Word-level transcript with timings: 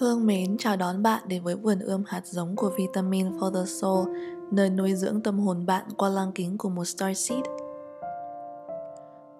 Hương 0.00 0.26
mến 0.26 0.56
chào 0.58 0.76
đón 0.76 1.02
bạn 1.02 1.22
đến 1.26 1.42
với 1.42 1.54
vườn 1.54 1.78
ươm 1.78 2.02
hạt 2.06 2.26
giống 2.26 2.56
của 2.56 2.70
Vitamin 2.78 3.30
for 3.38 3.54
the 3.54 3.66
Soul, 3.66 4.08
nơi 4.50 4.70
nuôi 4.70 4.94
dưỡng 4.94 5.20
tâm 5.20 5.38
hồn 5.38 5.66
bạn 5.66 5.84
qua 5.96 6.08
lăng 6.08 6.32
kính 6.32 6.58
của 6.58 6.68
một 6.68 6.84
Star 6.84 7.18
Seed. 7.18 7.44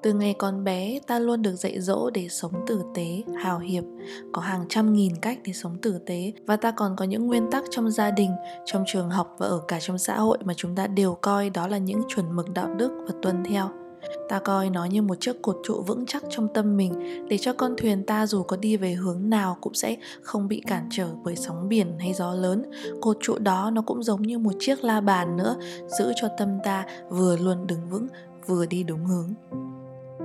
Từ 0.02 0.12
ngày 0.12 0.34
còn 0.38 0.64
bé, 0.64 1.00
ta 1.07 1.18
luôn 1.18 1.43
được 1.43 1.54
dạy 1.57 1.80
dỗ 1.80 2.11
để 2.11 2.29
sống 2.29 2.52
tử 2.66 2.82
tế, 2.94 3.22
hào 3.38 3.58
hiệp, 3.58 3.84
có 4.32 4.43
hàng 4.43 4.64
trăm 4.68 4.93
nghìn 4.93 5.16
cách 5.16 5.38
để 5.44 5.52
sống 5.52 5.79
tử 5.82 5.99
tế 6.07 6.32
và 6.46 6.57
ta 6.57 6.71
còn 6.71 6.96
có 6.96 7.04
những 7.04 7.27
nguyên 7.27 7.50
tắc 7.50 7.64
trong 7.71 7.90
gia 7.90 8.11
đình, 8.11 8.30
trong 8.64 8.85
trường 8.86 9.11
học 9.11 9.36
và 9.38 9.46
ở 9.46 9.61
cả 9.68 9.80
trong 9.80 9.99
xã 9.99 10.18
hội 10.18 10.38
mà 10.44 10.54
chúng 10.57 10.74
ta 10.74 10.86
đều 10.86 11.18
coi 11.21 11.50
đó 11.50 11.66
là 11.66 11.79
những 11.79 12.02
chuẩn 12.08 12.36
mực 12.36 12.50
đạo 12.54 12.74
đức 12.74 12.90
và 13.07 13.14
tuân 13.22 13.44
theo 13.44 13.79
ta 14.29 14.39
coi 14.39 14.71
nó 14.71 14.85
như 14.85 15.03
một 15.03 15.14
chiếc 15.21 15.43
cột 15.43 15.57
trụ 15.64 15.82
vững 15.82 16.07
chắc 16.07 16.22
trong 16.31 16.49
tâm 16.54 16.77
mình, 16.77 16.93
để 17.29 17.39
cho 17.39 17.53
con 17.53 17.75
thuyền 17.77 18.04
ta 18.07 18.27
dù 18.27 18.43
có 18.43 18.57
đi 18.57 18.77
về 18.77 18.93
hướng 18.93 19.31
nào 19.31 19.57
cũng 19.61 19.75
sẽ 19.75 19.96
không 20.22 20.49
bị 20.49 20.63
cản 20.67 20.89
trở 20.91 21.08
bởi 21.25 21.36
sóng 21.36 21.68
biển 21.68 21.99
hay 21.99 22.13
gió 22.13 22.35
lớn. 22.35 22.63
Cột 23.00 23.17
trụ 23.21 23.39
đó 23.39 23.71
nó 23.71 23.82
cũng 23.82 24.03
giống 24.03 24.22
như 24.22 24.39
một 24.39 24.53
chiếc 24.58 24.85
la 24.85 25.00
bàn 25.00 25.36
nữa, 25.36 25.57
giữ 25.99 26.13
cho 26.21 26.29
tâm 26.39 26.49
ta 26.64 26.85
vừa 27.11 27.36
luôn 27.36 27.67
đứng 27.67 27.91
vững, 27.91 28.07
vừa 28.46 28.67
đi 28.67 28.82
đúng 28.82 29.05
hướng. 29.05 29.35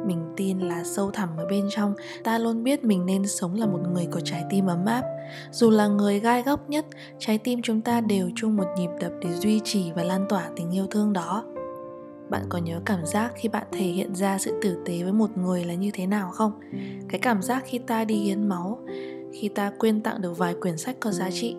Mình 0.07 0.33
tin 0.37 0.59
là 0.59 0.83
sâu 0.83 1.11
thẳm 1.11 1.29
ở 1.37 1.45
bên 1.49 1.67
trong, 1.69 1.93
ta 2.23 2.37
luôn 2.37 2.63
biết 2.63 2.83
mình 2.83 3.05
nên 3.05 3.27
sống 3.27 3.55
là 3.55 3.65
một 3.65 3.79
người 3.93 4.07
có 4.11 4.19
trái 4.19 4.43
tim 4.49 4.67
ấm 4.67 4.85
áp. 4.85 5.03
Dù 5.51 5.69
là 5.69 5.87
người 5.87 6.19
gai 6.19 6.43
góc 6.43 6.69
nhất, 6.69 6.85
trái 7.19 7.37
tim 7.37 7.61
chúng 7.63 7.81
ta 7.81 8.01
đều 8.01 8.29
chung 8.35 8.55
một 8.55 8.67
nhịp 8.77 8.89
đập 8.99 9.11
để 9.21 9.33
duy 9.33 9.61
trì 9.63 9.91
và 9.91 10.03
lan 10.03 10.25
tỏa 10.29 10.49
tình 10.55 10.71
yêu 10.71 10.87
thương 10.91 11.13
đó 11.13 11.43
bạn 12.29 12.43
có 12.49 12.57
nhớ 12.57 12.81
cảm 12.85 13.05
giác 13.05 13.31
khi 13.35 13.49
bạn 13.49 13.67
thể 13.71 13.85
hiện 13.85 14.15
ra 14.15 14.37
sự 14.37 14.59
tử 14.61 14.77
tế 14.85 15.03
với 15.03 15.13
một 15.13 15.37
người 15.37 15.63
là 15.63 15.73
như 15.73 15.91
thế 15.93 16.07
nào 16.07 16.31
không? 16.31 16.51
Cái 17.09 17.19
cảm 17.19 17.41
giác 17.41 17.63
khi 17.65 17.79
ta 17.79 18.05
đi 18.05 18.15
hiến 18.15 18.49
máu, 18.49 18.79
khi 19.33 19.49
ta 19.49 19.71
quyên 19.79 20.01
tặng 20.01 20.21
được 20.21 20.37
vài 20.37 20.55
quyển 20.61 20.77
sách 20.77 20.95
có 20.99 21.11
giá 21.11 21.29
trị, 21.31 21.55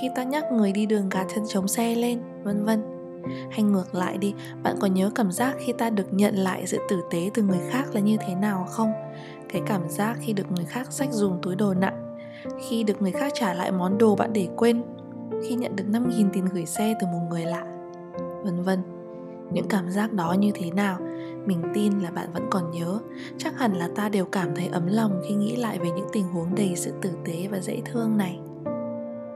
khi 0.00 0.08
ta 0.14 0.22
nhắc 0.22 0.44
người 0.52 0.72
đi 0.72 0.86
đường 0.86 1.08
gạt 1.08 1.26
chân 1.34 1.44
chống 1.48 1.68
xe 1.68 1.94
lên, 1.94 2.20
vân 2.44 2.64
vân. 2.64 2.82
Hay 3.50 3.62
ngược 3.62 3.94
lại 3.94 4.18
đi, 4.18 4.34
bạn 4.62 4.76
có 4.80 4.86
nhớ 4.86 5.10
cảm 5.14 5.32
giác 5.32 5.56
khi 5.58 5.72
ta 5.78 5.90
được 5.90 6.12
nhận 6.14 6.34
lại 6.34 6.66
sự 6.66 6.78
tử 6.88 7.00
tế 7.10 7.30
từ 7.34 7.42
người 7.42 7.60
khác 7.70 7.84
là 7.94 8.00
như 8.00 8.16
thế 8.26 8.34
nào 8.34 8.66
không? 8.70 8.92
Cái 9.48 9.62
cảm 9.66 9.88
giác 9.88 10.16
khi 10.20 10.32
được 10.32 10.52
người 10.52 10.64
khác 10.64 10.92
sách 10.92 11.12
dùng 11.12 11.38
túi 11.42 11.56
đồ 11.56 11.74
nặng, 11.74 12.16
khi 12.68 12.84
được 12.84 13.02
người 13.02 13.12
khác 13.12 13.32
trả 13.34 13.54
lại 13.54 13.72
món 13.72 13.98
đồ 13.98 14.16
bạn 14.16 14.32
để 14.32 14.48
quên, 14.56 14.82
khi 15.48 15.54
nhận 15.54 15.76
được 15.76 15.84
5.000 15.90 16.28
tiền 16.32 16.44
gửi 16.52 16.66
xe 16.66 16.94
từ 17.00 17.06
một 17.06 17.20
người 17.30 17.44
lạ, 17.44 17.64
vân 18.44 18.62
vân 18.62 18.91
những 19.54 19.68
cảm 19.68 19.90
giác 19.90 20.12
đó 20.12 20.32
như 20.38 20.50
thế 20.54 20.70
nào? 20.70 20.98
Mình 21.46 21.62
tin 21.74 21.92
là 21.98 22.10
bạn 22.10 22.32
vẫn 22.32 22.46
còn 22.50 22.70
nhớ. 22.70 22.98
Chắc 23.38 23.58
hẳn 23.58 23.72
là 23.72 23.88
ta 23.94 24.08
đều 24.08 24.24
cảm 24.24 24.54
thấy 24.56 24.66
ấm 24.66 24.86
lòng 24.86 25.22
khi 25.28 25.34
nghĩ 25.34 25.56
lại 25.56 25.78
về 25.78 25.90
những 25.90 26.08
tình 26.12 26.24
huống 26.24 26.54
đầy 26.54 26.72
sự 26.76 26.92
tử 27.02 27.10
tế 27.24 27.48
và 27.50 27.58
dễ 27.60 27.80
thương 27.84 28.16
này. 28.16 28.38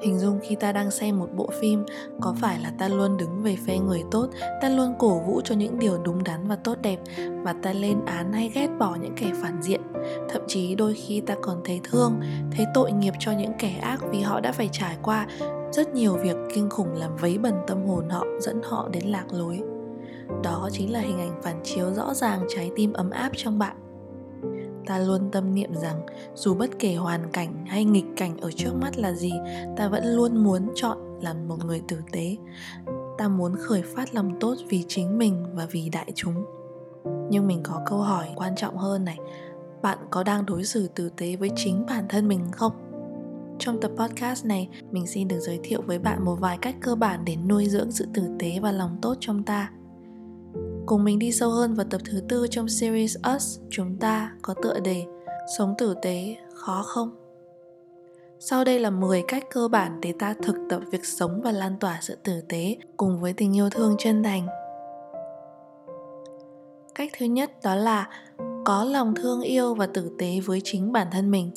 Hình 0.03 0.19
dung 0.19 0.39
khi 0.43 0.55
ta 0.55 0.73
đang 0.73 0.91
xem 0.91 1.19
một 1.19 1.29
bộ 1.37 1.51
phim, 1.61 1.85
có 2.21 2.35
phải 2.41 2.61
là 2.61 2.73
ta 2.79 2.89
luôn 2.89 3.17
đứng 3.17 3.43
về 3.43 3.57
phe 3.67 3.79
người 3.79 4.03
tốt, 4.11 4.29
ta 4.63 4.69
luôn 4.69 4.95
cổ 4.99 5.21
vũ 5.21 5.41
cho 5.45 5.55
những 5.55 5.79
điều 5.79 5.99
đúng 6.05 6.25
đắn 6.25 6.49
và 6.49 6.57
tốt 6.57 6.79
đẹp, 6.83 6.99
và 7.43 7.55
ta 7.63 7.73
lên 7.73 8.05
án 8.07 8.33
hay 8.33 8.51
ghét 8.55 8.69
bỏ 8.79 8.97
những 9.03 9.15
kẻ 9.17 9.33
phản 9.43 9.63
diện? 9.63 9.81
Thậm 10.29 10.43
chí 10.49 10.75
đôi 10.75 10.95
khi 10.95 11.21
ta 11.21 11.35
còn 11.43 11.61
thấy 11.65 11.81
thương, 11.85 12.21
thấy 12.57 12.67
tội 12.75 12.93
nghiệp 12.93 13.15
cho 13.19 13.33
những 13.33 13.53
kẻ 13.59 13.79
ác 13.83 14.01
vì 14.11 14.21
họ 14.21 14.41
đã 14.41 14.53
phải 14.53 14.69
trải 14.73 14.97
qua 15.03 15.27
rất 15.73 15.95
nhiều 15.95 16.17
việc 16.17 16.37
kinh 16.55 16.71
khủng 16.71 16.95
làm 16.95 17.17
vấy 17.17 17.39
bẩn 17.39 17.55
tâm 17.67 17.87
hồn 17.87 18.09
họ, 18.09 18.25
dẫn 18.41 18.61
họ 18.65 18.89
đến 18.93 19.05
lạc 19.05 19.33
lối 19.33 19.61
đó 20.43 20.69
chính 20.73 20.93
là 20.93 21.01
hình 21.01 21.19
ảnh 21.19 21.41
phản 21.43 21.61
chiếu 21.65 21.95
rõ 21.95 22.15
ràng 22.15 22.47
trái 22.49 22.71
tim 22.77 22.93
ấm 22.93 23.11
áp 23.11 23.31
trong 23.37 23.59
bạn. 23.59 23.77
Ta 24.87 24.99
luôn 24.99 25.31
tâm 25.33 25.55
niệm 25.55 25.75
rằng, 25.75 26.07
dù 26.35 26.55
bất 26.55 26.71
kể 26.79 26.95
hoàn 26.95 27.31
cảnh 27.33 27.65
hay 27.67 27.85
nghịch 27.85 28.05
cảnh 28.17 28.37
ở 28.41 28.51
trước 28.51 28.73
mắt 28.81 28.99
là 28.99 29.13
gì, 29.13 29.33
ta 29.77 29.89
vẫn 29.89 30.05
luôn 30.05 30.45
muốn 30.45 30.69
chọn 30.75 30.99
làm 31.21 31.49
một 31.49 31.65
người 31.65 31.83
tử 31.89 31.99
tế. 32.13 32.37
Ta 33.19 33.29
muốn 33.29 33.57
khởi 33.57 33.83
phát 33.83 34.15
lòng 34.15 34.41
tốt 34.41 34.55
vì 34.69 34.85
chính 34.89 35.19
mình 35.19 35.47
và 35.55 35.67
vì 35.71 35.89
đại 35.89 36.13
chúng. 36.15 36.45
Nhưng 37.31 37.47
mình 37.47 37.61
có 37.63 37.83
câu 37.87 37.99
hỏi 37.99 38.27
quan 38.35 38.57
trọng 38.57 38.77
hơn 38.77 39.05
này, 39.05 39.19
bạn 39.83 39.99
có 40.11 40.23
đang 40.23 40.47
đối 40.47 40.65
xử 40.65 40.89
tử 40.89 41.11
tế 41.17 41.37
với 41.37 41.51
chính 41.57 41.87
bản 41.87 42.05
thân 42.09 42.29
mình 42.29 42.41
không? 42.53 42.73
Trong 43.59 43.81
tập 43.81 43.91
podcast 43.97 44.47
này, 44.47 44.69
mình 44.91 45.07
xin 45.07 45.29
được 45.29 45.39
giới 45.41 45.61
thiệu 45.63 45.83
với 45.87 45.99
bạn 45.99 46.25
một 46.25 46.37
vài 46.41 46.59
cách 46.63 46.77
cơ 46.81 46.95
bản 46.95 47.25
để 47.25 47.37
nuôi 47.37 47.69
dưỡng 47.69 47.93
sự 47.93 48.07
tử 48.15 48.23
tế 48.39 48.59
và 48.63 48.73
lòng 48.73 48.99
tốt 49.03 49.17
trong 49.21 49.43
ta. 49.43 49.71
Cùng 50.87 51.05
mình 51.05 51.19
đi 51.19 51.33
sâu 51.33 51.51
hơn 51.51 51.75
vào 51.75 51.87
tập 51.91 52.01
thứ 52.05 52.21
tư 52.29 52.47
trong 52.51 52.69
series 52.69 53.17
Us, 53.37 53.59
chúng 53.71 53.97
ta 53.97 54.33
có 54.43 54.55
tựa 54.63 54.81
đề 54.81 55.05
Sống 55.59 55.75
tử 55.79 55.95
tế 56.03 56.37
khó 56.55 56.83
không? 56.87 57.11
Sau 58.39 58.65
đây 58.65 58.81
là 58.81 58.91
10 58.91 59.23
cách 59.29 59.45
cơ 59.51 59.69
bản 59.69 60.01
để 60.01 60.13
ta 60.19 60.35
thực 60.43 60.57
tập 60.71 60.81
việc 60.91 61.05
sống 61.05 61.41
và 61.45 61.53
lan 61.53 61.77
tỏa 61.81 61.99
sự 62.03 62.17
tử 62.25 62.41
tế 62.49 62.77
cùng 62.97 63.21
với 63.21 63.33
tình 63.33 63.57
yêu 63.57 63.71
thương 63.71 63.95
chân 63.99 64.23
thành. 64.23 64.47
Cách 66.95 67.11
thứ 67.19 67.27
nhất 67.27 67.51
đó 67.63 67.75
là 67.75 68.11
có 68.65 68.85
lòng 68.85 69.15
thương 69.15 69.41
yêu 69.41 69.75
và 69.75 69.87
tử 69.87 70.11
tế 70.19 70.41
với 70.47 70.61
chính 70.65 70.93
bản 70.93 71.07
thân 71.13 71.31
mình 71.31 71.51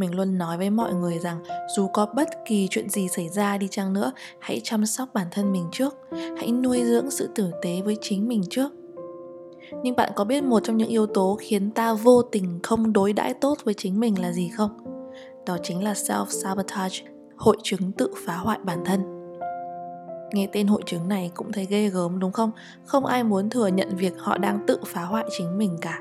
mình 0.00 0.14
luôn 0.14 0.38
nói 0.38 0.58
với 0.58 0.70
mọi 0.70 0.94
người 0.94 1.18
rằng 1.18 1.42
dù 1.76 1.88
có 1.88 2.06
bất 2.06 2.28
kỳ 2.46 2.68
chuyện 2.70 2.88
gì 2.88 3.08
xảy 3.08 3.28
ra 3.28 3.58
đi 3.58 3.68
chăng 3.68 3.92
nữa, 3.92 4.12
hãy 4.38 4.60
chăm 4.64 4.86
sóc 4.86 5.08
bản 5.14 5.26
thân 5.30 5.52
mình 5.52 5.68
trước. 5.72 5.94
Hãy 6.10 6.52
nuôi 6.52 6.84
dưỡng 6.84 7.10
sự 7.10 7.28
tử 7.34 7.50
tế 7.62 7.82
với 7.84 7.96
chính 8.00 8.28
mình 8.28 8.42
trước. 8.50 8.72
Nhưng 9.82 9.96
bạn 9.96 10.12
có 10.16 10.24
biết 10.24 10.44
một 10.44 10.60
trong 10.64 10.76
những 10.76 10.88
yếu 10.88 11.06
tố 11.06 11.36
khiến 11.40 11.70
ta 11.70 11.94
vô 11.94 12.22
tình 12.22 12.60
không 12.62 12.92
đối 12.92 13.12
đãi 13.12 13.34
tốt 13.34 13.58
với 13.64 13.74
chính 13.74 14.00
mình 14.00 14.20
là 14.20 14.32
gì 14.32 14.48
không? 14.48 14.70
Đó 15.46 15.56
chính 15.62 15.84
là 15.84 15.92
self 15.92 16.26
sabotage 16.26 16.96
hội 17.36 17.56
chứng 17.62 17.92
tự 17.92 18.14
phá 18.26 18.36
hoại 18.36 18.58
bản 18.64 18.84
thân. 18.84 19.00
Nghe 20.32 20.48
tên 20.52 20.66
hội 20.66 20.82
chứng 20.86 21.08
này 21.08 21.30
cũng 21.34 21.52
thấy 21.52 21.66
ghê 21.66 21.88
gớm, 21.88 22.18
đúng 22.18 22.32
không? 22.32 22.50
Không 22.84 23.06
ai 23.06 23.24
muốn 23.24 23.50
thừa 23.50 23.66
nhận 23.66 23.96
việc 23.96 24.12
họ 24.18 24.38
đang 24.38 24.64
tự 24.66 24.78
phá 24.86 25.02
hoại 25.02 25.24
chính 25.38 25.58
mình 25.58 25.78
cả 25.80 26.00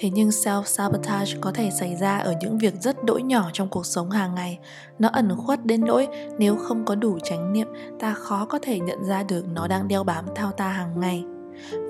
thế 0.00 0.10
nhưng 0.10 0.28
self 0.28 0.64
sabotage 0.64 1.32
có 1.40 1.52
thể 1.52 1.70
xảy 1.70 1.96
ra 1.96 2.18
ở 2.18 2.34
những 2.40 2.58
việc 2.58 2.74
rất 2.80 3.04
đỗi 3.04 3.22
nhỏ 3.22 3.50
trong 3.52 3.68
cuộc 3.68 3.86
sống 3.86 4.10
hàng 4.10 4.34
ngày. 4.34 4.58
Nó 4.98 5.08
ẩn 5.08 5.36
khuất 5.36 5.66
đến 5.66 5.84
nỗi 5.84 6.08
nếu 6.38 6.56
không 6.56 6.84
có 6.84 6.94
đủ 6.94 7.18
chánh 7.22 7.52
niệm, 7.52 7.66
ta 7.98 8.14
khó 8.14 8.44
có 8.44 8.58
thể 8.62 8.80
nhận 8.80 9.04
ra 9.04 9.22
được 9.22 9.44
nó 9.54 9.68
đang 9.68 9.88
đeo 9.88 10.04
bám 10.04 10.24
thao 10.34 10.52
ta 10.52 10.68
hàng 10.68 11.00
ngày. 11.00 11.24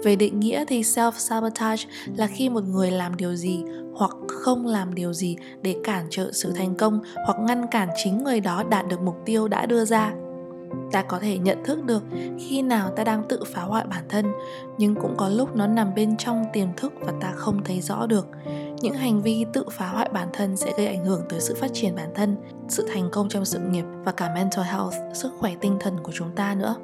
Về 0.04 0.16
định 0.16 0.40
nghĩa 0.40 0.64
thì 0.68 0.82
self 0.82 1.12
sabotage 1.12 1.84
là 2.16 2.26
khi 2.26 2.48
một 2.48 2.64
người 2.64 2.90
làm 2.90 3.16
điều 3.16 3.34
gì 3.34 3.62
hoặc 3.94 4.10
không 4.28 4.66
làm 4.66 4.94
điều 4.94 5.12
gì 5.12 5.36
để 5.62 5.76
cản 5.84 6.06
trở 6.10 6.32
sự 6.32 6.52
thành 6.52 6.74
công 6.74 7.00
hoặc 7.26 7.38
ngăn 7.40 7.66
cản 7.70 7.88
chính 8.04 8.24
người 8.24 8.40
đó 8.40 8.62
đạt 8.70 8.88
được 8.88 9.00
mục 9.00 9.16
tiêu 9.26 9.48
đã 9.48 9.66
đưa 9.66 9.84
ra 9.84 10.12
ta 10.92 11.02
có 11.02 11.18
thể 11.18 11.38
nhận 11.38 11.64
thức 11.64 11.84
được 11.84 12.02
khi 12.38 12.62
nào 12.62 12.90
ta 12.90 13.04
đang 13.04 13.22
tự 13.28 13.44
phá 13.46 13.62
hoại 13.62 13.84
bản 13.86 14.04
thân, 14.08 14.32
nhưng 14.78 14.94
cũng 14.94 15.14
có 15.16 15.28
lúc 15.28 15.56
nó 15.56 15.66
nằm 15.66 15.94
bên 15.94 16.16
trong 16.16 16.44
tiềm 16.52 16.68
thức 16.76 16.92
và 17.00 17.12
ta 17.20 17.32
không 17.36 17.64
thấy 17.64 17.80
rõ 17.80 18.06
được. 18.06 18.26
Những 18.80 18.94
hành 18.94 19.22
vi 19.22 19.46
tự 19.52 19.64
phá 19.70 19.86
hoại 19.86 20.08
bản 20.12 20.28
thân 20.32 20.56
sẽ 20.56 20.72
gây 20.76 20.86
ảnh 20.86 21.04
hưởng 21.04 21.22
tới 21.28 21.40
sự 21.40 21.54
phát 21.54 21.70
triển 21.72 21.96
bản 21.96 22.10
thân, 22.14 22.36
sự 22.68 22.88
thành 22.94 23.08
công 23.12 23.28
trong 23.28 23.44
sự 23.44 23.58
nghiệp 23.58 23.84
và 24.04 24.12
cả 24.12 24.34
mental 24.34 24.64
health, 24.64 24.94
sức 25.14 25.32
khỏe 25.38 25.54
tinh 25.60 25.76
thần 25.80 25.96
của 26.02 26.12
chúng 26.14 26.30
ta 26.34 26.54
nữa. 26.54 26.76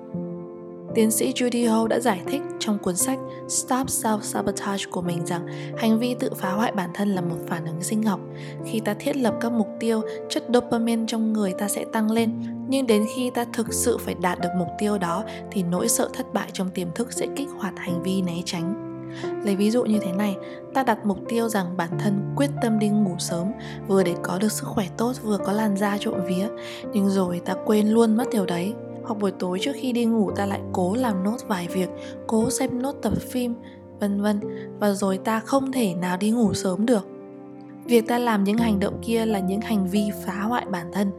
Tiến 0.97 1.11
sĩ 1.11 1.33
Judy 1.33 1.71
Ho 1.71 1.87
đã 1.89 2.01
giải 2.01 2.21
thích 2.27 2.43
trong 2.59 2.79
cuốn 2.79 2.97
sách 2.97 3.19
Stop 3.49 3.87
Self-Sabotage 3.87 4.91
của 4.91 5.03
mình 5.03 5.27
rằng 5.27 5.47
hành 5.79 5.99
vi 5.99 6.15
tự 6.15 6.31
phá 6.37 6.51
hoại 6.51 6.73
bản 6.73 6.91
thân 6.95 7.09
là 7.15 7.21
một 7.21 7.37
phản 7.49 7.65
ứng 7.65 7.83
sinh 7.83 8.03
học. 8.03 8.21
Khi 8.65 8.81
ta 8.81 8.95
thiết 8.95 9.17
lập 9.17 9.35
các 9.41 9.53
mục 9.53 9.69
tiêu, 9.81 10.03
chất 10.29 10.45
dopamine 10.55 11.05
trong 11.06 11.32
người 11.32 11.53
ta 11.59 11.69
sẽ 11.69 11.85
tăng 11.93 12.11
lên. 12.11 12.43
Nhưng 12.69 12.87
đến 12.87 13.06
khi 13.17 13.31
ta 13.31 13.44
thực 13.53 13.75
sự 13.75 13.99
phải 13.99 14.15
đạt 14.20 14.41
được 14.41 14.49
mục 14.59 14.69
tiêu 14.79 14.99
đó 14.99 15.25
thì 15.50 15.62
nỗi 15.62 15.88
sợ 15.88 16.09
thất 16.12 16.35
bại 16.35 16.50
trong 16.53 16.70
tiềm 16.70 16.88
thức 16.94 17.12
sẽ 17.12 17.26
kích 17.37 17.49
hoạt 17.59 17.75
hành 17.76 18.03
vi 18.03 18.23
né 18.23 18.43
tránh. 18.44 18.82
Lấy 19.44 19.56
ví 19.56 19.70
dụ 19.70 19.85
như 19.85 19.99
thế 20.03 20.12
này, 20.12 20.37
ta 20.75 20.82
đặt 20.82 20.99
mục 21.06 21.19
tiêu 21.29 21.49
rằng 21.49 21.76
bản 21.76 21.91
thân 21.99 22.32
quyết 22.37 22.50
tâm 22.62 22.79
đi 22.79 22.88
ngủ 22.88 23.15
sớm 23.19 23.47
vừa 23.88 24.03
để 24.03 24.15
có 24.23 24.38
được 24.38 24.53
sức 24.53 24.67
khỏe 24.67 24.87
tốt 24.97 25.12
vừa 25.23 25.38
có 25.38 25.53
làn 25.53 25.76
da 25.76 25.99
trộm 26.00 26.15
vía, 26.26 26.49
nhưng 26.93 27.09
rồi 27.09 27.41
ta 27.44 27.55
quên 27.65 27.88
luôn 27.88 28.17
mất 28.17 28.25
điều 28.32 28.47
đấy 28.47 28.75
hoặc 29.06 29.19
buổi 29.20 29.31
tối 29.31 29.58
trước 29.62 29.73
khi 29.75 29.93
đi 29.93 30.05
ngủ 30.05 30.31
ta 30.31 30.47
lại 30.47 30.61
cố 30.73 30.94
làm 30.94 31.25
nốt 31.25 31.37
vài 31.49 31.69
việc, 31.69 31.88
cố 32.26 32.50
xem 32.50 32.82
nốt 32.82 32.93
tập 33.03 33.12
phim, 33.20 33.55
vân 34.00 34.23
vân, 34.23 34.41
và 34.79 34.93
rồi 34.93 35.19
ta 35.19 35.41
không 35.41 35.73
thể 35.73 35.94
nào 35.94 36.17
đi 36.17 36.31
ngủ 36.31 36.55
sớm 36.55 36.87
được. 36.87 37.06
Việc 37.85 38.08
ta 38.08 38.19
làm 38.19 38.44
những 38.44 38.58
hành 38.58 38.81
động 38.81 38.99
kia 39.03 39.26
là 39.26 39.38
những 39.38 39.61
hành 39.61 39.87
vi 39.87 40.11
phá 40.25 40.41
hoại 40.41 40.67
bản 40.70 40.91
thân, 40.93 41.11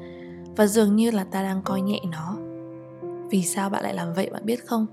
và 0.56 0.68
dường 0.68 0.96
như 0.96 1.12
là 1.12 1.24
ta 1.24 1.44
đang 1.44 1.62
coi 1.62 1.82
nhẹ 1.82 2.00
nó. 2.12 2.38
Vì 3.30 3.44
sao 3.44 3.70
bạn 3.70 3.84
lại 3.84 3.94
làm 3.94 4.14
vậy 4.14 4.30
bạn 4.34 4.46
biết 4.46 4.66
không? 4.66 4.86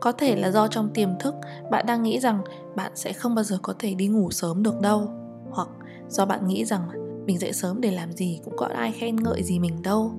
Có 0.00 0.12
thể 0.12 0.36
là 0.36 0.50
do 0.50 0.68
trong 0.68 0.90
tiềm 0.94 1.08
thức 1.20 1.34
bạn 1.70 1.86
đang 1.86 2.02
nghĩ 2.02 2.20
rằng 2.20 2.42
bạn 2.76 2.92
sẽ 2.94 3.12
không 3.12 3.34
bao 3.34 3.44
giờ 3.44 3.58
có 3.62 3.74
thể 3.78 3.94
đi 3.94 4.08
ngủ 4.08 4.30
sớm 4.30 4.62
được 4.62 4.80
đâu. 4.80 5.08
Hoặc 5.50 5.68
do 6.08 6.26
bạn 6.26 6.48
nghĩ 6.48 6.64
rằng 6.64 6.88
mình 7.26 7.38
dậy 7.38 7.52
sớm 7.52 7.80
để 7.80 7.90
làm 7.90 8.12
gì 8.12 8.40
cũng 8.44 8.56
có 8.56 8.66
ai 8.66 8.92
khen 8.92 9.16
ngợi 9.16 9.42
gì 9.42 9.58
mình 9.58 9.82
đâu. 9.82 10.12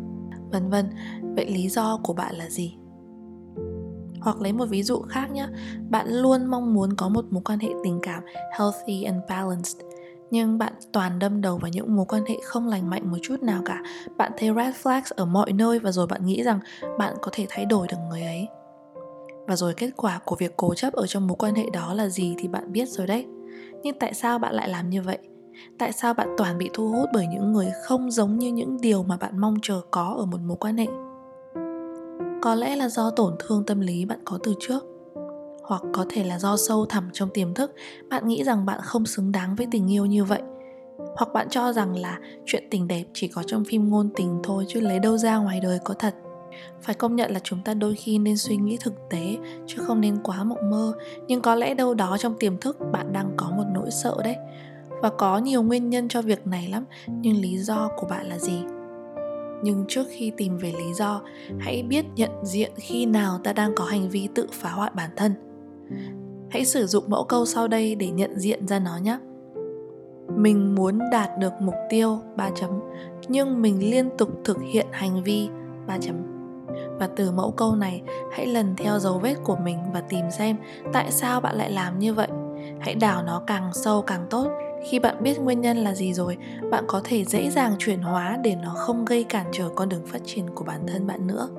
Vân 0.52 0.70
vân 0.70 0.86
vậy 1.36 1.46
lý 1.46 1.70
do 1.70 2.00
của 2.04 2.14
bạn 2.14 2.36
là 2.36 2.50
gì? 2.50 2.76
Hoặc 4.22 4.42
lấy 4.42 4.54
một 4.54 4.66
ví 4.66 4.84
dụ 4.84 5.02
khác 5.02 5.32
nhé 5.32 5.48
bạn 5.90 6.08
luôn 6.10 6.46
mong 6.46 6.74
muốn 6.74 6.94
có 6.94 7.10
một 7.10 7.26
mối 7.30 7.42
quan 7.46 7.60
hệ 7.60 7.70
tình 7.84 8.00
cảm 8.02 8.24
healthy 8.60 9.04
and 9.04 9.18
balanced, 9.30 9.78
nhưng 10.32 10.58
bạn 10.58 10.74
toàn 10.92 11.20
đâm 11.20 11.42
đầu 11.42 11.58
vào 11.58 11.72
những 11.72 11.96
mối 11.96 12.06
quan 12.06 12.26
hệ 12.26 12.38
không 12.44 12.68
lành 12.68 12.90
mạnh 12.90 13.12
một 13.12 13.18
chút 13.22 13.42
nào 13.42 13.62
cả. 13.66 13.84
Bạn 14.18 14.32
thấy 14.38 14.50
red 14.56 14.76
flags 14.84 15.12
ở 15.16 15.26
mọi 15.26 15.52
nơi 15.52 15.80
và 15.80 15.92
rồi 15.92 16.08
bạn 16.08 16.26
nghĩ 16.26 16.44
rằng 16.44 16.60
bạn 16.98 17.16
có 17.22 17.30
thể 17.34 17.46
thay 17.50 17.66
đổi 17.66 17.88
được 17.88 17.98
người 18.10 18.22
ấy. 18.22 18.48
Và 19.48 19.56
rồi 19.56 19.74
kết 19.74 19.92
quả 19.96 20.20
của 20.26 20.36
việc 20.36 20.58
cố 20.58 20.74
chấp 20.74 20.94
ở 20.94 21.08
trong 21.08 21.28
mối 21.28 21.36
quan 21.40 21.56
hệ 21.56 21.66
đó 21.74 21.94
là 21.94 22.08
gì 22.08 22.36
thì 22.38 22.48
bạn 22.48 22.72
biết 22.72 22.90
rồi 22.90 23.08
đấy. 23.08 23.26
Nhưng 23.84 24.00
tại 24.00 24.14
sao 24.14 24.40
bạn 24.40 24.54
lại 24.54 24.70
làm 24.70 24.90
như 24.90 25.02
vậy? 25.02 25.18
Tại 25.80 25.92
sao 25.92 26.14
bạn 26.14 26.28
toàn 26.38 26.58
bị 26.58 26.70
thu 26.74 26.90
hút 26.90 27.10
bởi 27.14 27.28
những 27.28 27.54
người 27.54 27.72
không 27.84 28.12
giống 28.12 28.40
như 28.40 28.52
những 28.52 28.78
điều 28.82 29.04
mà 29.04 29.18
bạn 29.18 29.40
mong 29.40 29.56
chờ 29.62 29.82
có 29.92 30.16
ở 30.20 30.26
một 30.26 30.40
mối 30.42 30.58
quan 30.60 30.78
hệ? 30.78 30.88
Có 32.50 32.56
lẽ 32.56 32.76
là 32.76 32.90
do 32.90 33.10
tổn 33.10 33.36
thương 33.40 33.64
tâm 33.66 33.80
lý 33.80 34.06
bạn 34.06 34.20
có 34.26 34.40
từ 34.44 34.54
trước, 34.60 34.86
hoặc 35.64 35.82
có 35.94 36.06
thể 36.10 36.24
là 36.24 36.40
do 36.40 36.58
sâu 36.58 36.86
thẳm 36.86 37.10
trong 37.14 37.30
tiềm 37.34 37.54
thức 37.54 37.72
bạn 38.10 38.28
nghĩ 38.28 38.44
rằng 38.44 38.66
bạn 38.66 38.80
không 38.84 39.06
xứng 39.06 39.32
đáng 39.32 39.56
với 39.56 39.68
tình 39.72 39.92
yêu 39.92 40.06
như 40.06 40.24
vậy. 40.24 40.42
Hoặc 41.16 41.34
bạn 41.34 41.50
cho 41.50 41.74
rằng 41.74 41.96
là 41.96 42.20
chuyện 42.46 42.64
tình 42.72 42.88
đẹp 42.88 43.04
chỉ 43.14 43.28
có 43.28 43.44
trong 43.44 43.64
phim 43.66 43.90
ngôn 43.90 44.10
tình 44.16 44.40
thôi 44.44 44.66
chứ 44.68 44.80
lấy 44.80 45.00
đâu 45.00 45.18
ra 45.18 45.38
ngoài 45.38 45.60
đời 45.60 45.80
có 45.84 45.94
thật. 45.94 46.16
Phải 46.82 46.96
công 46.96 47.16
nhận 47.16 47.32
là 47.32 47.40
chúng 47.44 47.60
ta 47.66 47.74
đôi 47.74 47.96
khi 47.96 48.18
nên 48.18 48.38
suy 48.38 48.58
nghĩ 48.58 48.78
thực 48.82 48.94
tế, 49.10 49.38
chứ 49.68 49.78
không 49.88 50.02
nên 50.02 50.18
quá 50.24 50.44
mộng 50.44 50.70
mơ. 50.70 50.94
Nhưng 51.28 51.42
có 51.42 51.56
lẽ 51.56 51.74
đâu 51.74 51.94
đó 51.94 52.18
trong 52.20 52.36
tiềm 52.40 52.58
thức 52.58 52.78
bạn 52.92 53.14
đang 53.14 53.32
có 53.38 53.50
một 53.50 53.66
nỗi 53.74 53.92
sợ 53.92 54.16
đấy. 54.24 54.36
Và 55.02 55.10
có 55.10 55.38
nhiều 55.38 55.62
nguyên 55.62 55.90
nhân 55.90 56.08
cho 56.08 56.22
việc 56.22 56.48
này 56.48 56.68
lắm, 56.68 56.86
nhưng 57.08 57.42
lý 57.42 57.58
do 57.58 57.90
của 57.98 58.08
bạn 58.08 58.30
là 58.30 58.40
gì? 58.40 58.60
Nhưng 59.64 59.86
trước 59.88 60.08
khi 60.10 60.32
tìm 60.38 60.58
về 60.58 60.72
lý 60.72 60.94
do, 60.94 61.22
hãy 61.60 61.84
biết 61.84 62.06
nhận 62.16 62.46
diện 62.46 62.72
khi 62.76 63.06
nào 63.06 63.38
ta 63.44 63.54
đang 63.54 63.76
có 63.76 63.84
hành 63.84 64.10
vi 64.10 64.30
tự 64.36 64.48
phá 64.52 64.70
hoại 64.70 64.92
bản 64.96 65.10
thân. 65.16 65.34
Hãy 66.50 66.66
sử 66.66 66.86
dụng 66.86 67.04
mẫu 67.08 67.24
câu 67.24 67.46
sau 67.46 67.68
đây 67.68 67.96
để 67.96 68.08
nhận 68.08 68.40
diện 68.40 68.68
ra 68.68 68.80
nó 68.80 68.98
nhé. 68.98 69.18
Mình 70.36 70.76
muốn 70.76 71.00
đạt 71.12 71.30
được 71.40 71.54
mục 71.62 71.76
tiêu 71.90 72.20
3 72.38 72.50
chấm, 72.56 72.70
nhưng 73.28 73.62
mình 73.62 73.92
liên 73.92 74.10
tục 74.18 74.30
thực 74.44 74.58
hiện 74.74 74.88
hành 74.92 75.24
vi 75.24 75.50
3 75.88 75.98
chấm. 76.02 76.16
Và 77.00 77.10
từ 77.16 77.32
mẫu 77.32 77.52
câu 77.52 77.76
này, 77.76 78.02
hãy 78.32 78.48
lần 78.48 78.76
theo 78.78 79.00
dấu 79.00 79.20
vết 79.20 79.36
của 79.44 79.56
mình 79.64 79.78
và 79.94 80.02
tìm 80.02 80.32
xem 80.32 80.58
tại 80.94 81.12
sao 81.12 81.42
bạn 81.42 81.56
lại 81.56 81.72
làm 81.72 82.00
như 82.00 82.14
vậy. 82.14 82.28
Hãy 82.80 82.96
đào 82.96 83.24
nó 83.24 83.42
càng 83.48 83.70
sâu 83.74 84.02
càng 84.02 84.26
tốt 84.30 84.48
khi 84.84 85.00
bạn 85.00 85.24
biết 85.24 85.40
nguyên 85.40 85.62
nhân 85.62 85.78
là 85.78 85.94
gì 85.94 86.14
rồi, 86.14 86.38
bạn 86.72 86.84
có 86.88 87.02
thể 87.04 87.26
dễ 87.26 87.50
dàng 87.50 87.76
chuyển 87.80 88.00
hóa 88.00 88.38
để 88.44 88.56
nó 88.56 88.70
không 88.70 89.06
gây 89.06 89.24
cản 89.24 89.46
trở 89.52 89.70
con 89.76 89.90
đường 89.90 90.06
phát 90.06 90.22
triển 90.26 90.50
của 90.50 90.64
bản 90.64 90.82
thân 90.88 91.08
bạn 91.08 91.28
nữa 91.28 91.50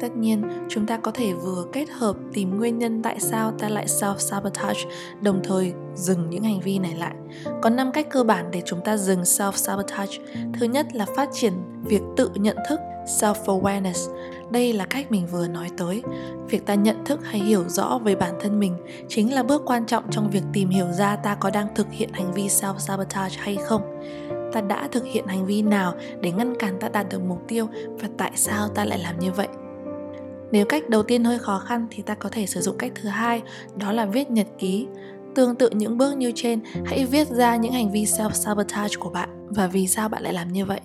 tất 0.00 0.16
nhiên, 0.16 0.42
chúng 0.68 0.86
ta 0.86 0.96
có 0.96 1.10
thể 1.10 1.32
vừa 1.32 1.64
kết 1.72 1.88
hợp 1.90 2.16
tìm 2.32 2.58
nguyên 2.58 2.78
nhân 2.78 3.02
tại 3.02 3.20
sao 3.20 3.52
ta 3.58 3.68
lại 3.68 3.86
self 3.86 4.18
sabotage 4.18 4.80
đồng 5.20 5.40
thời 5.44 5.72
dừng 5.94 6.30
những 6.30 6.42
hành 6.42 6.60
vi 6.60 6.78
này 6.78 6.94
lại. 6.94 7.14
Có 7.62 7.70
năm 7.70 7.92
cách 7.92 8.06
cơ 8.10 8.24
bản 8.24 8.50
để 8.50 8.62
chúng 8.66 8.80
ta 8.84 8.96
dừng 8.96 9.22
self 9.22 9.52
sabotage 9.52 10.18
thứ 10.60 10.66
nhất 10.66 10.86
là 10.92 11.06
phát 11.16 11.28
triển 11.32 11.52
việc 11.84 12.02
tự 12.16 12.30
nhận 12.34 12.56
thức 12.68 12.80
self 13.06 13.34
awareness 13.34 14.14
đây 14.50 14.72
là 14.72 14.86
cách 14.86 15.10
mình 15.10 15.26
vừa 15.26 15.48
nói 15.48 15.68
tới. 15.76 16.02
Việc 16.48 16.66
ta 16.66 16.74
nhận 16.74 17.04
thức 17.04 17.20
hay 17.24 17.40
hiểu 17.40 17.64
rõ 17.68 17.98
về 18.04 18.14
bản 18.14 18.34
thân 18.40 18.60
mình 18.60 18.76
chính 19.08 19.34
là 19.34 19.42
bước 19.42 19.62
quan 19.66 19.86
trọng 19.86 20.04
trong 20.10 20.30
việc 20.30 20.42
tìm 20.52 20.68
hiểu 20.68 20.86
ra 20.92 21.16
ta 21.16 21.34
có 21.34 21.50
đang 21.50 21.74
thực 21.74 21.86
hiện 21.90 22.12
hành 22.12 22.32
vi 22.32 22.46
self 22.46 22.78
sabotage 22.78 23.36
hay 23.38 23.56
không. 23.56 23.82
Ta 24.52 24.60
đã 24.60 24.88
thực 24.92 25.04
hiện 25.04 25.26
hành 25.26 25.46
vi 25.46 25.62
nào 25.62 25.94
để 26.20 26.32
ngăn 26.32 26.54
cản 26.58 26.78
ta 26.80 26.88
đạt 26.88 27.08
được 27.08 27.22
mục 27.22 27.38
tiêu 27.48 27.68
và 28.00 28.08
tại 28.18 28.32
sao 28.34 28.68
ta 28.68 28.84
lại 28.84 28.98
làm 28.98 29.18
như 29.18 29.32
vậy? 29.32 29.48
Nếu 30.52 30.66
cách 30.66 30.90
đầu 30.90 31.02
tiên 31.02 31.24
hơi 31.24 31.38
khó 31.38 31.58
khăn 31.58 31.86
thì 31.90 32.02
ta 32.02 32.14
có 32.14 32.28
thể 32.28 32.46
sử 32.46 32.60
dụng 32.60 32.78
cách 32.78 32.92
thứ 32.94 33.08
hai, 33.08 33.42
đó 33.76 33.92
là 33.92 34.06
viết 34.06 34.30
nhật 34.30 34.46
ký. 34.58 34.86
Tương 35.34 35.54
tự 35.54 35.70
những 35.70 35.98
bước 35.98 36.16
như 36.16 36.32
trên, 36.34 36.60
hãy 36.86 37.04
viết 37.04 37.28
ra 37.28 37.56
những 37.56 37.72
hành 37.72 37.92
vi 37.92 38.04
self-sabotage 38.04 38.98
của 39.00 39.10
bạn 39.10 39.46
và 39.48 39.66
vì 39.66 39.86
sao 39.86 40.08
bạn 40.08 40.22
lại 40.22 40.32
làm 40.32 40.52
như 40.52 40.64
vậy. 40.64 40.80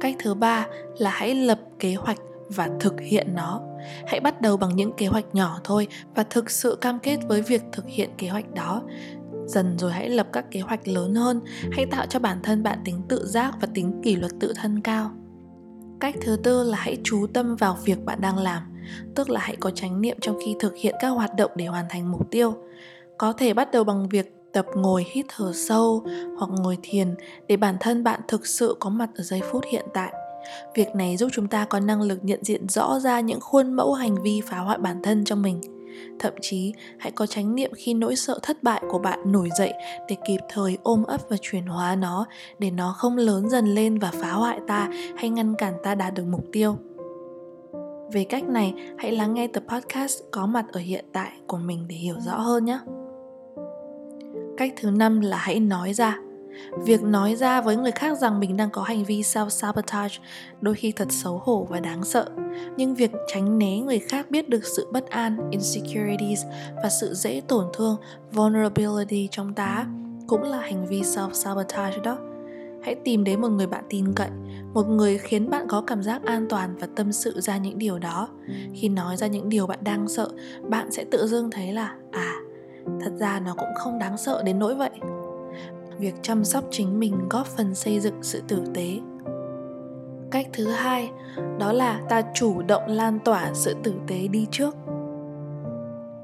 Cách 0.00 0.16
thứ 0.18 0.34
ba 0.34 0.66
là 0.98 1.10
hãy 1.10 1.34
lập 1.34 1.60
kế 1.78 1.94
hoạch 1.94 2.18
và 2.48 2.70
thực 2.80 3.00
hiện 3.00 3.34
nó. 3.34 3.60
Hãy 4.06 4.20
bắt 4.20 4.40
đầu 4.40 4.56
bằng 4.56 4.76
những 4.76 4.92
kế 4.92 5.06
hoạch 5.06 5.24
nhỏ 5.34 5.60
thôi 5.64 5.88
và 6.14 6.22
thực 6.22 6.50
sự 6.50 6.78
cam 6.80 6.98
kết 6.98 7.18
với 7.28 7.42
việc 7.42 7.62
thực 7.72 7.84
hiện 7.86 8.10
kế 8.18 8.28
hoạch 8.28 8.54
đó. 8.54 8.82
Dần 9.46 9.78
rồi 9.78 9.92
hãy 9.92 10.08
lập 10.08 10.26
các 10.32 10.50
kế 10.50 10.60
hoạch 10.60 10.88
lớn 10.88 11.14
hơn, 11.14 11.40
hãy 11.72 11.86
tạo 11.86 12.06
cho 12.06 12.18
bản 12.18 12.38
thân 12.42 12.62
bạn 12.62 12.78
tính 12.84 13.02
tự 13.08 13.26
giác 13.26 13.54
và 13.60 13.68
tính 13.74 14.00
kỷ 14.02 14.16
luật 14.16 14.32
tự 14.40 14.52
thân 14.56 14.80
cao 14.80 15.10
cách 16.02 16.14
thứ 16.20 16.36
tư 16.42 16.62
là 16.62 16.78
hãy 16.78 16.98
chú 17.04 17.26
tâm 17.34 17.56
vào 17.56 17.78
việc 17.84 18.04
bạn 18.04 18.20
đang 18.20 18.38
làm, 18.38 18.62
tức 19.14 19.30
là 19.30 19.40
hãy 19.40 19.56
có 19.56 19.70
chánh 19.70 20.00
niệm 20.00 20.16
trong 20.20 20.36
khi 20.44 20.56
thực 20.60 20.76
hiện 20.76 20.94
các 21.00 21.08
hoạt 21.08 21.30
động 21.36 21.50
để 21.56 21.66
hoàn 21.66 21.84
thành 21.88 22.12
mục 22.12 22.30
tiêu. 22.30 22.54
Có 23.18 23.32
thể 23.32 23.54
bắt 23.54 23.70
đầu 23.72 23.84
bằng 23.84 24.08
việc 24.08 24.34
tập 24.52 24.66
ngồi, 24.76 25.06
hít 25.12 25.26
thở 25.28 25.52
sâu 25.54 26.06
hoặc 26.38 26.50
ngồi 26.50 26.78
thiền 26.82 27.14
để 27.48 27.56
bản 27.56 27.76
thân 27.80 28.04
bạn 28.04 28.20
thực 28.28 28.46
sự 28.46 28.76
có 28.80 28.90
mặt 28.90 29.10
ở 29.14 29.24
giây 29.24 29.40
phút 29.50 29.64
hiện 29.72 29.84
tại. 29.94 30.12
Việc 30.74 30.88
này 30.94 31.16
giúp 31.16 31.28
chúng 31.32 31.48
ta 31.48 31.64
có 31.64 31.80
năng 31.80 32.02
lực 32.02 32.18
nhận 32.22 32.44
diện 32.44 32.68
rõ 32.68 32.98
ra 32.98 33.20
những 33.20 33.40
khuôn 33.40 33.72
mẫu 33.72 33.92
hành 33.92 34.22
vi 34.22 34.40
phá 34.50 34.58
hoại 34.58 34.78
bản 34.78 35.02
thân 35.02 35.24
trong 35.24 35.42
mình 35.42 35.60
thậm 36.18 36.32
chí, 36.40 36.72
hãy 36.98 37.12
có 37.12 37.26
chánh 37.26 37.54
niệm 37.54 37.70
khi 37.76 37.94
nỗi 37.94 38.16
sợ 38.16 38.38
thất 38.42 38.62
bại 38.62 38.82
của 38.90 38.98
bạn 38.98 39.32
nổi 39.32 39.48
dậy 39.58 39.72
để 40.08 40.16
kịp 40.26 40.40
thời 40.48 40.78
ôm 40.82 41.02
ấp 41.02 41.20
và 41.28 41.36
chuyển 41.40 41.66
hóa 41.66 41.96
nó, 41.96 42.26
để 42.58 42.70
nó 42.70 42.94
không 42.98 43.16
lớn 43.16 43.48
dần 43.48 43.66
lên 43.66 43.98
và 43.98 44.10
phá 44.20 44.32
hoại 44.32 44.60
ta 44.68 44.88
hay 45.16 45.30
ngăn 45.30 45.54
cản 45.54 45.74
ta 45.82 45.94
đạt 45.94 46.14
được 46.14 46.24
mục 46.26 46.44
tiêu. 46.52 46.76
Về 48.12 48.24
cách 48.24 48.44
này, 48.44 48.74
hãy 48.98 49.12
lắng 49.12 49.34
nghe 49.34 49.46
tập 49.46 49.62
podcast 49.68 50.20
có 50.30 50.46
mặt 50.46 50.64
ở 50.72 50.80
hiện 50.80 51.04
tại 51.12 51.32
của 51.46 51.56
mình 51.56 51.84
để 51.88 51.96
hiểu 51.96 52.16
rõ 52.26 52.38
hơn 52.38 52.64
nhé. 52.64 52.78
Cách 54.56 54.72
thứ 54.80 54.90
năm 54.90 55.20
là 55.20 55.36
hãy 55.36 55.60
nói 55.60 55.92
ra 55.92 56.18
việc 56.84 57.02
nói 57.02 57.36
ra 57.36 57.60
với 57.60 57.76
người 57.76 57.90
khác 57.90 58.18
rằng 58.18 58.40
mình 58.40 58.56
đang 58.56 58.70
có 58.70 58.82
hành 58.82 59.04
vi 59.04 59.20
self 59.20 59.48
sabotage 59.48 60.14
đôi 60.60 60.74
khi 60.74 60.92
thật 60.92 61.08
xấu 61.10 61.40
hổ 61.44 61.66
và 61.70 61.80
đáng 61.80 62.04
sợ. 62.04 62.26
Nhưng 62.76 62.94
việc 62.94 63.12
tránh 63.32 63.58
né 63.58 63.78
người 63.78 63.98
khác 63.98 64.30
biết 64.30 64.48
được 64.48 64.64
sự 64.64 64.88
bất 64.92 65.10
an, 65.10 65.50
insecurities 65.50 66.44
và 66.82 66.88
sự 67.00 67.14
dễ 67.14 67.40
tổn 67.48 67.64
thương, 67.74 67.96
vulnerability 68.32 69.28
trong 69.30 69.54
ta 69.54 69.86
cũng 70.26 70.42
là 70.42 70.60
hành 70.60 70.86
vi 70.86 71.02
self 71.02 71.32
sabotage 71.32 71.98
đó. 72.04 72.18
Hãy 72.82 72.94
tìm 73.04 73.24
đến 73.24 73.40
một 73.40 73.48
người 73.48 73.66
bạn 73.66 73.84
tin 73.90 74.12
cậy, 74.12 74.30
một 74.74 74.88
người 74.88 75.18
khiến 75.18 75.50
bạn 75.50 75.66
có 75.68 75.80
cảm 75.86 76.02
giác 76.02 76.22
an 76.24 76.46
toàn 76.48 76.76
và 76.80 76.88
tâm 76.96 77.12
sự 77.12 77.40
ra 77.40 77.56
những 77.56 77.78
điều 77.78 77.98
đó. 77.98 78.28
Khi 78.74 78.88
nói 78.88 79.16
ra 79.16 79.26
những 79.26 79.48
điều 79.48 79.66
bạn 79.66 79.78
đang 79.82 80.08
sợ, 80.08 80.28
bạn 80.68 80.92
sẽ 80.92 81.04
tự 81.04 81.26
dưng 81.26 81.50
thấy 81.50 81.72
là 81.72 81.94
à 82.10 82.34
thật 83.00 83.12
ra 83.18 83.40
nó 83.40 83.54
cũng 83.58 83.74
không 83.74 83.98
đáng 83.98 84.18
sợ 84.18 84.42
đến 84.42 84.58
nỗi 84.58 84.74
vậy 84.74 84.90
việc 86.02 86.14
chăm 86.22 86.44
sóc 86.44 86.64
chính 86.70 87.00
mình 87.00 87.28
góp 87.30 87.46
phần 87.46 87.74
xây 87.74 88.00
dựng 88.00 88.22
sự 88.22 88.42
tử 88.48 88.62
tế. 88.74 89.00
Cách 90.30 90.46
thứ 90.52 90.66
hai, 90.66 91.10
đó 91.58 91.72
là 91.72 92.00
ta 92.08 92.22
chủ 92.34 92.62
động 92.62 92.82
lan 92.86 93.18
tỏa 93.24 93.50
sự 93.54 93.74
tử 93.82 93.94
tế 94.06 94.28
đi 94.28 94.46
trước. 94.50 94.74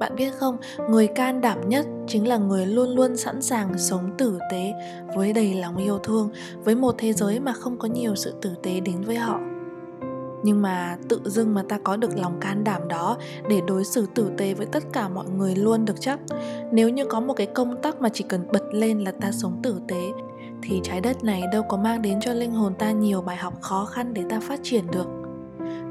Bạn 0.01 0.17
biết 0.17 0.35
không, 0.35 0.57
người 0.91 1.07
can 1.07 1.41
đảm 1.41 1.69
nhất 1.69 1.87
chính 2.07 2.29
là 2.29 2.37
người 2.37 2.67
luôn 2.67 2.89
luôn 2.89 3.17
sẵn 3.17 3.43
sàng 3.43 3.79
sống 3.79 4.11
tử 4.19 4.39
tế 4.51 4.73
với 5.17 5.33
đầy 5.33 5.55
lòng 5.55 5.77
yêu 5.77 5.99
thương, 5.99 6.31
với 6.65 6.75
một 6.75 6.95
thế 6.99 7.13
giới 7.13 7.41
mà 7.41 7.53
không 7.53 7.79
có 7.79 7.89
nhiều 7.89 8.15
sự 8.15 8.35
tử 8.43 8.51
tế 8.63 8.81
đến 8.81 9.01
với 9.01 9.17
họ 9.17 9.41
nhưng 10.43 10.63
mà 10.63 10.97
tự 11.09 11.21
dưng 11.25 11.55
mà 11.55 11.63
ta 11.69 11.79
có 11.85 11.97
được 11.97 12.17
lòng 12.17 12.41
can 12.41 12.65
đảm 12.65 12.89
đó 12.89 13.17
để 13.49 13.61
đối 13.67 13.85
xử 13.85 14.07
tử 14.15 14.31
tế 14.37 14.55
với 14.55 14.67
tất 14.67 14.85
cả 14.93 15.09
mọi 15.09 15.27
người 15.29 15.57
luôn 15.57 15.85
được 15.85 16.01
chắc. 16.01 16.21
Nếu 16.73 16.89
như 16.89 17.05
có 17.07 17.21
một 17.21 17.35
cái 17.35 17.47
công 17.47 17.83
tắc 17.83 18.01
mà 18.01 18.09
chỉ 18.09 18.25
cần 18.29 18.47
bật 18.53 18.63
lên 18.73 18.99
là 18.99 19.13
ta 19.13 19.33
sống 19.33 19.61
tử 19.63 19.81
tế, 19.89 20.13
thì 20.63 20.81
trái 20.83 21.01
đất 21.01 21.25
này 21.25 21.43
đâu 21.53 21.63
có 21.63 21.77
mang 21.77 22.03
đến 22.03 22.21
cho 22.21 22.33
linh 22.33 22.53
hồn 22.53 22.75
ta 22.79 22.91
nhiều 22.91 23.23
bài 23.23 23.37
học 23.37 23.61
khó 23.61 23.85
khăn 23.85 24.15
để 24.15 24.23
ta 24.29 24.41
phát 24.41 24.61
triển 24.63 24.87
được. 24.91 25.07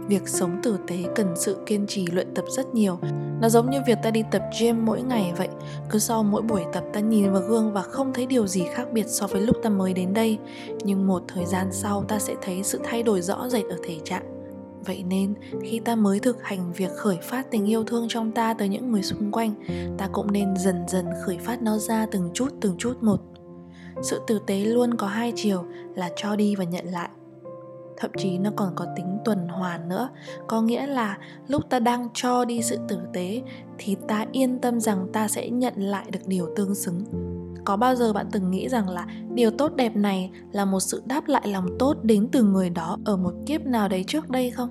Việc 0.07 0.27
sống 0.27 0.59
tử 0.63 0.79
tế 0.87 0.95
cần 1.15 1.33
sự 1.35 1.57
kiên 1.65 1.87
trì 1.87 2.07
luyện 2.11 2.33
tập 2.33 2.45
rất 2.49 2.73
nhiều. 2.73 2.99
Nó 3.41 3.49
giống 3.49 3.69
như 3.69 3.79
việc 3.87 3.97
ta 4.03 4.11
đi 4.11 4.23
tập 4.31 4.41
gym 4.59 4.85
mỗi 4.85 5.01
ngày 5.01 5.33
vậy. 5.37 5.49
Cứ 5.89 5.99
sau 5.99 6.23
mỗi 6.23 6.41
buổi 6.41 6.61
tập 6.73 6.83
ta 6.93 6.99
nhìn 6.99 7.31
vào 7.31 7.41
gương 7.41 7.73
và 7.73 7.81
không 7.81 8.13
thấy 8.13 8.25
điều 8.25 8.47
gì 8.47 8.63
khác 8.73 8.87
biệt 8.91 9.05
so 9.07 9.27
với 9.27 9.41
lúc 9.41 9.55
ta 9.63 9.69
mới 9.69 9.93
đến 9.93 10.13
đây. 10.13 10.37
Nhưng 10.83 11.07
một 11.07 11.23
thời 11.27 11.45
gian 11.45 11.67
sau 11.71 12.03
ta 12.03 12.19
sẽ 12.19 12.35
thấy 12.41 12.63
sự 12.63 12.79
thay 12.83 13.03
đổi 13.03 13.21
rõ 13.21 13.49
rệt 13.49 13.65
ở 13.65 13.77
thể 13.83 13.99
trạng 14.03 14.36
vậy 14.87 15.03
nên, 15.07 15.33
khi 15.61 15.79
ta 15.79 15.95
mới 15.95 16.19
thực 16.19 16.43
hành 16.43 16.73
việc 16.73 16.91
khởi 16.91 17.17
phát 17.21 17.51
tình 17.51 17.65
yêu 17.65 17.83
thương 17.83 18.05
trong 18.09 18.31
ta 18.31 18.53
tới 18.53 18.69
những 18.69 18.91
người 18.91 19.03
xung 19.03 19.31
quanh, 19.31 19.53
ta 19.97 20.07
cũng 20.07 20.31
nên 20.31 20.55
dần 20.57 20.83
dần 20.87 21.05
khởi 21.25 21.37
phát 21.37 21.61
nó 21.61 21.77
ra 21.77 22.05
từng 22.11 22.29
chút 22.33 22.49
từng 22.61 22.75
chút 22.77 23.03
một. 23.03 23.19
Sự 24.01 24.21
tử 24.27 24.39
tế 24.47 24.59
luôn 24.59 24.97
có 24.97 25.07
hai 25.07 25.33
chiều, 25.35 25.65
là 25.95 26.09
cho 26.15 26.35
đi 26.35 26.55
và 26.55 26.63
nhận 26.63 26.85
lại. 26.85 27.09
Thậm 27.97 28.11
chí 28.17 28.37
nó 28.37 28.51
còn 28.55 28.73
có 28.75 28.85
tính 28.95 29.17
tuần 29.25 29.47
hoàn 29.47 29.89
nữa, 29.89 30.09
có 30.47 30.61
nghĩa 30.61 30.87
là 30.87 31.17
lúc 31.47 31.69
ta 31.69 31.79
đang 31.79 32.07
cho 32.13 32.45
đi 32.45 32.61
sự 32.61 32.77
tử 32.87 32.99
tế, 33.13 33.41
thì 33.77 33.95
ta 34.07 34.25
yên 34.31 34.59
tâm 34.59 34.79
rằng 34.79 35.07
ta 35.13 35.27
sẽ 35.27 35.49
nhận 35.49 35.73
lại 35.77 36.05
được 36.11 36.19
điều 36.25 36.47
tương 36.55 36.75
xứng. 36.75 37.03
Có 37.65 37.77
bao 37.77 37.95
giờ 37.95 38.13
bạn 38.13 38.25
từng 38.31 38.51
nghĩ 38.51 38.69
rằng 38.69 38.89
là 38.89 39.07
điều 39.33 39.51
tốt 39.51 39.75
đẹp 39.75 39.95
này 39.95 40.31
là 40.51 40.65
một 40.65 40.79
sự 40.79 41.01
đáp 41.05 41.27
lại 41.27 41.47
lòng 41.47 41.67
tốt 41.79 41.95
đến 42.03 42.27
từ 42.31 42.43
người 42.43 42.69
đó 42.69 42.97
ở 43.05 43.17
một 43.17 43.33
kiếp 43.45 43.65
nào 43.65 43.89
đấy 43.89 44.03
trước 44.07 44.29
đây 44.29 44.51
không? 44.51 44.69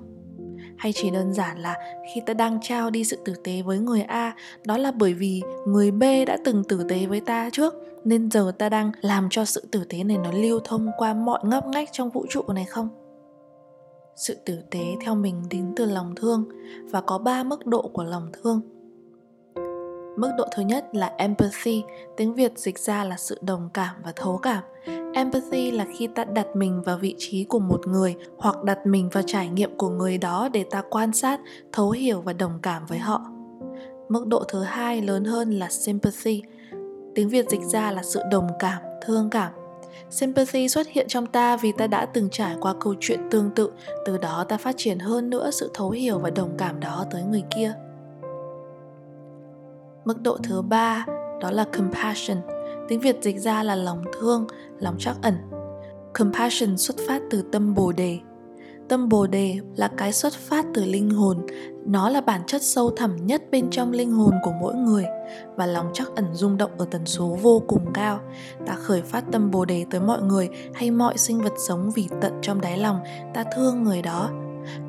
Hay 0.77 0.93
chỉ 0.93 1.09
đơn 1.09 1.33
giản 1.33 1.59
là 1.59 1.75
khi 2.13 2.21
ta 2.25 2.33
đang 2.33 2.59
trao 2.61 2.89
đi 2.89 3.03
sự 3.03 3.17
tử 3.25 3.33
tế 3.43 3.61
với 3.61 3.79
người 3.79 4.01
A, 4.01 4.35
đó 4.65 4.77
là 4.77 4.91
bởi 4.91 5.13
vì 5.13 5.41
người 5.67 5.91
B 5.91 6.03
đã 6.27 6.37
từng 6.45 6.63
tử 6.63 6.85
tế 6.89 7.05
với 7.05 7.19
ta 7.19 7.49
trước 7.53 7.73
nên 8.03 8.31
giờ 8.31 8.51
ta 8.57 8.69
đang 8.69 8.91
làm 9.01 9.27
cho 9.31 9.45
sự 9.45 9.63
tử 9.71 9.83
tế 9.89 10.03
này 10.03 10.17
nó 10.17 10.31
lưu 10.31 10.59
thông 10.63 10.91
qua 10.97 11.13
mọi 11.13 11.39
ngóc 11.43 11.67
ngách 11.67 11.89
trong 11.91 12.09
vũ 12.09 12.25
trụ 12.29 12.43
này 12.53 12.65
không? 12.65 12.89
Sự 14.15 14.37
tử 14.45 14.59
tế 14.71 14.85
theo 15.05 15.15
mình 15.15 15.43
đến 15.49 15.73
từ 15.75 15.85
lòng 15.85 16.15
thương 16.15 16.45
và 16.91 17.01
có 17.01 17.17
ba 17.17 17.43
mức 17.43 17.65
độ 17.65 17.89
của 17.93 18.03
lòng 18.03 18.29
thương. 18.33 18.61
Mức 20.17 20.31
độ 20.37 20.45
thứ 20.55 20.63
nhất 20.63 20.85
là 20.91 21.13
empathy, 21.17 21.83
tiếng 22.17 22.33
Việt 22.33 22.57
dịch 22.57 22.79
ra 22.79 23.03
là 23.03 23.17
sự 23.17 23.39
đồng 23.41 23.69
cảm 23.73 23.95
và 24.03 24.13
thấu 24.15 24.37
cảm. 24.37 24.63
Empathy 25.13 25.71
là 25.71 25.85
khi 25.97 26.07
ta 26.07 26.25
đặt 26.25 26.47
mình 26.55 26.81
vào 26.81 26.97
vị 26.97 27.15
trí 27.17 27.43
của 27.43 27.59
một 27.59 27.87
người 27.87 28.15
hoặc 28.37 28.63
đặt 28.63 28.85
mình 28.85 29.09
vào 29.09 29.23
trải 29.27 29.49
nghiệm 29.49 29.77
của 29.77 29.89
người 29.89 30.17
đó 30.17 30.49
để 30.53 30.63
ta 30.63 30.83
quan 30.89 31.13
sát, 31.13 31.39
thấu 31.73 31.91
hiểu 31.91 32.21
và 32.21 32.33
đồng 32.33 32.59
cảm 32.61 32.85
với 32.85 32.97
họ. 32.97 33.21
Mức 34.09 34.27
độ 34.27 34.43
thứ 34.47 34.63
hai 34.63 35.01
lớn 35.01 35.25
hơn 35.25 35.51
là 35.51 35.69
sympathy. 35.69 36.41
Tiếng 37.15 37.29
Việt 37.29 37.49
dịch 37.49 37.61
ra 37.61 37.91
là 37.91 38.03
sự 38.03 38.19
đồng 38.31 38.47
cảm, 38.59 38.81
thương 39.05 39.29
cảm. 39.29 39.51
Sympathy 40.09 40.67
xuất 40.67 40.87
hiện 40.87 41.07
trong 41.07 41.25
ta 41.25 41.57
vì 41.57 41.71
ta 41.71 41.87
đã 41.87 42.05
từng 42.05 42.29
trải 42.29 42.55
qua 42.61 42.73
câu 42.79 42.95
chuyện 42.99 43.19
tương 43.31 43.49
tự, 43.55 43.71
từ 44.05 44.17
đó 44.17 44.45
ta 44.49 44.57
phát 44.57 44.75
triển 44.77 44.99
hơn 44.99 45.29
nữa 45.29 45.51
sự 45.51 45.71
thấu 45.73 45.89
hiểu 45.89 46.19
và 46.19 46.29
đồng 46.29 46.55
cảm 46.57 46.79
đó 46.79 47.05
tới 47.11 47.23
người 47.23 47.43
kia. 47.55 47.73
Mức 50.07 50.21
độ 50.21 50.37
thứ 50.43 50.61
ba 50.61 51.05
đó 51.41 51.51
là 51.51 51.65
compassion. 51.77 52.37
Tiếng 52.87 52.99
Việt 52.99 53.17
dịch 53.21 53.39
ra 53.39 53.63
là 53.63 53.75
lòng 53.75 54.03
thương, 54.19 54.47
lòng 54.79 54.95
trắc 54.99 55.15
ẩn. 55.21 55.35
Compassion 56.13 56.77
xuất 56.77 56.97
phát 57.07 57.21
từ 57.29 57.43
tâm 57.51 57.73
Bồ 57.73 57.91
đề. 57.91 58.19
Tâm 58.89 59.09
Bồ 59.09 59.27
đề 59.27 59.59
là 59.75 59.87
cái 59.97 60.13
xuất 60.13 60.33
phát 60.33 60.65
từ 60.73 60.85
linh 60.85 61.09
hồn, 61.09 61.45
nó 61.85 62.09
là 62.09 62.21
bản 62.21 62.41
chất 62.47 62.61
sâu 62.61 62.89
thẳm 62.89 63.15
nhất 63.25 63.41
bên 63.51 63.69
trong 63.69 63.91
linh 63.91 64.11
hồn 64.11 64.33
của 64.43 64.51
mỗi 64.61 64.75
người 64.75 65.05
và 65.55 65.65
lòng 65.65 65.89
trắc 65.93 66.07
ẩn 66.15 66.25
rung 66.33 66.57
động 66.57 66.71
ở 66.77 66.85
tần 66.91 67.05
số 67.05 67.37
vô 67.41 67.61
cùng 67.67 67.93
cao. 67.93 68.19
Ta 68.65 68.73
khởi 68.73 69.01
phát 69.01 69.23
tâm 69.31 69.51
Bồ 69.51 69.65
đề 69.65 69.85
tới 69.91 70.01
mọi 70.01 70.21
người 70.21 70.49
hay 70.73 70.91
mọi 70.91 71.17
sinh 71.17 71.41
vật 71.41 71.53
sống 71.67 71.91
vì 71.95 72.07
tận 72.21 72.33
trong 72.41 72.61
đáy 72.61 72.77
lòng 72.77 72.99
ta 73.33 73.43
thương 73.55 73.83
người 73.83 74.01
đó. 74.01 74.29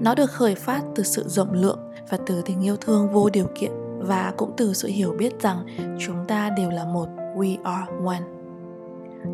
Nó 0.00 0.14
được 0.14 0.30
khởi 0.30 0.54
phát 0.54 0.82
từ 0.94 1.02
sự 1.02 1.24
rộng 1.28 1.52
lượng 1.52 1.78
và 2.10 2.18
từ 2.26 2.42
tình 2.42 2.64
yêu 2.64 2.76
thương 2.76 3.12
vô 3.12 3.30
điều 3.30 3.46
kiện 3.54 3.87
và 3.98 4.32
cũng 4.36 4.52
từ 4.56 4.74
sự 4.74 4.88
hiểu 4.88 5.14
biết 5.18 5.40
rằng 5.40 5.66
chúng 5.98 6.24
ta 6.28 6.50
đều 6.56 6.70
là 6.70 6.84
một, 6.84 7.08
we 7.36 7.56
are 7.62 7.92
one. 8.06 8.22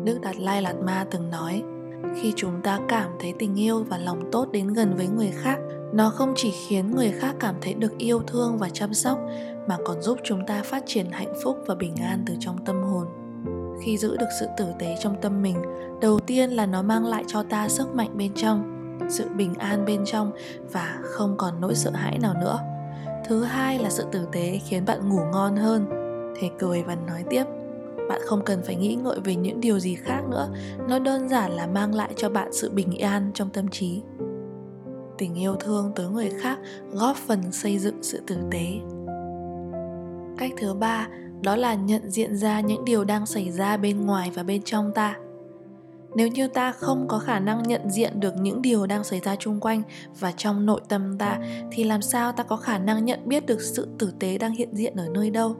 Đức 0.03 0.21
đạt 0.21 0.37
lai 0.37 0.61
lạt 0.61 0.75
ma 0.83 1.05
từng 1.11 1.29
nói, 1.29 1.63
khi 2.15 2.33
chúng 2.35 2.61
ta 2.63 2.79
cảm 2.87 3.11
thấy 3.19 3.33
tình 3.39 3.59
yêu 3.59 3.83
và 3.89 3.97
lòng 3.97 4.31
tốt 4.31 4.47
đến 4.51 4.67
gần 4.67 4.95
với 4.95 5.07
người 5.07 5.31
khác, 5.31 5.59
nó 5.93 6.09
không 6.09 6.33
chỉ 6.35 6.51
khiến 6.51 6.91
người 6.91 7.11
khác 7.11 7.35
cảm 7.39 7.55
thấy 7.61 7.73
được 7.73 7.97
yêu 7.97 8.21
thương 8.27 8.57
và 8.57 8.69
chăm 8.69 8.93
sóc, 8.93 9.19
mà 9.67 9.77
còn 9.85 10.01
giúp 10.01 10.19
chúng 10.23 10.45
ta 10.47 10.61
phát 10.63 10.83
triển 10.85 11.11
hạnh 11.11 11.33
phúc 11.43 11.57
và 11.67 11.75
bình 11.75 11.95
an 11.95 12.23
từ 12.27 12.33
trong 12.39 12.65
tâm 12.65 12.83
hồn. 12.83 13.07
Khi 13.81 13.97
giữ 13.97 14.17
được 14.17 14.29
sự 14.39 14.47
tử 14.57 14.65
tế 14.79 14.95
trong 14.99 15.15
tâm 15.21 15.41
mình, 15.41 15.55
đầu 16.01 16.19
tiên 16.19 16.49
là 16.49 16.65
nó 16.65 16.81
mang 16.81 17.05
lại 17.05 17.23
cho 17.27 17.43
ta 17.43 17.69
sức 17.69 17.95
mạnh 17.95 18.17
bên 18.17 18.31
trong, 18.35 18.71
sự 19.09 19.25
bình 19.35 19.53
an 19.53 19.85
bên 19.85 20.05
trong 20.05 20.31
và 20.71 20.99
không 21.01 21.35
còn 21.37 21.61
nỗi 21.61 21.75
sợ 21.75 21.91
hãi 21.91 22.19
nào 22.19 22.33
nữa 22.41 22.59
thứ 23.27 23.43
hai 23.43 23.79
là 23.79 23.89
sự 23.89 24.05
tử 24.11 24.27
tế 24.31 24.59
khiến 24.65 24.85
bạn 24.85 25.09
ngủ 25.09 25.19
ngon 25.31 25.55
hơn. 25.55 25.85
Thầy 26.39 26.49
cười 26.59 26.83
và 26.83 26.95
nói 26.95 27.23
tiếp, 27.29 27.43
bạn 28.09 28.21
không 28.25 28.41
cần 28.45 28.61
phải 28.63 28.75
nghĩ 28.75 28.95
ngợi 28.95 29.19
về 29.19 29.35
những 29.35 29.59
điều 29.59 29.79
gì 29.79 29.95
khác 29.95 30.21
nữa. 30.29 30.49
Nó 30.89 30.99
đơn 30.99 31.29
giản 31.29 31.51
là 31.51 31.67
mang 31.67 31.95
lại 31.95 32.13
cho 32.17 32.29
bạn 32.29 32.53
sự 32.53 32.71
bình 32.71 32.97
an 32.99 33.31
trong 33.33 33.49
tâm 33.49 33.67
trí. 33.67 34.01
Tình 35.17 35.35
yêu 35.35 35.55
thương 35.55 35.91
tới 35.95 36.09
người 36.09 36.29
khác 36.29 36.59
góp 36.91 37.15
phần 37.15 37.51
xây 37.51 37.79
dựng 37.79 38.03
sự 38.03 38.21
tử 38.27 38.37
tế. 38.51 38.65
Cách 40.37 40.51
thứ 40.57 40.73
ba, 40.73 41.07
đó 41.41 41.55
là 41.55 41.75
nhận 41.75 42.09
diện 42.09 42.37
ra 42.37 42.59
những 42.59 42.85
điều 42.85 43.03
đang 43.03 43.25
xảy 43.25 43.51
ra 43.51 43.77
bên 43.77 44.05
ngoài 44.05 44.31
và 44.35 44.43
bên 44.43 44.61
trong 44.61 44.91
ta 44.93 45.15
nếu 46.15 46.27
như 46.27 46.47
ta 46.47 46.71
không 46.71 47.07
có 47.07 47.19
khả 47.19 47.39
năng 47.39 47.63
nhận 47.63 47.89
diện 47.89 48.19
được 48.19 48.33
những 48.37 48.61
điều 48.61 48.85
đang 48.85 49.03
xảy 49.03 49.19
ra 49.19 49.35
chung 49.35 49.59
quanh 49.59 49.81
và 50.19 50.31
trong 50.31 50.65
nội 50.65 50.81
tâm 50.89 51.17
ta, 51.17 51.39
thì 51.71 51.83
làm 51.83 52.01
sao 52.01 52.31
ta 52.31 52.43
có 52.43 52.57
khả 52.57 52.77
năng 52.77 53.05
nhận 53.05 53.19
biết 53.25 53.45
được 53.45 53.61
sự 53.61 53.87
tử 53.99 54.13
tế 54.19 54.37
đang 54.37 54.51
hiện 54.51 54.69
diện 54.73 54.95
ở 54.95 55.07
nơi 55.13 55.29
đâu? 55.29 55.55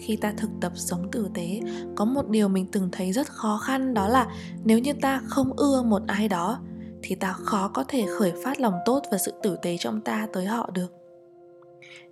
Khi 0.00 0.16
ta 0.16 0.32
thực 0.36 0.50
tập 0.60 0.72
sống 0.74 1.10
tử 1.12 1.28
tế, 1.34 1.60
có 1.96 2.04
một 2.04 2.28
điều 2.28 2.48
mình 2.48 2.66
từng 2.72 2.88
thấy 2.92 3.12
rất 3.12 3.26
khó 3.26 3.58
khăn, 3.58 3.94
đó 3.94 4.08
là 4.08 4.26
nếu 4.64 4.78
như 4.78 4.92
ta 4.92 5.20
không 5.24 5.52
ưa 5.56 5.82
một 5.82 6.02
ai 6.06 6.28
đó, 6.28 6.58
thì 7.02 7.14
ta 7.14 7.32
khó 7.32 7.68
có 7.68 7.84
thể 7.88 8.06
khởi 8.18 8.32
phát 8.44 8.60
lòng 8.60 8.74
tốt 8.84 9.02
và 9.10 9.18
sự 9.18 9.32
tử 9.42 9.56
tế 9.62 9.76
trong 9.76 10.00
ta 10.00 10.26
tới 10.32 10.46
họ 10.46 10.70
được. 10.72 10.92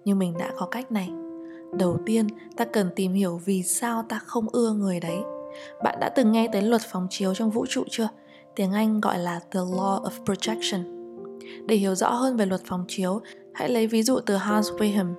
Nhưng 0.05 0.19
mình 0.19 0.35
đã 0.39 0.51
có 0.59 0.67
cách 0.67 0.93
này. 0.93 1.11
Đầu 1.79 1.99
tiên, 2.07 2.27
ta 2.57 2.65
cần 2.65 2.91
tìm 2.97 3.13
hiểu 3.13 3.41
vì 3.45 3.63
sao 3.63 4.05
ta 4.09 4.19
không 4.19 4.49
ưa 4.53 4.73
người 4.73 5.01
đấy 5.01 5.19
bạn 5.85 5.99
đã 6.01 6.09
từng 6.09 6.33
nghe 6.33 6.49
tới 6.53 6.63
luật 6.63 6.83
phóng 6.83 7.07
chiếu 7.11 7.35
trong 7.35 7.51
vũ 7.51 7.67
trụ 7.67 7.85
chưa? 7.91 8.09
Tiếng 8.55 8.73
Anh 8.73 9.01
gọi 9.01 9.19
là 9.19 9.41
The 9.51 9.61
Law 9.61 10.03
of 10.03 10.25
Projection. 10.25 10.97
Để 11.67 11.77
hiểu 11.77 11.95
rõ 11.95 12.11
hơn 12.11 12.37
về 12.37 12.47
luật 12.47 12.61
phóng 12.65 12.85
chiếu, 12.89 13.21
hãy 13.55 13.69
lấy 13.69 13.87
ví 13.87 14.03
dụ 14.03 14.21
từ 14.21 14.37
Hans 14.37 14.71
Wilhelm. 14.71 15.15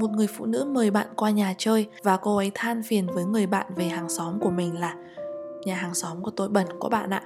Một 0.00 0.10
người 0.10 0.26
phụ 0.26 0.46
nữ 0.46 0.64
mời 0.64 0.90
bạn 0.90 1.06
qua 1.16 1.30
nhà 1.30 1.54
chơi 1.58 1.86
và 2.02 2.16
cô 2.16 2.36
ấy 2.36 2.50
than 2.54 2.82
phiền 2.82 3.06
với 3.06 3.24
người 3.24 3.46
bạn 3.46 3.66
về 3.76 3.84
hàng 3.84 4.08
xóm 4.08 4.40
của 4.40 4.50
mình 4.50 4.80
là 4.80 4.94
Nhà 5.64 5.74
hàng 5.74 5.94
xóm 5.94 6.22
của 6.22 6.30
tôi 6.30 6.48
bẩn 6.48 6.66
quá 6.78 6.90
bạn 6.90 7.10
ạ. 7.10 7.22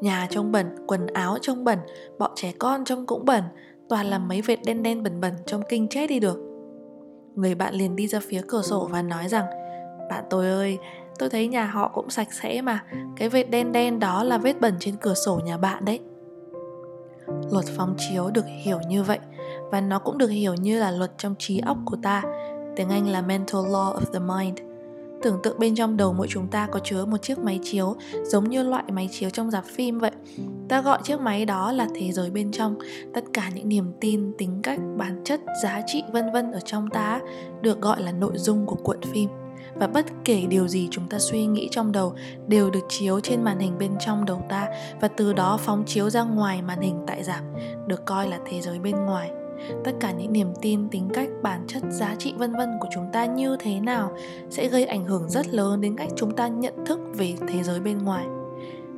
Nhà 0.00 0.26
trông 0.30 0.52
bẩn, 0.52 0.66
quần 0.86 1.06
áo 1.06 1.38
trông 1.42 1.64
bẩn, 1.64 1.78
bọn 2.18 2.30
trẻ 2.34 2.52
con 2.58 2.84
trông 2.84 3.06
cũng 3.06 3.24
bẩn, 3.24 3.42
toàn 3.88 4.06
là 4.06 4.18
mấy 4.18 4.42
vệt 4.42 4.58
đen 4.64 4.82
đen 4.82 5.02
bẩn 5.02 5.20
bẩn 5.20 5.32
trông 5.46 5.62
kinh 5.68 5.88
chết 5.88 6.06
đi 6.06 6.20
được. 6.20 6.38
Người 7.34 7.54
bạn 7.54 7.74
liền 7.74 7.96
đi 7.96 8.08
ra 8.08 8.20
phía 8.22 8.42
cửa 8.48 8.62
sổ 8.62 8.88
và 8.90 9.02
nói 9.02 9.28
rằng 9.28 9.46
Bạn 10.10 10.24
tôi 10.30 10.46
ơi, 10.46 10.78
tôi 11.18 11.28
thấy 11.28 11.48
nhà 11.48 11.66
họ 11.66 11.90
cũng 11.94 12.10
sạch 12.10 12.28
sẽ 12.32 12.62
mà. 12.62 12.84
Cái 13.16 13.28
vết 13.28 13.50
đen 13.50 13.72
đen 13.72 13.98
đó 13.98 14.24
là 14.24 14.38
vết 14.38 14.60
bẩn 14.60 14.74
trên 14.80 14.96
cửa 14.96 15.14
sổ 15.14 15.40
nhà 15.44 15.56
bạn 15.56 15.84
đấy. 15.84 16.00
Luật 17.52 17.64
phóng 17.76 17.94
chiếu 17.98 18.30
được 18.30 18.44
hiểu 18.64 18.78
như 18.88 19.02
vậy, 19.02 19.18
và 19.70 19.80
nó 19.80 19.98
cũng 19.98 20.18
được 20.18 20.28
hiểu 20.28 20.54
như 20.54 20.80
là 20.80 20.90
luật 20.90 21.12
trong 21.18 21.34
trí 21.38 21.58
óc 21.58 21.78
của 21.84 21.96
ta. 22.02 22.22
Tiếng 22.76 22.88
anh 22.88 23.08
là 23.08 23.22
mental 23.22 23.60
law 23.60 23.94
of 23.94 24.00
the 24.12 24.18
mind. 24.18 24.58
Tưởng 25.22 25.38
tượng 25.42 25.58
bên 25.58 25.74
trong 25.74 25.96
đầu 25.96 26.12
mỗi 26.12 26.26
chúng 26.30 26.46
ta 26.48 26.68
có 26.72 26.80
chứa 26.84 27.04
một 27.04 27.22
chiếc 27.22 27.38
máy 27.38 27.60
chiếu, 27.62 27.96
giống 28.24 28.44
như 28.44 28.62
loại 28.62 28.84
máy 28.88 29.08
chiếu 29.12 29.30
trong 29.30 29.50
dạp 29.50 29.64
phim 29.64 29.98
vậy. 29.98 30.10
Ta 30.68 30.82
gọi 30.82 30.98
chiếc 31.02 31.20
máy 31.20 31.44
đó 31.44 31.72
là 31.72 31.88
thế 31.94 32.12
giới 32.12 32.30
bên 32.30 32.52
trong. 32.52 32.78
Tất 33.14 33.24
cả 33.32 33.50
những 33.54 33.68
niềm 33.68 33.92
tin, 34.00 34.32
tính 34.38 34.60
cách, 34.62 34.80
bản 34.96 35.22
chất, 35.24 35.40
giá 35.62 35.82
trị, 35.86 36.02
vân 36.12 36.32
vân 36.32 36.52
ở 36.52 36.60
trong 36.60 36.90
ta 36.90 37.20
được 37.60 37.80
gọi 37.80 38.02
là 38.02 38.12
nội 38.12 38.32
dung 38.34 38.66
của 38.66 38.76
cuộn 38.76 39.00
phim 39.02 39.28
và 39.78 39.86
bất 39.86 40.06
kể 40.24 40.46
điều 40.48 40.68
gì 40.68 40.88
chúng 40.90 41.08
ta 41.08 41.18
suy 41.18 41.46
nghĩ 41.46 41.68
trong 41.70 41.92
đầu 41.92 42.14
đều 42.46 42.70
được 42.70 42.84
chiếu 42.88 43.20
trên 43.20 43.44
màn 43.44 43.58
hình 43.58 43.78
bên 43.78 43.92
trong 44.00 44.24
đầu 44.24 44.42
ta 44.48 44.68
và 45.00 45.08
từ 45.08 45.32
đó 45.32 45.56
phóng 45.56 45.84
chiếu 45.86 46.10
ra 46.10 46.22
ngoài 46.22 46.62
màn 46.62 46.80
hình 46.80 47.00
tại 47.06 47.24
giảm, 47.24 47.44
được 47.86 48.04
coi 48.06 48.28
là 48.28 48.38
thế 48.46 48.60
giới 48.60 48.78
bên 48.78 48.96
ngoài. 48.96 49.30
Tất 49.84 49.92
cả 50.00 50.12
những 50.12 50.32
niềm 50.32 50.52
tin, 50.62 50.88
tính 50.88 51.08
cách, 51.14 51.28
bản 51.42 51.64
chất, 51.66 51.82
giá 51.90 52.14
trị 52.18 52.34
vân 52.36 52.52
vân 52.52 52.68
của 52.80 52.88
chúng 52.94 53.06
ta 53.12 53.24
như 53.24 53.56
thế 53.60 53.80
nào 53.80 54.12
sẽ 54.50 54.68
gây 54.68 54.84
ảnh 54.84 55.04
hưởng 55.04 55.28
rất 55.28 55.48
lớn 55.48 55.80
đến 55.80 55.96
cách 55.96 56.08
chúng 56.16 56.36
ta 56.36 56.48
nhận 56.48 56.74
thức 56.86 56.98
về 57.14 57.34
thế 57.48 57.62
giới 57.62 57.80
bên 57.80 57.98
ngoài. 57.98 58.26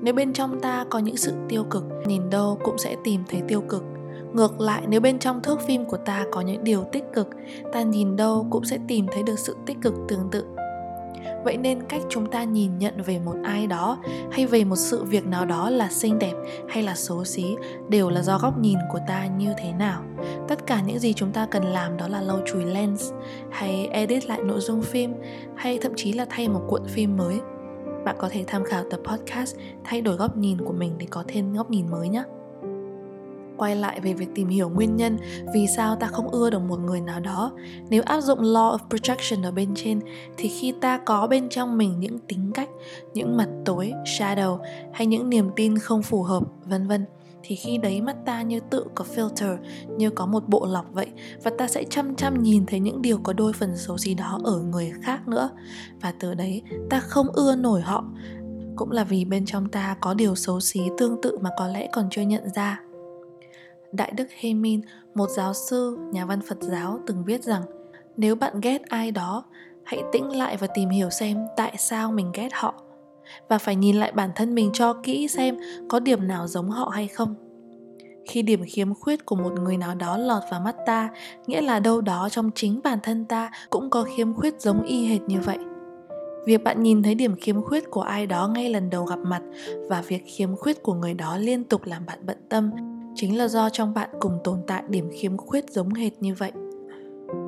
Nếu 0.02 0.14
bên 0.14 0.32
trong 0.32 0.60
ta 0.60 0.84
có 0.90 0.98
những 0.98 1.16
sự 1.16 1.32
tiêu 1.48 1.64
cực, 1.64 1.84
nhìn 2.06 2.30
đâu 2.30 2.58
cũng 2.64 2.78
sẽ 2.78 2.96
tìm 3.04 3.22
thấy 3.28 3.42
tiêu 3.48 3.60
cực. 3.60 3.84
Ngược 4.32 4.60
lại, 4.60 4.82
nếu 4.88 5.00
bên 5.00 5.18
trong 5.18 5.42
thước 5.42 5.60
phim 5.60 5.84
của 5.84 5.96
ta 5.96 6.24
có 6.32 6.40
những 6.40 6.64
điều 6.64 6.84
tích 6.92 7.04
cực, 7.14 7.28
ta 7.72 7.82
nhìn 7.82 8.16
đâu 8.16 8.46
cũng 8.50 8.64
sẽ 8.64 8.78
tìm 8.88 9.06
thấy 9.12 9.22
được 9.22 9.38
sự 9.38 9.56
tích 9.66 9.76
cực 9.82 9.94
tương 10.08 10.30
tự 10.30 10.44
vậy 11.44 11.56
nên 11.56 11.82
cách 11.88 12.02
chúng 12.08 12.30
ta 12.30 12.44
nhìn 12.44 12.78
nhận 12.78 13.02
về 13.02 13.18
một 13.18 13.34
ai 13.44 13.66
đó 13.66 13.98
hay 14.32 14.46
về 14.46 14.64
một 14.64 14.76
sự 14.76 15.04
việc 15.04 15.26
nào 15.26 15.46
đó 15.46 15.70
là 15.70 15.88
xinh 15.90 16.18
đẹp 16.18 16.32
hay 16.68 16.82
là 16.82 16.94
xấu 16.94 17.24
xí 17.24 17.56
đều 17.88 18.10
là 18.10 18.22
do 18.22 18.38
góc 18.38 18.58
nhìn 18.58 18.78
của 18.92 18.98
ta 19.08 19.26
như 19.26 19.54
thế 19.58 19.72
nào. 19.72 20.02
Tất 20.48 20.66
cả 20.66 20.80
những 20.80 20.98
gì 20.98 21.12
chúng 21.12 21.32
ta 21.32 21.46
cần 21.50 21.64
làm 21.64 21.96
đó 21.96 22.08
là 22.08 22.20
lau 22.20 22.40
chùi 22.46 22.64
lens, 22.64 23.12
hay 23.50 23.86
edit 23.86 24.26
lại 24.26 24.40
nội 24.44 24.60
dung 24.60 24.82
phim, 24.82 25.14
hay 25.56 25.78
thậm 25.82 25.92
chí 25.96 26.12
là 26.12 26.26
thay 26.30 26.48
một 26.48 26.62
cuộn 26.68 26.82
phim 26.86 27.16
mới. 27.16 27.40
Bạn 28.04 28.16
có 28.18 28.28
thể 28.28 28.44
tham 28.46 28.64
khảo 28.64 28.84
tập 28.90 29.00
podcast 29.04 29.56
thay 29.84 30.00
đổi 30.00 30.16
góc 30.16 30.36
nhìn 30.36 30.58
của 30.58 30.72
mình 30.72 30.94
để 30.98 31.06
có 31.10 31.24
thêm 31.28 31.52
góc 31.52 31.70
nhìn 31.70 31.90
mới 31.90 32.08
nhé 32.08 32.22
quay 33.60 33.76
lại 33.76 34.00
về 34.00 34.12
việc 34.12 34.28
tìm 34.34 34.48
hiểu 34.48 34.68
nguyên 34.68 34.96
nhân 34.96 35.16
vì 35.54 35.66
sao 35.66 35.96
ta 35.96 36.06
không 36.06 36.28
ưa 36.28 36.50
được 36.50 36.62
một 36.62 36.80
người 36.80 37.00
nào 37.00 37.20
đó. 37.20 37.52
Nếu 37.90 38.02
áp 38.02 38.20
dụng 38.20 38.38
law 38.38 38.76
of 38.76 38.78
projection 38.88 39.44
ở 39.44 39.50
bên 39.50 39.74
trên, 39.74 40.00
thì 40.36 40.48
khi 40.48 40.72
ta 40.80 40.98
có 40.98 41.26
bên 41.26 41.48
trong 41.48 41.78
mình 41.78 42.00
những 42.00 42.18
tính 42.18 42.50
cách, 42.54 42.68
những 43.14 43.36
mặt 43.36 43.48
tối, 43.64 43.92
shadow 44.04 44.58
hay 44.92 45.06
những 45.06 45.30
niềm 45.30 45.50
tin 45.56 45.78
không 45.78 46.02
phù 46.02 46.22
hợp, 46.22 46.42
vân 46.64 46.88
vân, 46.88 47.04
thì 47.42 47.56
khi 47.56 47.78
đấy 47.78 48.00
mắt 48.00 48.16
ta 48.26 48.42
như 48.42 48.60
tự 48.70 48.84
có 48.94 49.04
filter, 49.14 49.56
như 49.96 50.10
có 50.10 50.26
một 50.26 50.48
bộ 50.48 50.66
lọc 50.66 50.86
vậy, 50.92 51.06
và 51.42 51.50
ta 51.58 51.68
sẽ 51.68 51.84
chăm 51.84 52.14
chăm 52.14 52.42
nhìn 52.42 52.66
thấy 52.66 52.80
những 52.80 53.02
điều 53.02 53.18
có 53.22 53.32
đôi 53.32 53.52
phần 53.52 53.76
xấu 53.76 53.98
xí 53.98 54.14
đó 54.14 54.40
ở 54.44 54.60
người 54.60 54.92
khác 55.02 55.28
nữa. 55.28 55.50
Và 56.00 56.14
từ 56.20 56.34
đấy, 56.34 56.62
ta 56.90 57.00
không 57.00 57.26
ưa 57.32 57.56
nổi 57.56 57.80
họ, 57.80 58.04
cũng 58.76 58.90
là 58.90 59.04
vì 59.04 59.24
bên 59.24 59.46
trong 59.46 59.68
ta 59.68 59.96
có 60.00 60.14
điều 60.14 60.34
xấu 60.34 60.60
xí 60.60 60.80
tương 60.98 61.22
tự 61.22 61.38
mà 61.40 61.50
có 61.58 61.66
lẽ 61.66 61.88
còn 61.92 62.08
chưa 62.10 62.22
nhận 62.22 62.42
ra. 62.54 62.80
Đại 63.92 64.12
đức 64.16 64.28
Hemin, 64.40 64.80
một 65.14 65.26
giáo 65.30 65.54
sư, 65.54 65.98
nhà 66.12 66.26
văn 66.26 66.40
Phật 66.48 66.58
giáo 66.60 66.98
từng 67.06 67.24
viết 67.24 67.44
rằng 67.44 67.62
nếu 68.16 68.34
bạn 68.34 68.60
ghét 68.60 68.82
ai 68.88 69.12
đó, 69.12 69.44
hãy 69.84 70.02
tĩnh 70.12 70.36
lại 70.36 70.56
và 70.56 70.66
tìm 70.66 70.88
hiểu 70.88 71.10
xem 71.10 71.38
tại 71.56 71.74
sao 71.78 72.12
mình 72.12 72.30
ghét 72.34 72.48
họ. 72.52 72.74
Và 73.48 73.58
phải 73.58 73.76
nhìn 73.76 73.96
lại 73.96 74.12
bản 74.12 74.30
thân 74.34 74.54
mình 74.54 74.70
cho 74.72 74.92
kỹ 75.02 75.28
xem 75.28 75.56
có 75.88 76.00
điểm 76.00 76.28
nào 76.28 76.46
giống 76.46 76.70
họ 76.70 76.88
hay 76.88 77.08
không. 77.08 77.34
Khi 78.28 78.42
điểm 78.42 78.64
khiếm 78.66 78.94
khuyết 78.94 79.26
của 79.26 79.36
một 79.36 79.52
người 79.52 79.76
nào 79.76 79.94
đó 79.94 80.16
lọt 80.16 80.42
vào 80.50 80.60
mắt 80.60 80.76
ta 80.86 81.10
nghĩa 81.46 81.60
là 81.60 81.80
đâu 81.80 82.00
đó 82.00 82.28
trong 82.30 82.50
chính 82.54 82.80
bản 82.84 82.98
thân 83.02 83.24
ta 83.24 83.50
cũng 83.70 83.90
có 83.90 84.02
khiếm 84.16 84.34
khuyết 84.34 84.60
giống 84.60 84.82
y 84.82 85.06
hệt 85.06 85.20
như 85.22 85.40
vậy. 85.40 85.58
Việc 86.46 86.64
bạn 86.64 86.82
nhìn 86.82 87.02
thấy 87.02 87.14
điểm 87.14 87.34
khiếm 87.40 87.62
khuyết 87.62 87.90
của 87.90 88.02
ai 88.02 88.26
đó 88.26 88.48
ngay 88.48 88.68
lần 88.68 88.90
đầu 88.90 89.04
gặp 89.04 89.18
mặt 89.18 89.42
và 89.88 90.02
việc 90.02 90.22
khiếm 90.26 90.56
khuyết 90.56 90.82
của 90.82 90.94
người 90.94 91.14
đó 91.14 91.36
liên 91.36 91.64
tục 91.64 91.84
làm 91.84 92.06
bạn 92.06 92.18
bận 92.26 92.36
tâm 92.48 92.70
chính 93.20 93.38
là 93.38 93.48
do 93.48 93.68
trong 93.70 93.94
bạn 93.94 94.10
cùng 94.20 94.38
tồn 94.44 94.58
tại 94.66 94.82
điểm 94.88 95.10
khiếm 95.12 95.36
khuyết 95.36 95.70
giống 95.70 95.94
hệt 95.94 96.12
như 96.20 96.34
vậy. 96.34 96.52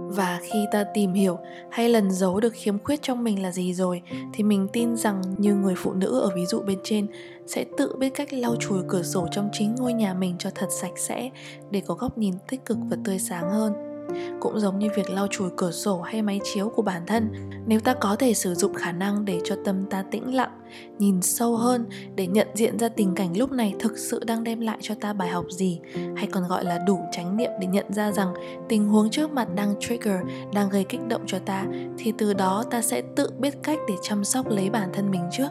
Và 0.09 0.41
khi 0.43 0.67
ta 0.73 0.85
tìm 0.95 1.13
hiểu 1.13 1.39
hay 1.71 1.89
lần 1.89 2.11
giấu 2.11 2.41
được 2.41 2.53
khiếm 2.53 2.79
khuyết 2.79 3.03
trong 3.03 3.25
mình 3.25 3.43
là 3.43 3.53
gì 3.53 3.75
rồi, 3.75 4.03
thì 4.33 4.45
mình 4.45 4.69
tin 4.73 4.97
rằng 4.97 5.23
như 5.39 5.55
người 5.55 5.75
phụ 5.77 5.93
nữ 5.93 6.21
ở 6.21 6.31
ví 6.35 6.47
dụ 6.47 6.61
bên 6.61 6.79
trên 6.85 7.07
sẽ 7.47 7.65
tự 7.79 7.97
biết 7.99 8.15
cách 8.15 8.33
lau 8.33 8.57
chùi 8.61 8.83
cửa 8.89 9.03
sổ 9.03 9.27
trong 9.31 9.49
chính 9.53 9.75
ngôi 9.75 9.93
nhà 9.93 10.15
mình 10.15 10.35
cho 10.39 10.51
thật 10.55 10.69
sạch 10.71 10.99
sẽ 10.99 11.31
để 11.71 11.83
có 11.87 11.95
góc 11.95 12.19
nhìn 12.19 12.35
tích 12.49 12.65
cực 12.67 12.79
và 12.91 12.97
tươi 13.05 13.19
sáng 13.19 13.51
hơn 13.51 13.92
cũng 14.41 14.61
giống 14.61 14.79
như 14.79 14.89
việc 14.97 15.11
lau 15.11 15.27
chùi 15.31 15.51
cửa 15.57 15.71
sổ 15.71 16.01
hay 16.01 16.23
máy 16.23 16.41
chiếu 16.45 16.69
của 16.69 16.83
bản 16.83 17.03
thân, 17.07 17.29
nếu 17.67 17.81
ta 17.81 17.95
có 17.95 18.17
thể 18.17 18.35
sử 18.35 18.55
dụng 18.55 18.75
khả 18.75 18.93
năng 18.93 19.25
để 19.25 19.41
cho 19.45 19.57
tâm 19.65 19.87
ta 19.91 20.05
tĩnh 20.11 20.35
lặng, 20.35 20.61
nhìn 20.99 21.23
sâu 21.23 21.57
hơn 21.57 21.87
để 22.15 22.27
nhận 22.27 22.49
diện 22.55 22.79
ra 22.79 22.89
tình 22.89 23.15
cảnh 23.15 23.37
lúc 23.37 23.53
này 23.53 23.75
thực 23.81 23.99
sự 23.99 24.25
đang 24.27 24.45
đem 24.45 24.61
lại 24.61 24.79
cho 24.81 24.95
ta 25.01 25.13
bài 25.13 25.29
học 25.29 25.45
gì, 25.51 25.81
hay 26.17 26.27
còn 26.27 26.49
gọi 26.49 26.65
là 26.65 26.79
đủ 26.87 26.99
chánh 27.13 27.37
niệm 27.37 27.51
để 27.61 27.67
nhận 27.67 27.93
ra 27.93 28.13
rằng 28.13 28.35
tình 28.69 28.89
huống 28.89 29.11
trước 29.11 29.33
mặt 29.33 29.49
đang 29.55 29.75
trigger, 29.81 30.21
đang 30.55 30.71
gây 30.71 30.85
kích 30.85 31.09
động 31.09 31.23
cho 31.27 31.39
ta, 31.39 31.67
thì 31.99 32.13
từ 32.19 32.35
đó 32.35 32.65
ta 32.71 32.83
sẽ 32.83 33.03
tự 33.17 33.31
biết 33.39 33.55
cách 33.63 33.79
để 33.89 33.95
chăm 34.03 34.25
sóc 34.25 34.49
lấy 34.49 34.71
bản 34.71 34.89
thân 34.93 35.11
mình 35.11 35.25
trước 35.33 35.49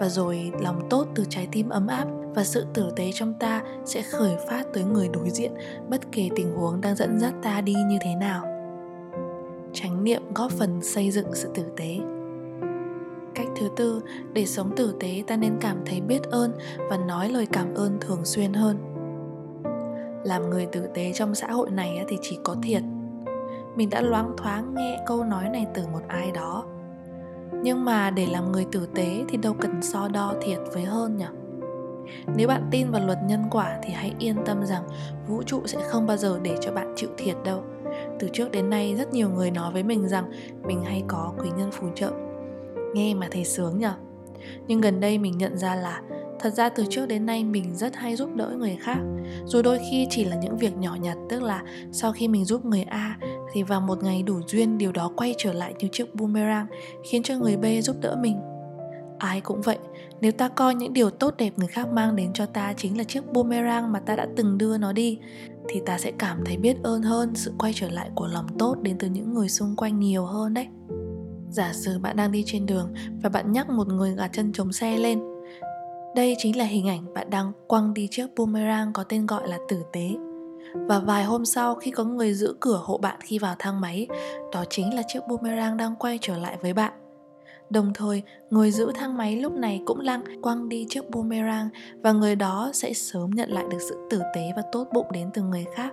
và 0.00 0.08
rồi 0.08 0.52
lòng 0.60 0.86
tốt 0.90 1.06
từ 1.14 1.24
trái 1.28 1.48
tim 1.52 1.68
ấm 1.68 1.86
áp 1.86 2.23
và 2.34 2.44
sự 2.44 2.66
tử 2.74 2.90
tế 2.96 3.12
trong 3.12 3.34
ta 3.34 3.62
sẽ 3.84 4.02
khởi 4.02 4.36
phát 4.48 4.64
tới 4.72 4.84
người 4.84 5.08
đối 5.08 5.30
diện, 5.30 5.52
bất 5.88 6.00
kể 6.12 6.28
tình 6.36 6.54
huống 6.56 6.80
đang 6.80 6.96
dẫn 6.96 7.18
dắt 7.18 7.34
ta 7.42 7.60
đi 7.60 7.74
như 7.88 7.98
thế 8.00 8.14
nào. 8.14 8.44
Chánh 9.72 10.04
niệm 10.04 10.22
góp 10.34 10.50
phần 10.50 10.82
xây 10.82 11.10
dựng 11.10 11.34
sự 11.34 11.50
tử 11.54 11.64
tế. 11.76 11.98
Cách 13.34 13.46
thứ 13.56 13.68
tư, 13.76 14.02
để 14.32 14.46
sống 14.46 14.76
tử 14.76 14.94
tế, 15.00 15.22
ta 15.26 15.36
nên 15.36 15.56
cảm 15.60 15.76
thấy 15.86 16.00
biết 16.00 16.22
ơn 16.22 16.52
và 16.90 16.96
nói 16.96 17.28
lời 17.28 17.46
cảm 17.52 17.74
ơn 17.74 17.98
thường 18.00 18.24
xuyên 18.24 18.52
hơn. 18.52 18.78
Làm 20.24 20.50
người 20.50 20.66
tử 20.66 20.86
tế 20.94 21.12
trong 21.12 21.34
xã 21.34 21.46
hội 21.50 21.70
này 21.70 22.04
thì 22.08 22.16
chỉ 22.22 22.38
có 22.44 22.56
thiệt. 22.62 22.82
Mình 23.76 23.90
đã 23.90 24.00
loáng 24.00 24.32
thoáng 24.36 24.74
nghe 24.74 24.98
câu 25.06 25.24
nói 25.24 25.48
này 25.48 25.66
từ 25.74 25.82
một 25.92 26.00
ai 26.08 26.30
đó. 26.30 26.64
Nhưng 27.62 27.84
mà 27.84 28.10
để 28.10 28.26
làm 28.26 28.52
người 28.52 28.66
tử 28.72 28.88
tế 28.94 29.24
thì 29.28 29.36
đâu 29.36 29.54
cần 29.60 29.82
so 29.82 30.08
đo 30.08 30.34
thiệt 30.42 30.58
với 30.72 30.84
hơn 30.84 31.16
nhỉ? 31.16 31.24
Nếu 32.36 32.48
bạn 32.48 32.68
tin 32.70 32.90
vào 32.90 33.06
luật 33.06 33.18
nhân 33.26 33.44
quả 33.50 33.78
thì 33.82 33.92
hãy 33.92 34.12
yên 34.18 34.36
tâm 34.46 34.66
rằng 34.66 34.82
vũ 35.26 35.42
trụ 35.42 35.66
sẽ 35.66 35.78
không 35.88 36.06
bao 36.06 36.16
giờ 36.16 36.38
để 36.42 36.56
cho 36.60 36.72
bạn 36.72 36.92
chịu 36.96 37.10
thiệt 37.16 37.36
đâu. 37.44 37.62
Từ 38.18 38.28
trước 38.32 38.50
đến 38.50 38.70
nay, 38.70 38.94
rất 38.98 39.12
nhiều 39.12 39.30
người 39.30 39.50
nói 39.50 39.72
với 39.72 39.82
mình 39.82 40.08
rằng 40.08 40.32
mình 40.62 40.84
hay 40.84 41.02
có 41.08 41.34
quý 41.38 41.48
nhân 41.58 41.70
phù 41.72 41.86
trợ. 41.94 42.12
Nghe 42.94 43.14
mà 43.14 43.28
thấy 43.30 43.44
sướng 43.44 43.78
nhở? 43.78 43.92
Nhưng 44.66 44.80
gần 44.80 45.00
đây 45.00 45.18
mình 45.18 45.38
nhận 45.38 45.58
ra 45.58 45.74
là 45.74 46.02
thật 46.40 46.50
ra 46.50 46.68
từ 46.68 46.84
trước 46.90 47.06
đến 47.06 47.26
nay 47.26 47.44
mình 47.44 47.76
rất 47.76 47.96
hay 47.96 48.16
giúp 48.16 48.34
đỡ 48.34 48.54
người 48.58 48.78
khác. 48.80 48.98
Dù 49.44 49.62
đôi 49.62 49.78
khi 49.90 50.06
chỉ 50.10 50.24
là 50.24 50.36
những 50.36 50.56
việc 50.56 50.76
nhỏ 50.76 50.96
nhặt, 51.00 51.16
tức 51.30 51.42
là 51.42 51.62
sau 51.92 52.12
khi 52.12 52.28
mình 52.28 52.44
giúp 52.44 52.64
người 52.64 52.82
a 52.82 53.18
thì 53.52 53.62
vào 53.62 53.80
một 53.80 54.02
ngày 54.02 54.22
đủ 54.22 54.40
duyên, 54.46 54.78
điều 54.78 54.92
đó 54.92 55.10
quay 55.16 55.34
trở 55.38 55.52
lại 55.52 55.74
như 55.78 55.88
chiếc 55.92 56.14
boomerang, 56.14 56.66
khiến 57.04 57.22
cho 57.22 57.38
người 57.38 57.56
b 57.56 57.64
giúp 57.82 57.96
đỡ 58.00 58.16
mình. 58.20 58.40
Ai 59.18 59.40
cũng 59.40 59.60
vậy 59.60 59.78
nếu 60.20 60.32
ta 60.32 60.48
coi 60.48 60.74
những 60.74 60.92
điều 60.92 61.10
tốt 61.10 61.34
đẹp 61.38 61.52
người 61.56 61.68
khác 61.68 61.88
mang 61.88 62.16
đến 62.16 62.32
cho 62.32 62.46
ta 62.46 62.72
chính 62.76 62.98
là 62.98 63.04
chiếc 63.04 63.32
boomerang 63.32 63.92
mà 63.92 64.00
ta 64.00 64.16
đã 64.16 64.26
từng 64.36 64.58
đưa 64.58 64.78
nó 64.78 64.92
đi, 64.92 65.18
thì 65.68 65.80
ta 65.86 65.98
sẽ 65.98 66.12
cảm 66.18 66.44
thấy 66.44 66.56
biết 66.56 66.76
ơn 66.82 67.02
hơn, 67.02 67.34
sự 67.34 67.52
quay 67.58 67.72
trở 67.74 67.90
lại 67.90 68.10
của 68.14 68.26
lòng 68.26 68.46
tốt 68.58 68.76
đến 68.82 68.96
từ 68.98 69.08
những 69.08 69.34
người 69.34 69.48
xung 69.48 69.76
quanh 69.76 70.00
nhiều 70.00 70.24
hơn 70.24 70.54
đấy. 70.54 70.68
Giả 71.50 71.72
sử 71.72 71.98
bạn 71.98 72.16
đang 72.16 72.32
đi 72.32 72.42
trên 72.46 72.66
đường 72.66 72.94
và 73.22 73.28
bạn 73.28 73.52
nhắc 73.52 73.70
một 73.70 73.88
người 73.88 74.14
gạt 74.14 74.30
chân 74.32 74.52
chống 74.52 74.72
xe 74.72 74.96
lên, 74.96 75.20
đây 76.16 76.34
chính 76.38 76.58
là 76.58 76.64
hình 76.64 76.88
ảnh 76.88 77.14
bạn 77.14 77.30
đang 77.30 77.52
quăng 77.66 77.94
đi 77.94 78.08
chiếc 78.10 78.26
boomerang 78.36 78.92
có 78.92 79.04
tên 79.04 79.26
gọi 79.26 79.48
là 79.48 79.58
tử 79.68 79.82
tế. 79.92 80.10
Và 80.74 80.98
vài 80.98 81.24
hôm 81.24 81.44
sau 81.44 81.74
khi 81.74 81.90
có 81.90 82.04
người 82.04 82.34
giữ 82.34 82.56
cửa 82.60 82.80
hộ 82.84 82.98
bạn 82.98 83.18
khi 83.22 83.38
vào 83.38 83.54
thang 83.58 83.80
máy, 83.80 84.06
đó 84.52 84.64
chính 84.70 84.94
là 84.94 85.02
chiếc 85.08 85.20
boomerang 85.28 85.76
đang 85.76 85.96
quay 85.96 86.18
trở 86.20 86.38
lại 86.38 86.58
với 86.62 86.72
bạn. 86.72 86.92
Đồng 87.70 87.92
thời, 87.94 88.22
người 88.50 88.70
giữ 88.70 88.92
thang 88.94 89.16
máy 89.16 89.36
lúc 89.36 89.52
này 89.52 89.82
cũng 89.86 90.00
lăng 90.00 90.42
quăng 90.42 90.68
đi 90.68 90.86
chiếc 90.88 91.10
boomerang 91.10 91.68
và 92.02 92.12
người 92.12 92.36
đó 92.36 92.70
sẽ 92.74 92.92
sớm 92.92 93.30
nhận 93.30 93.50
lại 93.50 93.64
được 93.70 93.78
sự 93.88 94.06
tử 94.10 94.22
tế 94.34 94.52
và 94.56 94.62
tốt 94.72 94.88
bụng 94.94 95.06
đến 95.12 95.30
từ 95.34 95.42
người 95.42 95.64
khác. 95.74 95.92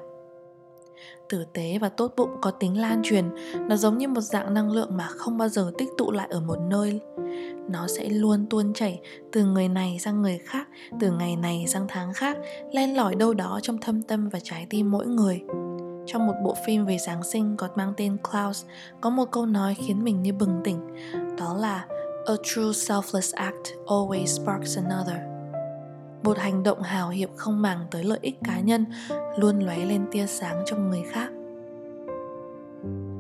Tử 1.30 1.46
tế 1.54 1.78
và 1.82 1.90
tốt 1.90 2.14
bụng 2.18 2.30
có 2.42 2.52
tính 2.52 2.82
lan 2.82 3.02
truyền, 3.04 3.26
nó 3.70 3.76
giống 3.76 3.98
như 3.98 4.08
một 4.08 4.22
dạng 4.22 4.54
năng 4.54 4.72
lượng 4.72 4.98
mà 4.98 5.08
không 5.08 5.38
bao 5.38 5.50
giờ 5.50 5.72
tích 5.78 5.90
tụ 5.98 6.12
lại 6.12 6.28
ở 6.32 6.40
một 6.40 6.58
nơi. 6.70 7.00
Nó 7.70 7.88
sẽ 7.88 8.10
luôn 8.10 8.46
tuôn 8.50 8.74
chảy 8.74 9.02
từ 9.32 9.46
người 9.46 9.68
này 9.68 9.98
sang 10.00 10.22
người 10.22 10.38
khác, 10.38 10.68
từ 11.00 11.12
ngày 11.12 11.36
này 11.36 11.66
sang 11.68 11.86
tháng 11.88 12.14
khác, 12.14 12.38
len 12.72 12.98
lỏi 12.98 13.16
đâu 13.16 13.34
đó 13.34 13.60
trong 13.64 13.78
thâm 13.78 14.02
tâm 14.02 14.30
và 14.30 14.40
trái 14.44 14.68
tim 14.70 14.92
mỗi 14.92 15.08
người 15.08 15.42
trong 16.06 16.28
một 16.28 16.34
bộ 16.44 16.56
phim 16.66 16.86
về 16.86 16.98
Giáng 16.98 17.24
sinh 17.24 17.58
có 17.58 17.70
mang 17.76 17.94
tên 17.98 18.18
Klaus, 18.32 18.66
có 19.02 19.10
một 19.10 19.32
câu 19.32 19.46
nói 19.46 19.76
khiến 19.76 20.04
mình 20.04 20.22
như 20.22 20.34
bừng 20.34 20.62
tỉnh, 20.64 20.80
đó 21.38 21.54
là 21.60 21.86
A 22.26 22.34
true 22.44 22.62
selfless 22.62 23.36
act 23.36 23.68
always 23.86 24.26
sparks 24.26 24.78
another. 24.78 25.18
Một 26.24 26.38
hành 26.38 26.64
động 26.64 26.82
hào 26.82 27.10
hiệp 27.10 27.30
không 27.36 27.62
màng 27.62 27.80
tới 27.92 28.04
lợi 28.04 28.20
ích 28.22 28.40
cá 28.44 28.60
nhân 28.60 28.86
luôn 29.38 29.60
lóe 29.60 29.78
lên 29.78 30.06
tia 30.12 30.26
sáng 30.28 30.64
trong 30.66 30.90
người 30.90 31.04
khác. 31.12 31.30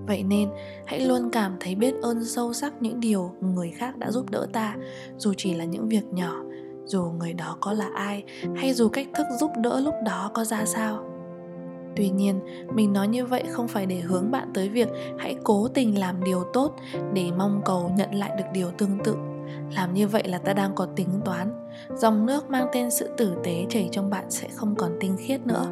Vậy 0.07 0.23
nên, 0.23 0.49
hãy 0.85 0.99
luôn 0.99 1.29
cảm 1.31 1.57
thấy 1.59 1.75
biết 1.75 1.93
ơn 2.01 2.25
sâu 2.25 2.53
sắc 2.53 2.73
những 2.81 2.99
điều 2.99 3.31
người 3.41 3.71
khác 3.71 3.97
đã 3.97 4.11
giúp 4.11 4.29
đỡ 4.29 4.47
ta, 4.53 4.75
dù 5.17 5.33
chỉ 5.37 5.53
là 5.53 5.65
những 5.65 5.89
việc 5.89 6.05
nhỏ, 6.11 6.35
dù 6.85 7.03
người 7.03 7.33
đó 7.33 7.57
có 7.59 7.73
là 7.73 7.89
ai 7.95 8.23
hay 8.55 8.73
dù 8.73 8.89
cách 8.89 9.07
thức 9.15 9.27
giúp 9.39 9.51
đỡ 9.57 9.79
lúc 9.79 9.93
đó 10.05 10.31
có 10.33 10.43
ra 10.43 10.65
sao 10.65 11.10
tuy 11.95 12.09
nhiên, 12.09 12.39
mình 12.73 12.93
nói 12.93 13.07
như 13.07 13.25
vậy 13.25 13.43
không 13.49 13.67
phải 13.67 13.85
để 13.85 13.99
hướng 13.99 14.31
bạn 14.31 14.51
tới 14.53 14.69
việc 14.69 14.89
hãy 15.17 15.35
cố 15.43 15.67
tình 15.67 15.99
làm 15.99 16.23
điều 16.23 16.43
tốt 16.53 16.75
để 17.13 17.31
mong 17.37 17.61
cầu 17.65 17.91
nhận 17.97 18.15
lại 18.15 18.31
được 18.37 18.43
điều 18.53 18.71
tương 18.77 18.97
tự. 19.03 19.15
Làm 19.75 19.93
như 19.93 20.07
vậy 20.07 20.23
là 20.27 20.37
ta 20.37 20.53
đang 20.53 20.75
có 20.75 20.85
tính 20.95 21.09
toán. 21.25 21.67
Dòng 21.95 22.25
nước 22.25 22.49
mang 22.49 22.67
tên 22.73 22.91
sự 22.91 23.09
tử 23.17 23.33
tế 23.43 23.65
chảy 23.69 23.89
trong 23.91 24.09
bạn 24.09 24.25
sẽ 24.29 24.47
không 24.55 24.75
còn 24.75 24.91
tinh 24.99 25.17
khiết 25.19 25.47
nữa. 25.47 25.67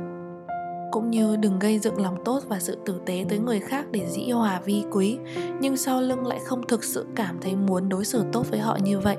Cũng 0.91 1.09
như 1.09 1.35
đừng 1.35 1.59
gây 1.59 1.79
dựng 1.79 2.01
lòng 2.01 2.23
tốt 2.25 2.39
và 2.47 2.59
sự 2.59 2.77
tử 2.85 3.01
tế 3.05 3.25
tới 3.29 3.39
người 3.39 3.59
khác 3.59 3.85
để 3.91 4.05
dĩ 4.09 4.29
hòa 4.29 4.61
vi 4.65 4.83
quý, 4.91 5.17
nhưng 5.59 5.77
sau 5.77 6.01
lưng 6.01 6.27
lại 6.27 6.39
không 6.45 6.67
thực 6.67 6.83
sự 6.83 7.05
cảm 7.15 7.37
thấy 7.41 7.55
muốn 7.55 7.89
đối 7.89 8.05
xử 8.05 8.23
tốt 8.31 8.45
với 8.49 8.59
họ 8.59 8.77
như 8.83 8.99
vậy. 8.99 9.17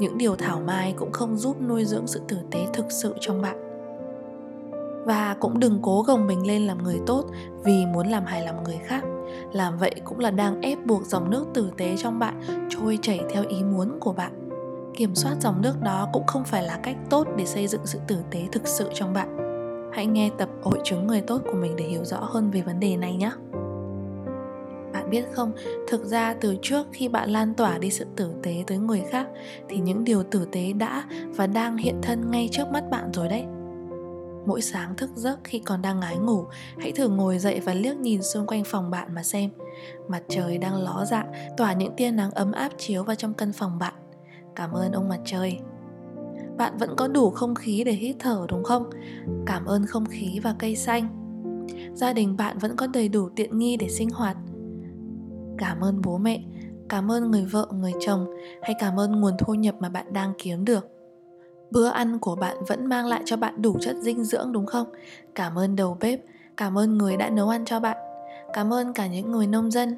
Những 0.00 0.18
điều 0.18 0.36
thảo 0.36 0.60
mai 0.66 0.94
cũng 0.96 1.12
không 1.12 1.36
giúp 1.36 1.60
nuôi 1.60 1.84
dưỡng 1.84 2.06
sự 2.06 2.20
tử 2.28 2.36
tế 2.50 2.66
thực 2.72 2.86
sự 2.90 3.14
trong 3.20 3.42
bạn 3.42 3.63
và 5.04 5.36
cũng 5.40 5.60
đừng 5.60 5.78
cố 5.82 6.02
gồng 6.02 6.26
mình 6.26 6.46
lên 6.46 6.66
làm 6.66 6.82
người 6.82 7.00
tốt 7.06 7.24
vì 7.64 7.86
muốn 7.86 8.08
làm 8.08 8.24
hài 8.24 8.44
lòng 8.46 8.64
người 8.64 8.78
khác. 8.84 9.04
Làm 9.52 9.78
vậy 9.78 9.94
cũng 10.04 10.18
là 10.18 10.30
đang 10.30 10.60
ép 10.60 10.78
buộc 10.86 11.06
dòng 11.06 11.30
nước 11.30 11.44
tử 11.54 11.70
tế 11.76 11.96
trong 11.96 12.18
bạn 12.18 12.40
trôi 12.70 12.98
chảy 13.02 13.20
theo 13.30 13.44
ý 13.48 13.62
muốn 13.62 14.00
của 14.00 14.12
bạn. 14.12 14.32
Kiểm 14.96 15.14
soát 15.14 15.36
dòng 15.40 15.62
nước 15.62 15.74
đó 15.82 16.08
cũng 16.12 16.26
không 16.26 16.44
phải 16.44 16.62
là 16.62 16.78
cách 16.82 16.96
tốt 17.10 17.26
để 17.36 17.46
xây 17.46 17.66
dựng 17.66 17.80
sự 17.84 17.98
tử 18.08 18.16
tế 18.30 18.48
thực 18.52 18.66
sự 18.66 18.90
trong 18.94 19.12
bạn. 19.12 19.36
Hãy 19.92 20.06
nghe 20.06 20.30
tập 20.38 20.48
hội 20.62 20.78
chứng 20.84 21.06
người 21.06 21.20
tốt 21.20 21.42
của 21.44 21.58
mình 21.60 21.76
để 21.76 21.84
hiểu 21.84 22.04
rõ 22.04 22.18
hơn 22.20 22.50
về 22.50 22.60
vấn 22.60 22.80
đề 22.80 22.96
này 22.96 23.16
nhé. 23.16 23.30
Bạn 24.92 25.10
biết 25.10 25.24
không, 25.32 25.52
thực 25.88 26.04
ra 26.04 26.34
từ 26.40 26.56
trước 26.62 26.86
khi 26.92 27.08
bạn 27.08 27.30
lan 27.30 27.54
tỏa 27.54 27.78
đi 27.78 27.90
sự 27.90 28.06
tử 28.16 28.34
tế 28.42 28.64
tới 28.66 28.78
người 28.78 29.02
khác, 29.10 29.26
thì 29.68 29.78
những 29.78 30.04
điều 30.04 30.22
tử 30.22 30.48
tế 30.52 30.72
đã 30.72 31.04
và 31.36 31.46
đang 31.46 31.76
hiện 31.76 31.98
thân 32.02 32.30
ngay 32.30 32.48
trước 32.52 32.64
mắt 32.72 32.84
bạn 32.90 33.10
rồi 33.12 33.28
đấy. 33.28 33.44
Mỗi 34.46 34.62
sáng 34.62 34.96
thức 34.96 35.10
giấc 35.14 35.38
khi 35.44 35.58
còn 35.58 35.82
đang 35.82 36.00
ngái 36.00 36.16
ngủ, 36.16 36.44
hãy 36.78 36.92
thử 36.92 37.08
ngồi 37.08 37.38
dậy 37.38 37.60
và 37.60 37.74
liếc 37.74 37.96
nhìn 37.96 38.22
xung 38.22 38.46
quanh 38.46 38.64
phòng 38.64 38.90
bạn 38.90 39.14
mà 39.14 39.22
xem. 39.22 39.50
Mặt 40.08 40.22
trời 40.28 40.58
đang 40.58 40.82
ló 40.82 41.04
dạng, 41.04 41.32
tỏa 41.56 41.72
những 41.72 41.96
tia 41.96 42.10
nắng 42.10 42.30
ấm 42.30 42.52
áp 42.52 42.72
chiếu 42.78 43.04
vào 43.04 43.16
trong 43.16 43.34
căn 43.34 43.52
phòng 43.52 43.78
bạn. 43.78 43.94
Cảm 44.56 44.72
ơn 44.72 44.92
ông 44.92 45.08
mặt 45.08 45.20
trời. 45.24 45.58
Bạn 46.56 46.78
vẫn 46.78 46.96
có 46.96 47.08
đủ 47.08 47.30
không 47.30 47.54
khí 47.54 47.84
để 47.84 47.92
hít 47.92 48.16
thở 48.18 48.46
đúng 48.48 48.64
không? 48.64 48.90
Cảm 49.46 49.64
ơn 49.64 49.86
không 49.86 50.06
khí 50.06 50.40
và 50.42 50.54
cây 50.58 50.76
xanh. 50.76 51.08
Gia 51.94 52.12
đình 52.12 52.36
bạn 52.36 52.58
vẫn 52.58 52.76
có 52.76 52.86
đầy 52.86 53.08
đủ 53.08 53.28
tiện 53.36 53.58
nghi 53.58 53.76
để 53.76 53.88
sinh 53.88 54.10
hoạt. 54.10 54.36
Cảm 55.58 55.80
ơn 55.80 56.02
bố 56.02 56.18
mẹ, 56.18 56.42
cảm 56.88 57.10
ơn 57.10 57.30
người 57.30 57.44
vợ, 57.44 57.68
người 57.72 57.92
chồng 58.06 58.26
hay 58.62 58.74
cảm 58.78 59.00
ơn 59.00 59.20
nguồn 59.20 59.34
thu 59.38 59.54
nhập 59.54 59.74
mà 59.80 59.88
bạn 59.88 60.12
đang 60.12 60.32
kiếm 60.38 60.64
được 60.64 60.93
bữa 61.74 61.86
ăn 61.86 62.18
của 62.18 62.36
bạn 62.36 62.56
vẫn 62.66 62.86
mang 62.86 63.06
lại 63.06 63.22
cho 63.24 63.36
bạn 63.36 63.62
đủ 63.62 63.76
chất 63.80 63.96
dinh 63.96 64.24
dưỡng, 64.24 64.52
đúng 64.52 64.66
không? 64.66 64.86
Cảm 65.34 65.58
ơn 65.58 65.76
đầu 65.76 65.96
bếp, 66.00 66.20
cảm 66.56 66.78
ơn 66.78 66.98
người 66.98 67.16
đã 67.16 67.30
nấu 67.30 67.48
ăn 67.48 67.64
cho 67.64 67.80
bạn. 67.80 67.96
Cảm 68.52 68.72
ơn 68.72 68.92
cả 68.92 69.06
những 69.06 69.30
người 69.30 69.46
nông 69.46 69.70
dân, 69.70 69.96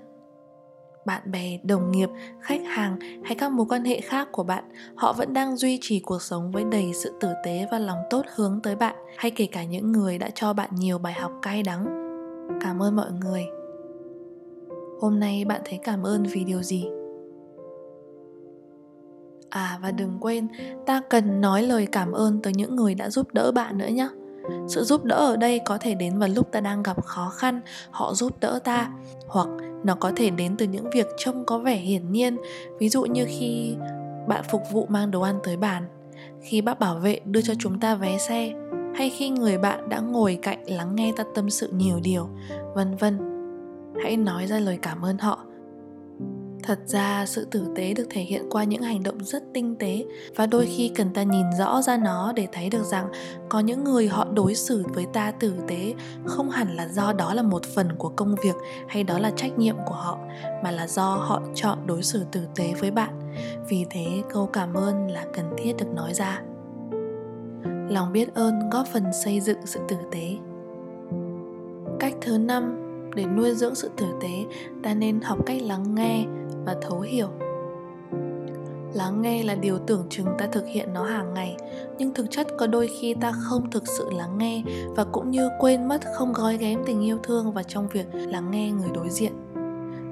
bạn 1.06 1.30
bè, 1.30 1.58
đồng 1.62 1.90
nghiệp, 1.90 2.08
khách 2.40 2.60
hàng 2.66 2.98
hay 3.24 3.34
các 3.34 3.52
mối 3.52 3.66
quan 3.68 3.84
hệ 3.84 4.00
khác 4.00 4.28
của 4.32 4.42
bạn. 4.42 4.64
Họ 4.94 5.12
vẫn 5.12 5.32
đang 5.32 5.56
duy 5.56 5.78
trì 5.82 6.00
cuộc 6.00 6.22
sống 6.22 6.50
với 6.50 6.64
đầy 6.64 6.92
sự 6.94 7.12
tử 7.20 7.28
tế 7.44 7.66
và 7.72 7.78
lòng 7.78 7.98
tốt 8.10 8.22
hướng 8.34 8.60
tới 8.62 8.76
bạn, 8.76 8.96
hay 9.16 9.30
kể 9.30 9.46
cả 9.46 9.64
những 9.64 9.92
người 9.92 10.18
đã 10.18 10.30
cho 10.34 10.52
bạn 10.52 10.70
nhiều 10.72 10.98
bài 10.98 11.12
học 11.12 11.32
cay 11.42 11.62
đắng. 11.62 11.86
Cảm 12.60 12.82
ơn 12.82 12.96
mọi 12.96 13.10
người. 13.20 13.44
Hôm 15.00 15.20
nay 15.20 15.44
bạn 15.44 15.60
thấy 15.64 15.78
cảm 15.84 16.02
ơn 16.02 16.22
vì 16.22 16.44
điều 16.44 16.62
gì? 16.62 16.86
À 19.50 19.78
và 19.82 19.90
đừng 19.90 20.18
quên, 20.20 20.48
ta 20.86 21.02
cần 21.10 21.40
nói 21.40 21.62
lời 21.62 21.86
cảm 21.92 22.12
ơn 22.12 22.42
tới 22.42 22.52
những 22.56 22.76
người 22.76 22.94
đã 22.94 23.10
giúp 23.10 23.34
đỡ 23.34 23.52
bạn 23.52 23.78
nữa 23.78 23.88
nhé. 23.88 24.08
Sự 24.68 24.84
giúp 24.84 25.04
đỡ 25.04 25.16
ở 25.16 25.36
đây 25.36 25.60
có 25.64 25.78
thể 25.78 25.94
đến 25.94 26.18
vào 26.18 26.28
lúc 26.28 26.52
ta 26.52 26.60
đang 26.60 26.82
gặp 26.82 27.04
khó 27.04 27.28
khăn, 27.28 27.60
họ 27.90 28.14
giúp 28.14 28.40
đỡ 28.40 28.58
ta, 28.64 28.90
hoặc 29.28 29.48
nó 29.84 29.94
có 29.94 30.12
thể 30.16 30.30
đến 30.30 30.56
từ 30.56 30.66
những 30.66 30.90
việc 30.90 31.06
trông 31.18 31.44
có 31.44 31.58
vẻ 31.58 31.76
hiển 31.76 32.12
nhiên. 32.12 32.36
Ví 32.78 32.88
dụ 32.88 33.02
như 33.02 33.24
khi 33.28 33.76
bạn 34.28 34.44
phục 34.50 34.62
vụ 34.72 34.86
mang 34.88 35.10
đồ 35.10 35.20
ăn 35.20 35.38
tới 35.44 35.56
bàn, 35.56 35.88
khi 36.40 36.60
bác 36.60 36.78
bảo 36.78 36.98
vệ 36.98 37.20
đưa 37.24 37.40
cho 37.40 37.54
chúng 37.58 37.80
ta 37.80 37.94
vé 37.94 38.18
xe, 38.18 38.52
hay 38.94 39.10
khi 39.10 39.28
người 39.28 39.58
bạn 39.58 39.88
đã 39.88 40.00
ngồi 40.00 40.38
cạnh 40.42 40.64
lắng 40.66 40.96
nghe 40.96 41.12
ta 41.16 41.24
tâm 41.34 41.50
sự 41.50 41.68
nhiều 41.72 42.00
điều, 42.02 42.28
vân 42.74 42.96
vân. 42.96 43.18
Hãy 44.02 44.16
nói 44.16 44.46
ra 44.46 44.58
lời 44.58 44.78
cảm 44.82 45.04
ơn 45.04 45.18
họ 45.18 45.44
thật 46.66 46.78
ra 46.86 47.26
sự 47.26 47.44
tử 47.44 47.66
tế 47.74 47.94
được 47.94 48.06
thể 48.10 48.20
hiện 48.20 48.42
qua 48.50 48.64
những 48.64 48.82
hành 48.82 49.02
động 49.02 49.24
rất 49.24 49.42
tinh 49.54 49.76
tế 49.76 50.04
và 50.36 50.46
đôi 50.46 50.66
khi 50.66 50.90
cần 50.94 51.12
ta 51.14 51.22
nhìn 51.22 51.46
rõ 51.58 51.82
ra 51.82 51.96
nó 51.96 52.32
để 52.32 52.48
thấy 52.52 52.70
được 52.70 52.84
rằng 52.84 53.08
có 53.48 53.60
những 53.60 53.84
người 53.84 54.08
họ 54.08 54.26
đối 54.34 54.54
xử 54.54 54.84
với 54.94 55.06
ta 55.12 55.30
tử 55.30 55.54
tế 55.68 55.94
không 56.24 56.50
hẳn 56.50 56.76
là 56.76 56.88
do 56.88 57.12
đó 57.12 57.34
là 57.34 57.42
một 57.42 57.64
phần 57.64 57.88
của 57.98 58.08
công 58.08 58.34
việc 58.44 58.56
hay 58.88 59.04
đó 59.04 59.18
là 59.18 59.30
trách 59.36 59.58
nhiệm 59.58 59.76
của 59.86 59.94
họ, 59.94 60.18
mà 60.64 60.70
là 60.70 60.86
do 60.86 61.14
họ 61.14 61.42
chọn 61.54 61.78
đối 61.86 62.02
xử 62.02 62.24
tử 62.32 62.40
tế 62.56 62.74
với 62.80 62.90
bạn. 62.90 63.20
Vì 63.68 63.86
thế, 63.90 64.06
câu 64.30 64.46
cảm 64.46 64.74
ơn 64.74 65.10
là 65.10 65.24
cần 65.34 65.50
thiết 65.58 65.72
được 65.78 65.94
nói 65.94 66.14
ra. 66.14 66.42
Lòng 67.90 68.12
biết 68.12 68.34
ơn 68.34 68.70
góp 68.70 68.86
phần 68.86 69.04
xây 69.24 69.40
dựng 69.40 69.58
sự 69.64 69.80
tử 69.88 69.96
tế. 70.12 70.36
Cách 72.00 72.14
thứ 72.20 72.38
năm 72.38 72.85
để 73.16 73.24
nuôi 73.24 73.54
dưỡng 73.54 73.74
sự 73.74 73.90
tử 73.96 74.06
tế, 74.20 74.44
ta 74.82 74.94
nên 74.94 75.20
học 75.20 75.38
cách 75.46 75.62
lắng 75.62 75.94
nghe 75.94 76.26
và 76.64 76.76
thấu 76.82 77.00
hiểu. 77.00 77.28
Lắng 78.94 79.22
nghe 79.22 79.42
là 79.42 79.54
điều 79.54 79.78
tưởng 79.78 80.06
chừng 80.10 80.26
ta 80.38 80.46
thực 80.46 80.64
hiện 80.66 80.92
nó 80.92 81.04
hàng 81.04 81.34
ngày, 81.34 81.56
nhưng 81.98 82.14
thực 82.14 82.26
chất 82.30 82.46
có 82.58 82.66
đôi 82.66 82.88
khi 83.00 83.14
ta 83.20 83.32
không 83.32 83.70
thực 83.70 83.88
sự 83.88 84.10
lắng 84.10 84.38
nghe 84.38 84.62
và 84.96 85.04
cũng 85.04 85.30
như 85.30 85.48
quên 85.60 85.88
mất 85.88 86.00
không 86.14 86.32
gói 86.32 86.56
ghém 86.56 86.80
tình 86.86 87.04
yêu 87.04 87.18
thương 87.22 87.52
vào 87.52 87.64
trong 87.64 87.88
việc 87.88 88.06
lắng 88.12 88.50
nghe 88.50 88.70
người 88.70 88.90
đối 88.94 89.10
diện. 89.10 89.32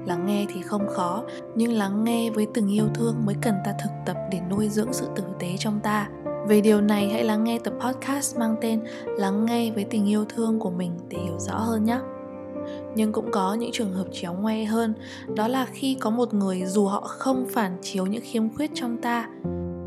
Lắng 0.05 0.25
nghe 0.25 0.45
thì 0.53 0.61
không 0.61 0.87
khó, 0.87 1.23
nhưng 1.55 1.73
lắng 1.73 2.03
nghe 2.03 2.29
với 2.29 2.47
từng 2.53 2.73
yêu 2.73 2.85
thương 2.93 3.25
mới 3.25 3.35
cần 3.41 3.55
ta 3.65 3.73
thực 3.83 3.91
tập 4.05 4.17
để 4.31 4.39
nuôi 4.49 4.69
dưỡng 4.69 4.93
sự 4.93 5.07
tử 5.15 5.23
tế 5.39 5.55
trong 5.59 5.79
ta. 5.79 6.09
Về 6.47 6.61
điều 6.61 6.81
này, 6.81 7.09
hãy 7.09 7.23
lắng 7.23 7.43
nghe 7.43 7.59
tập 7.59 7.73
podcast 7.79 8.37
mang 8.37 8.55
tên 8.61 8.83
lắng 9.05 9.45
nghe 9.45 9.71
với 9.71 9.83
tình 9.83 10.09
yêu 10.09 10.25
thương 10.25 10.59
của 10.59 10.71
mình 10.71 10.91
để 11.09 11.17
hiểu 11.17 11.39
rõ 11.39 11.57
hơn 11.57 11.83
nhé 11.83 11.99
nhưng 12.95 13.11
cũng 13.11 13.31
có 13.31 13.53
những 13.53 13.69
trường 13.73 13.93
hợp 13.93 14.07
chéo 14.11 14.33
ngoe 14.33 14.63
hơn, 14.63 14.93
đó 15.35 15.47
là 15.47 15.65
khi 15.65 15.97
có 15.99 16.09
một 16.09 16.33
người 16.33 16.65
dù 16.65 16.85
họ 16.85 17.01
không 17.01 17.45
phản 17.49 17.77
chiếu 17.81 18.05
những 18.05 18.23
khiếm 18.23 18.49
khuyết 18.55 18.71
trong 18.73 18.97
ta, 18.97 19.29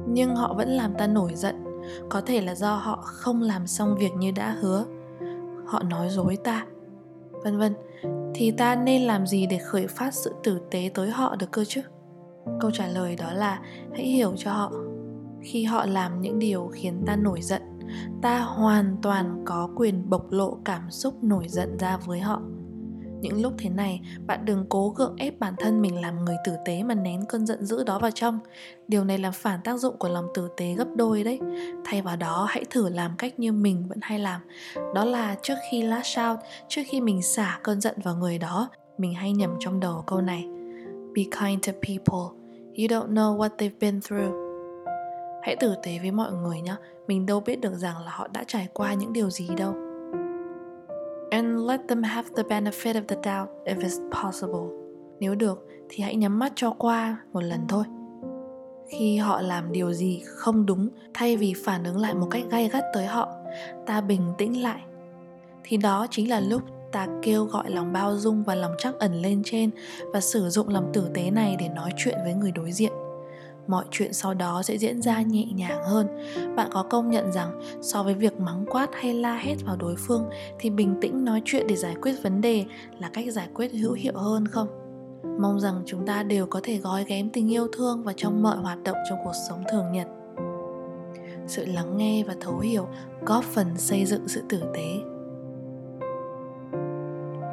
nhưng 0.09 0.37
họ 0.37 0.55
vẫn 0.55 0.69
làm 0.69 0.95
ta 0.99 1.07
nổi 1.07 1.33
giận. 1.35 1.65
Có 2.09 2.21
thể 2.21 2.41
là 2.41 2.55
do 2.55 2.75
họ 2.75 2.97
không 3.03 3.43
làm 3.43 3.67
xong 3.67 3.97
việc 3.99 4.13
như 4.19 4.31
đã 4.31 4.57
hứa. 4.61 4.85
Họ 5.67 5.83
nói 5.83 6.09
dối 6.11 6.37
ta, 6.45 6.67
vân 7.45 7.59
vân. 7.59 7.75
Thì 8.35 8.51
ta 8.51 8.77
nên 8.77 9.03
làm 9.03 9.27
gì 9.27 9.47
để 9.47 9.59
khởi 9.59 9.87
phát 9.87 10.15
sự 10.15 10.35
tử 10.45 10.61
tế 10.71 10.91
tới 10.95 11.11
họ 11.11 11.37
được 11.37 11.51
cơ 11.51 11.65
chứ? 11.65 11.81
Câu 12.61 12.71
trả 12.71 12.87
lời 12.87 13.17
đó 13.17 13.33
là 13.33 13.61
hãy 13.93 14.07
hiểu 14.07 14.33
cho 14.37 14.53
họ, 14.53 14.73
khi 15.43 15.65
họ 15.65 15.87
làm 15.87 16.21
những 16.21 16.39
điều 16.39 16.71
khiến 16.73 17.03
ta 17.07 17.17
nổi 17.17 17.43
giận, 17.43 17.63
ta 18.23 18.41
hoàn 18.41 18.97
toàn 19.03 19.43
có 19.45 19.71
quyền 19.77 20.11
bộc 20.11 20.33
lộ 20.33 20.59
cảm 20.65 20.91
xúc 20.91 21.15
nổi 21.23 21.49
giận 21.49 21.77
ra 21.79 21.97
với 21.97 22.21
họ 22.21 22.43
những 23.21 23.43
lúc 23.43 23.53
thế 23.59 23.71
này, 23.71 24.01
bạn 24.27 24.45
đừng 24.45 24.67
cố 24.69 24.89
gượng 24.89 25.17
ép 25.19 25.39
bản 25.39 25.55
thân 25.59 25.83
mình 25.83 26.01
làm 26.01 26.25
người 26.25 26.37
tử 26.45 26.53
tế 26.65 26.83
mà 26.83 26.95
nén 26.95 27.25
cơn 27.29 27.47
giận 27.47 27.65
dữ 27.65 27.85
đó 27.85 27.99
vào 27.99 28.11
trong. 28.11 28.39
Điều 28.89 29.05
này 29.05 29.19
làm 29.19 29.33
phản 29.33 29.61
tác 29.65 29.81
dụng 29.81 29.97
của 29.99 30.09
lòng 30.09 30.27
tử 30.35 30.49
tế 30.57 30.75
gấp 30.75 30.89
đôi 30.97 31.25
đấy. 31.25 31.41
Thay 31.85 32.03
vào 32.03 32.17
đó, 32.17 32.47
hãy 32.51 32.65
thử 32.71 32.89
làm 32.89 33.15
cách 33.19 33.39
như 33.39 33.53
mình 33.53 33.85
vẫn 33.89 33.99
hay 34.03 34.19
làm. 34.19 34.41
Đó 34.95 35.05
là 35.05 35.37
trước 35.43 35.55
khi 35.71 35.83
lash 35.83 36.19
out, 36.31 36.39
trước 36.69 36.83
khi 36.87 37.01
mình 37.01 37.23
xả 37.23 37.59
cơn 37.63 37.81
giận 37.81 37.95
vào 38.03 38.17
người 38.17 38.39
đó, 38.39 38.69
mình 38.99 39.15
hay 39.15 39.33
nhầm 39.33 39.51
trong 39.61 39.81
đầu 39.81 40.05
câu 40.07 40.21
này. 40.21 40.45
Be 41.15 41.23
kind 41.23 41.67
to 41.67 41.73
people. 41.73 42.39
You 42.79 42.87
don't 42.87 43.15
know 43.15 43.39
what 43.39 43.49
they've 43.59 43.79
been 43.81 44.01
through. 44.01 44.35
Hãy 45.43 45.57
tử 45.61 45.75
tế 45.83 45.99
với 45.99 46.11
mọi 46.11 46.33
người 46.33 46.61
nhé 46.61 46.75
mình 47.07 47.27
đâu 47.27 47.41
biết 47.41 47.61
được 47.61 47.75
rằng 47.75 47.99
là 47.99 48.11
họ 48.11 48.29
đã 48.29 48.45
trải 48.47 48.69
qua 48.73 48.95
những 48.95 49.13
điều 49.13 49.31
gì 49.31 49.49
đâu 49.57 49.88
and 51.31 51.69
let 51.69 51.81
them 51.89 52.03
have 52.03 52.29
the 52.37 52.43
benefit 52.43 52.95
of 52.95 53.03
the 53.09 53.17
doubt 53.17 53.49
if 53.65 53.79
it's 53.79 54.23
possible. 54.23 54.77
Nếu 55.21 55.35
được 55.35 55.67
thì 55.89 56.05
hãy 56.05 56.17
nhắm 56.17 56.39
mắt 56.39 56.53
cho 56.57 56.71
qua 56.71 57.19
một 57.33 57.41
lần 57.41 57.61
thôi. 57.69 57.85
Khi 58.89 59.17
họ 59.17 59.41
làm 59.41 59.73
điều 59.73 59.93
gì 59.93 60.23
không 60.25 60.67
đúng, 60.67 60.89
thay 61.15 61.37
vì 61.37 61.55
phản 61.65 61.85
ứng 61.85 61.97
lại 61.97 62.15
một 62.15 62.29
cách 62.31 62.43
gay 62.51 62.69
gắt 62.69 62.85
tới 62.95 63.07
họ, 63.07 63.29
ta 63.87 64.01
bình 64.01 64.23
tĩnh 64.39 64.63
lại. 64.63 64.81
Thì 65.65 65.77
đó 65.77 66.07
chính 66.11 66.31
là 66.31 66.41
lúc 66.41 66.63
ta 66.93 67.07
kêu 67.23 67.45
gọi 67.45 67.71
lòng 67.71 67.93
bao 67.93 68.17
dung 68.17 68.45
và 68.45 68.55
lòng 68.55 68.75
trắc 68.79 68.95
ẩn 68.99 69.23
lên 69.23 69.43
trên 69.45 69.71
và 70.13 70.21
sử 70.21 70.49
dụng 70.49 70.69
lòng 70.69 70.91
tử 70.93 71.11
tế 71.15 71.31
này 71.31 71.57
để 71.59 71.69
nói 71.69 71.91
chuyện 71.97 72.19
với 72.25 72.35
người 72.35 72.53
đối 72.53 72.73
diện 72.73 72.93
mọi 73.69 73.85
chuyện 73.91 74.13
sau 74.13 74.35
đó 74.35 74.63
sẽ 74.63 74.79
diễn 74.79 75.03
ra 75.03 75.23
nhẹ 75.23 75.45
nhàng 75.55 75.85
hơn. 75.85 76.07
Bạn 76.57 76.69
có 76.73 76.83
công 76.83 77.11
nhận 77.11 77.33
rằng 77.33 77.61
so 77.83 78.03
với 78.03 78.15
việc 78.15 78.41
mắng 78.41 78.65
quát 78.71 78.89
hay 78.93 79.15
la 79.15 79.35
hét 79.35 79.57
vào 79.67 79.77
đối 79.77 79.97
phương 79.97 80.25
thì 80.59 80.71
bình 80.71 80.99
tĩnh 81.01 81.25
nói 81.25 81.43
chuyện 81.45 81.67
để 81.67 81.77
giải 81.77 81.97
quyết 82.03 82.15
vấn 82.23 82.41
đề 82.41 82.65
là 82.99 83.09
cách 83.13 83.25
giải 83.33 83.49
quyết 83.55 83.73
hữu 83.73 83.93
hiệu 83.93 84.13
hơn 84.17 84.49
không? 84.49 84.69
Mong 85.41 85.61
rằng 85.61 85.83
chúng 85.87 86.07
ta 86.07 86.23
đều 86.23 86.47
có 86.47 86.61
thể 86.63 86.79
gói 86.79 87.05
ghém 87.05 87.31
tình 87.31 87.53
yêu 87.53 87.69
thương 87.73 88.03
vào 88.03 88.15
trong 88.17 88.43
mọi 88.43 88.57
hoạt 88.57 88.83
động 88.83 88.97
trong 89.09 89.19
cuộc 89.25 89.35
sống 89.49 89.63
thường 89.73 89.93
nhật. 89.93 90.07
Sự 91.47 91.65
lắng 91.67 91.97
nghe 91.97 92.25
và 92.25 92.35
thấu 92.41 92.59
hiểu 92.59 92.89
góp 93.27 93.45
phần 93.45 93.77
xây 93.77 94.05
dựng 94.05 94.29
sự 94.29 94.43
tử 94.49 94.63
tế. 94.75 94.97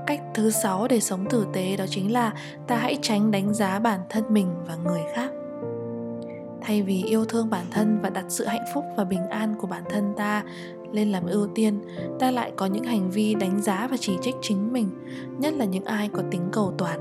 Cách 0.08 0.22
thứ 0.34 0.50
sáu 0.50 0.88
để 0.88 1.00
sống 1.00 1.26
tử 1.30 1.48
tế 1.54 1.78
đó 1.78 1.86
chính 1.90 2.14
là 2.14 2.34
ta 2.68 2.76
hãy 2.76 2.98
tránh 3.02 3.32
đánh 3.32 3.54
giá 3.54 3.80
bản 3.80 4.00
thân 4.10 4.24
mình 4.30 4.48
và 4.68 4.76
người 4.76 5.02
khác 5.16 5.32
thay 6.66 6.82
vì 6.82 7.04
yêu 7.04 7.26
thương 7.26 7.50
bản 7.50 7.66
thân 7.72 8.00
và 8.02 8.10
đặt 8.10 8.26
sự 8.28 8.46
hạnh 8.46 8.66
phúc 8.74 8.86
và 8.98 9.04
bình 9.04 9.30
an 9.30 9.56
của 9.58 9.68
bản 9.68 9.84
thân 9.90 10.14
ta 10.18 10.44
lên 10.92 11.12
làm 11.12 11.26
ưu 11.26 11.48
tiên, 11.56 11.82
ta 12.20 12.32
lại 12.32 12.52
có 12.56 12.66
những 12.66 12.84
hành 12.84 13.12
vi 13.12 13.36
đánh 13.36 13.62
giá 13.62 13.88
và 13.92 13.98
chỉ 14.00 14.18
trích 14.22 14.36
chính 14.42 14.74
mình, 14.74 14.90
nhất 15.40 15.54
là 15.54 15.66
những 15.66 15.86
ai 15.86 16.10
có 16.14 16.24
tính 16.32 16.50
cầu 16.52 16.74
toàn. 16.78 17.00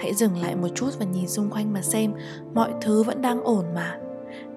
Hãy 0.00 0.14
dừng 0.14 0.36
lại 0.42 0.56
một 0.56 0.68
chút 0.74 0.90
và 0.98 1.06
nhìn 1.06 1.28
xung 1.28 1.50
quanh 1.50 1.72
mà 1.72 1.82
xem, 1.82 2.12
mọi 2.54 2.70
thứ 2.80 3.02
vẫn 3.02 3.22
đang 3.22 3.44
ổn 3.44 3.64
mà. 3.74 3.98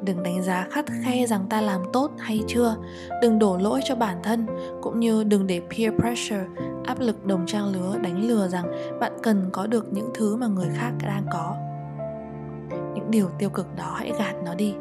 Đừng 0.04 0.24
đánh 0.24 0.44
giá 0.44 0.68
khắt 0.72 0.86
khe 1.04 1.28
rằng 1.28 1.46
ta 1.50 1.62
làm 1.62 1.82
tốt 1.94 2.12
hay 2.18 2.44
chưa. 2.48 2.76
Đừng 3.22 3.40
đổ 3.40 3.58
lỗi 3.58 3.82
cho 3.86 3.96
bản 3.96 4.18
thân, 4.24 4.46
cũng 4.82 5.00
như 5.00 5.24
đừng 5.24 5.48
để 5.48 5.62
peer 5.70 5.94
pressure, 6.00 6.46
áp 6.86 7.00
lực 7.00 7.26
đồng 7.26 7.46
trang 7.46 7.68
lứa 7.74 7.98
đánh 8.02 8.28
lừa 8.28 8.48
rằng 8.48 9.00
bạn 9.00 9.12
cần 9.24 9.50
có 9.52 9.68
được 9.68 9.94
những 9.94 10.10
thứ 10.14 10.36
mà 10.36 10.48
người 10.48 10.70
khác 10.76 10.92
đang 11.02 11.26
có 11.34 11.67
những 12.98 13.12
điều 13.12 13.30
tiêu 13.40 13.50
cực 13.50 13.76
đó, 13.76 13.96
hãy 13.96 14.12
gạt 14.20 14.34
nó 14.46 14.56
đi. 14.56 14.74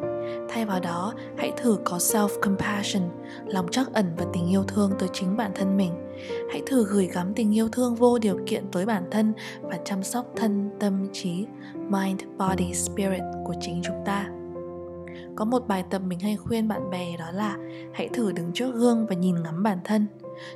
Thay 0.49 0.65
vào 0.65 0.81
đó, 0.81 1.15
hãy 1.39 1.53
thử 1.57 1.79
có 1.85 1.97
self 1.97 2.29
compassion 2.43 3.03
lòng 3.47 3.69
trắc 3.71 3.93
ẩn 3.93 4.13
và 4.17 4.27
tình 4.33 4.51
yêu 4.51 4.63
thương 4.63 4.93
tới 4.99 5.09
chính 5.13 5.37
bản 5.37 5.51
thân 5.55 5.77
mình. 5.77 5.93
Hãy 6.51 6.63
thử 6.67 6.85
gửi 6.85 7.09
gắm 7.13 7.35
tình 7.35 7.57
yêu 7.57 7.69
thương 7.69 7.95
vô 7.95 8.19
điều 8.19 8.39
kiện 8.47 8.65
tới 8.73 8.87
bản 8.87 9.05
thân 9.11 9.33
và 9.63 9.79
chăm 9.85 10.03
sóc 10.03 10.27
thân 10.37 10.71
tâm 10.81 11.09
trí, 11.13 11.47
mind, 11.75 12.23
body, 12.39 12.75
spirit 12.75 13.23
của 13.45 13.55
chính 13.61 13.81
chúng 13.85 14.03
ta. 14.05 14.29
Có 15.37 15.45
một 15.45 15.69
bài 15.69 15.85
tập 15.91 16.03
mình 16.07 16.19
hay 16.19 16.37
khuyên 16.37 16.69
bạn 16.69 16.91
bè 16.91 17.17
đó 17.19 17.31
là 17.33 17.57
hãy 17.95 18.09
thử 18.09 18.33
đứng 18.33 18.53
trước 18.53 18.75
gương 18.75 19.07
và 19.07 19.15
nhìn 19.15 19.43
ngắm 19.43 19.63
bản 19.63 19.79
thân. 19.85 20.07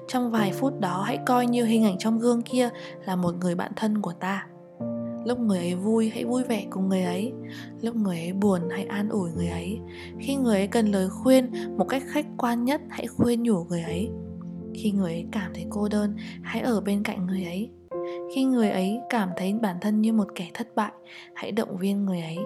Trong 0.08 0.30
vài 0.30 0.52
phút 0.52 0.80
đó, 0.80 1.02
hãy 1.06 1.18
coi 1.26 1.46
như 1.46 1.64
hình 1.64 1.84
ảnh 1.84 1.98
trong 1.98 2.18
gương 2.18 2.42
kia 2.42 2.68
là 3.04 3.16
một 3.16 3.34
người 3.40 3.54
bạn 3.54 3.72
thân 3.76 4.02
của 4.02 4.12
ta 4.12 4.46
lúc 5.24 5.38
người 5.38 5.58
ấy 5.58 5.74
vui 5.74 6.10
hãy 6.14 6.24
vui 6.24 6.42
vẻ 6.44 6.66
cùng 6.70 6.88
người 6.88 7.02
ấy, 7.02 7.32
lúc 7.80 7.96
người 7.96 8.18
ấy 8.18 8.32
buồn 8.32 8.60
hãy 8.70 8.84
an 8.84 9.08
ủi 9.08 9.30
người 9.36 9.48
ấy 9.48 9.78
khi 10.18 10.36
người 10.36 10.56
ấy 10.56 10.66
cần 10.66 10.86
lời 10.86 11.08
khuyên, 11.10 11.50
một 11.76 11.84
cách 11.88 12.02
khách 12.06 12.26
quan 12.38 12.64
nhất 12.64 12.80
hãy 12.88 13.06
khuyên 13.06 13.42
nhủ 13.42 13.64
người 13.64 13.82
ấy 13.82 14.10
khi 14.74 14.90
người 14.90 15.12
ấy 15.12 15.26
cảm 15.32 15.52
thấy 15.54 15.66
cô 15.70 15.88
đơn, 15.88 16.16
hãy 16.42 16.62
ở 16.62 16.80
bên 16.80 17.02
cạnh 17.02 17.26
người 17.26 17.44
ấy 17.44 17.70
khi 18.34 18.44
người 18.44 18.70
ấy 18.70 19.00
cảm 19.08 19.28
thấy 19.36 19.52
bản 19.52 19.76
thân 19.80 20.00
như 20.00 20.12
một 20.12 20.28
kẻ 20.34 20.50
thất 20.54 20.74
bại, 20.74 20.92
hãy 21.34 21.52
động 21.52 21.76
viên 21.76 22.04
người 22.04 22.20
ấy 22.20 22.38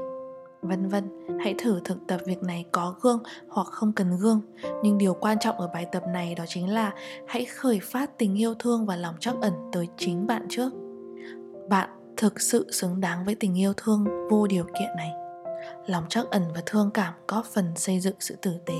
vân 0.64 0.88
vân. 0.88 1.04
Hãy 1.40 1.54
thử 1.58 1.80
thực 1.84 2.06
tập 2.06 2.20
việc 2.26 2.42
này 2.42 2.64
có 2.72 2.94
gương 3.00 3.22
hoặc 3.48 3.66
không 3.66 3.92
cần 3.92 4.16
gương. 4.20 4.40
Nhưng 4.82 4.98
điều 4.98 5.14
quan 5.14 5.38
trọng 5.38 5.56
ở 5.56 5.70
bài 5.74 5.86
tập 5.92 6.02
này 6.12 6.34
đó 6.34 6.44
chính 6.48 6.68
là 6.68 6.92
hãy 7.26 7.44
khởi 7.44 7.80
phát 7.82 8.18
tình 8.18 8.38
yêu 8.38 8.54
thương 8.58 8.86
và 8.86 8.96
lòng 8.96 9.14
trắc 9.20 9.34
ẩn 9.40 9.52
tới 9.72 9.88
chính 9.96 10.26
bạn 10.26 10.46
trước. 10.48 10.72
Bạn 11.68 11.88
thực 12.16 12.40
sự 12.40 12.72
xứng 12.72 13.00
đáng 13.00 13.24
với 13.24 13.34
tình 13.34 13.58
yêu 13.58 13.72
thương 13.76 14.28
vô 14.30 14.46
điều 14.46 14.64
kiện 14.64 14.88
này. 14.96 15.10
Lòng 15.86 16.04
trắc 16.08 16.30
ẩn 16.30 16.42
và 16.54 16.62
thương 16.66 16.90
cảm 16.94 17.14
góp 17.28 17.46
phần 17.46 17.72
xây 17.76 18.00
dựng 18.00 18.14
sự 18.20 18.36
tử 18.42 18.52
tế. 18.66 18.74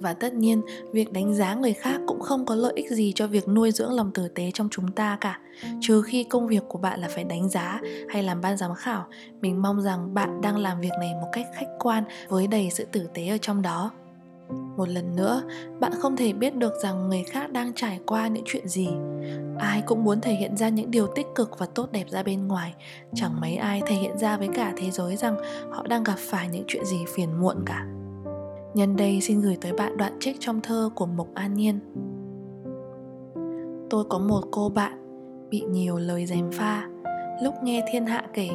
Và 0.00 0.14
tất 0.14 0.34
nhiên, 0.34 0.62
việc 0.92 1.12
đánh 1.12 1.34
giá 1.34 1.54
người 1.54 1.72
khác 1.72 2.00
cũng 2.06 2.20
không 2.20 2.46
có 2.46 2.54
lợi 2.54 2.72
ích 2.76 2.90
gì 2.90 3.12
cho 3.14 3.26
việc 3.26 3.48
nuôi 3.48 3.72
dưỡng 3.72 3.92
lòng 3.92 4.10
tử 4.14 4.28
tế 4.28 4.50
trong 4.54 4.68
chúng 4.70 4.92
ta 4.92 5.18
cả. 5.20 5.40
Trừ 5.80 6.02
khi 6.02 6.24
công 6.24 6.48
việc 6.48 6.62
của 6.68 6.78
bạn 6.78 7.00
là 7.00 7.08
phải 7.08 7.24
đánh 7.24 7.48
giá 7.48 7.80
hay 8.08 8.22
làm 8.22 8.40
ban 8.40 8.56
giám 8.56 8.74
khảo, 8.74 9.06
mình 9.40 9.62
mong 9.62 9.80
rằng 9.82 10.14
bạn 10.14 10.40
đang 10.40 10.58
làm 10.58 10.80
việc 10.80 10.92
này 11.00 11.14
một 11.14 11.28
cách 11.32 11.46
khách 11.54 11.68
quan 11.78 12.04
với 12.28 12.46
đầy 12.46 12.70
sự 12.70 12.84
tử 12.92 13.08
tế 13.14 13.28
ở 13.28 13.38
trong 13.38 13.62
đó 13.62 13.90
một 14.78 14.88
lần 14.88 15.16
nữa, 15.16 15.42
bạn 15.80 15.92
không 15.98 16.16
thể 16.16 16.32
biết 16.32 16.56
được 16.56 16.72
rằng 16.82 17.08
người 17.08 17.22
khác 17.22 17.52
đang 17.52 17.72
trải 17.74 18.00
qua 18.06 18.28
những 18.28 18.44
chuyện 18.46 18.68
gì. 18.68 18.88
Ai 19.58 19.82
cũng 19.86 20.04
muốn 20.04 20.20
thể 20.20 20.32
hiện 20.32 20.56
ra 20.56 20.68
những 20.68 20.90
điều 20.90 21.06
tích 21.06 21.26
cực 21.34 21.58
và 21.58 21.66
tốt 21.66 21.92
đẹp 21.92 22.04
ra 22.08 22.22
bên 22.22 22.48
ngoài. 22.48 22.74
Chẳng 23.14 23.40
mấy 23.40 23.56
ai 23.56 23.82
thể 23.86 23.94
hiện 23.94 24.18
ra 24.18 24.36
với 24.36 24.48
cả 24.54 24.72
thế 24.76 24.90
giới 24.90 25.16
rằng 25.16 25.36
họ 25.70 25.86
đang 25.86 26.04
gặp 26.04 26.18
phải 26.18 26.48
những 26.48 26.64
chuyện 26.66 26.84
gì 26.84 27.04
phiền 27.14 27.40
muộn 27.40 27.56
cả. 27.66 27.86
Nhân 28.74 28.96
đây, 28.96 29.20
xin 29.20 29.40
gửi 29.40 29.56
tới 29.60 29.72
bạn 29.72 29.96
đoạn 29.96 30.16
trích 30.20 30.36
trong 30.40 30.60
thơ 30.60 30.90
của 30.94 31.06
Mộc 31.06 31.28
An 31.34 31.54
Nhiên. 31.54 31.80
Tôi 33.90 34.04
có 34.08 34.18
một 34.18 34.40
cô 34.50 34.68
bạn, 34.68 34.92
bị 35.50 35.60
nhiều 35.60 35.96
lời 35.96 36.26
dèm 36.26 36.52
pha. 36.52 36.88
Lúc 37.42 37.54
nghe 37.62 37.84
thiên 37.92 38.06
hạ 38.06 38.24
kể, 38.34 38.48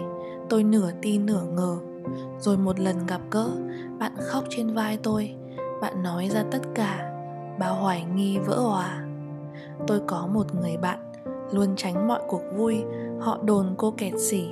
tôi 0.49 0.63
nửa 0.63 0.91
tin 1.01 1.25
nửa 1.25 1.43
ngờ. 1.55 1.77
Rồi 2.39 2.57
một 2.57 2.79
lần 2.79 2.95
gặp 3.07 3.21
gỡ, 3.31 3.49
bạn 3.99 4.11
khóc 4.17 4.43
trên 4.49 4.73
vai 4.73 4.97
tôi. 5.03 5.35
Bạn 5.83 6.03
nói 6.03 6.29
ra 6.29 6.43
tất 6.51 6.59
cả 6.75 7.11
bao 7.59 7.75
hoài 7.75 8.05
nghi 8.15 8.37
vỡ 8.37 8.59
hòa 8.59 9.03
Tôi 9.87 10.01
có 10.07 10.27
một 10.33 10.55
người 10.55 10.77
bạn, 10.77 10.99
luôn 11.51 11.67
tránh 11.75 12.07
mọi 12.07 12.21
cuộc 12.27 12.41
vui, 12.57 12.83
Họ 13.19 13.39
đồn 13.43 13.75
cô 13.77 13.93
kẹt 13.97 14.13
xỉ, 14.17 14.47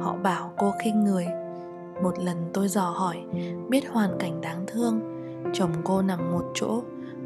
Họ 0.00 0.16
bảo 0.22 0.52
cô 0.58 0.72
khinh 0.82 1.04
người. 1.04 1.26
Một 2.02 2.18
lần 2.18 2.36
tôi 2.52 2.68
dò 2.68 2.90
hỏi, 2.90 3.16
biết 3.68 3.88
hoàn 3.92 4.18
cảnh 4.18 4.40
đáng 4.40 4.64
thương, 4.66 5.00
chồng 5.52 5.70
cô 5.84 6.02
nằm 6.02 6.32
một 6.32 6.44
chỗ, 6.54 6.82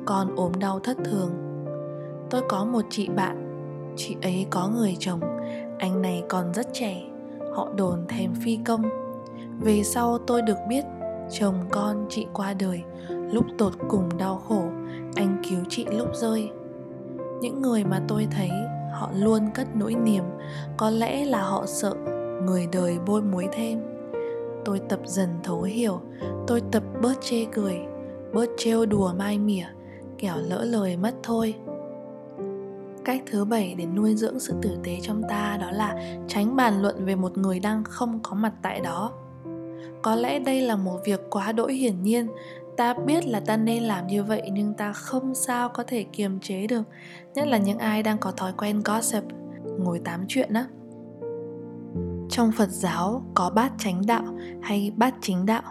con 0.06 0.36
ốm 0.36 0.52
đau 0.58 0.80
thất 0.80 0.96
thường. 1.04 1.30
Tôi 2.30 2.42
có 2.48 2.64
một 2.64 2.82
chị 2.90 3.08
bạn, 3.08 3.64
chị 3.96 4.16
ấy 4.22 4.46
có 4.50 4.68
người 4.68 4.96
chồng, 4.98 5.20
anh 5.78 6.02
này 6.02 6.22
còn 6.28 6.54
rất 6.54 6.66
trẻ, 6.72 7.02
họ 7.54 7.68
đồn 7.76 7.98
thèm 8.08 8.34
phi 8.44 8.58
công. 8.64 8.82
Về 9.60 9.82
sau 9.82 10.18
tôi 10.18 10.42
được 10.42 10.58
biết, 10.68 10.84
chồng 11.30 11.54
con 11.70 12.06
chị 12.08 12.26
qua 12.32 12.54
đời 12.54 12.82
lúc 13.32 13.44
tột 13.58 13.72
cùng 13.88 14.08
đau 14.18 14.36
khổ, 14.48 14.62
anh 15.16 15.42
cứu 15.50 15.58
chị 15.68 15.86
lúc 15.90 16.08
rơi. 16.14 16.50
Những 17.40 17.62
người 17.62 17.84
mà 17.84 18.02
tôi 18.08 18.26
thấy, 18.30 18.50
họ 18.92 19.10
luôn 19.14 19.42
cất 19.54 19.68
nỗi 19.76 19.94
niềm, 19.94 20.24
có 20.76 20.90
lẽ 20.90 21.24
là 21.24 21.42
họ 21.42 21.66
sợ 21.66 21.94
người 22.46 22.68
đời 22.72 22.98
bôi 23.06 23.22
muối 23.22 23.48
thêm. 23.52 23.80
Tôi 24.64 24.80
tập 24.88 25.00
dần 25.04 25.28
thấu 25.42 25.62
hiểu, 25.62 26.00
tôi 26.46 26.62
tập 26.72 26.82
bớt 27.02 27.20
chê 27.20 27.44
cười, 27.44 27.78
bớt 28.34 28.46
trêu 28.56 28.86
đùa 28.86 29.12
mai 29.18 29.38
mỉa, 29.38 29.66
kẻo 30.18 30.36
lỡ 30.36 30.64
lời 30.64 30.96
mất 30.96 31.14
thôi. 31.22 31.54
Cách 33.04 33.22
thứ 33.30 33.44
bảy 33.44 33.74
để 33.78 33.86
nuôi 33.86 34.14
dưỡng 34.14 34.40
sự 34.40 34.54
tử 34.62 34.70
tế 34.84 34.98
trong 35.02 35.22
ta 35.28 35.58
đó 35.60 35.70
là 35.70 36.16
tránh 36.28 36.56
bàn 36.56 36.82
luận 36.82 37.04
về 37.04 37.14
một 37.14 37.38
người 37.38 37.60
đang 37.60 37.84
không 37.84 38.20
có 38.22 38.34
mặt 38.34 38.52
tại 38.62 38.80
đó. 38.80 39.12
Có 40.02 40.14
lẽ 40.14 40.38
đây 40.38 40.60
là 40.60 40.76
một 40.76 40.98
việc 41.04 41.20
quá 41.30 41.52
đỗi 41.52 41.74
hiển 41.74 42.02
nhiên 42.02 42.28
ta 42.78 42.94
biết 42.94 43.26
là 43.26 43.40
ta 43.40 43.56
nên 43.56 43.82
làm 43.82 44.06
như 44.06 44.24
vậy, 44.24 44.50
nhưng 44.52 44.74
ta 44.74 44.92
không 44.92 45.34
sao 45.34 45.68
có 45.68 45.82
thể 45.82 46.02
kiềm 46.12 46.40
chế 46.40 46.66
được. 46.66 46.82
Nhất 47.34 47.46
là 47.46 47.58
những 47.58 47.78
ai 47.78 48.02
đang 48.02 48.18
có 48.18 48.30
thói 48.30 48.52
quen 48.58 48.82
gossip, 48.84 49.24
ngồi 49.78 50.00
tám 50.04 50.24
chuyện 50.28 50.52
á. 50.52 50.66
Trong 52.30 52.52
phật 52.56 52.70
giáo, 52.70 53.22
có 53.34 53.50
bát 53.50 53.72
chánh 53.78 54.06
đạo 54.06 54.24
hay 54.62 54.92
bát 54.96 55.14
chính 55.20 55.46
đạo. 55.46 55.62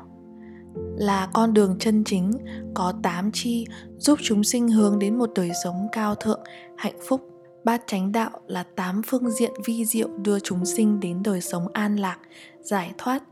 Là 0.97 1.27
con 1.33 1.53
đường 1.53 1.75
chân 1.79 2.03
chính, 2.03 2.31
có 2.73 2.93
tám 3.03 3.31
chi 3.33 3.65
giúp 3.97 4.19
chúng 4.23 4.43
sinh 4.43 4.67
hướng 4.67 4.99
đến 4.99 5.17
một 5.17 5.29
đời 5.35 5.51
sống 5.63 5.87
cao 5.91 6.15
thượng, 6.15 6.41
hạnh 6.77 6.99
phúc. 7.07 7.21
Bát 7.63 7.81
chánh 7.87 8.11
đạo 8.11 8.29
là 8.47 8.63
tám 8.75 9.01
phương 9.07 9.31
diện 9.31 9.51
vi 9.65 9.85
diệu 9.85 10.07
đưa 10.17 10.39
chúng 10.39 10.65
sinh 10.65 10.99
đến 10.99 11.23
đời 11.23 11.41
sống 11.41 11.67
an 11.73 11.95
lạc, 11.95 12.17
giải 12.61 12.91
thoát, 12.97 13.23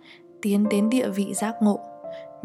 tiến 0.42 0.70
đến 0.70 0.90
địa 0.90 1.10
vị 1.10 1.34
giác 1.34 1.56
ngộ 1.62 1.80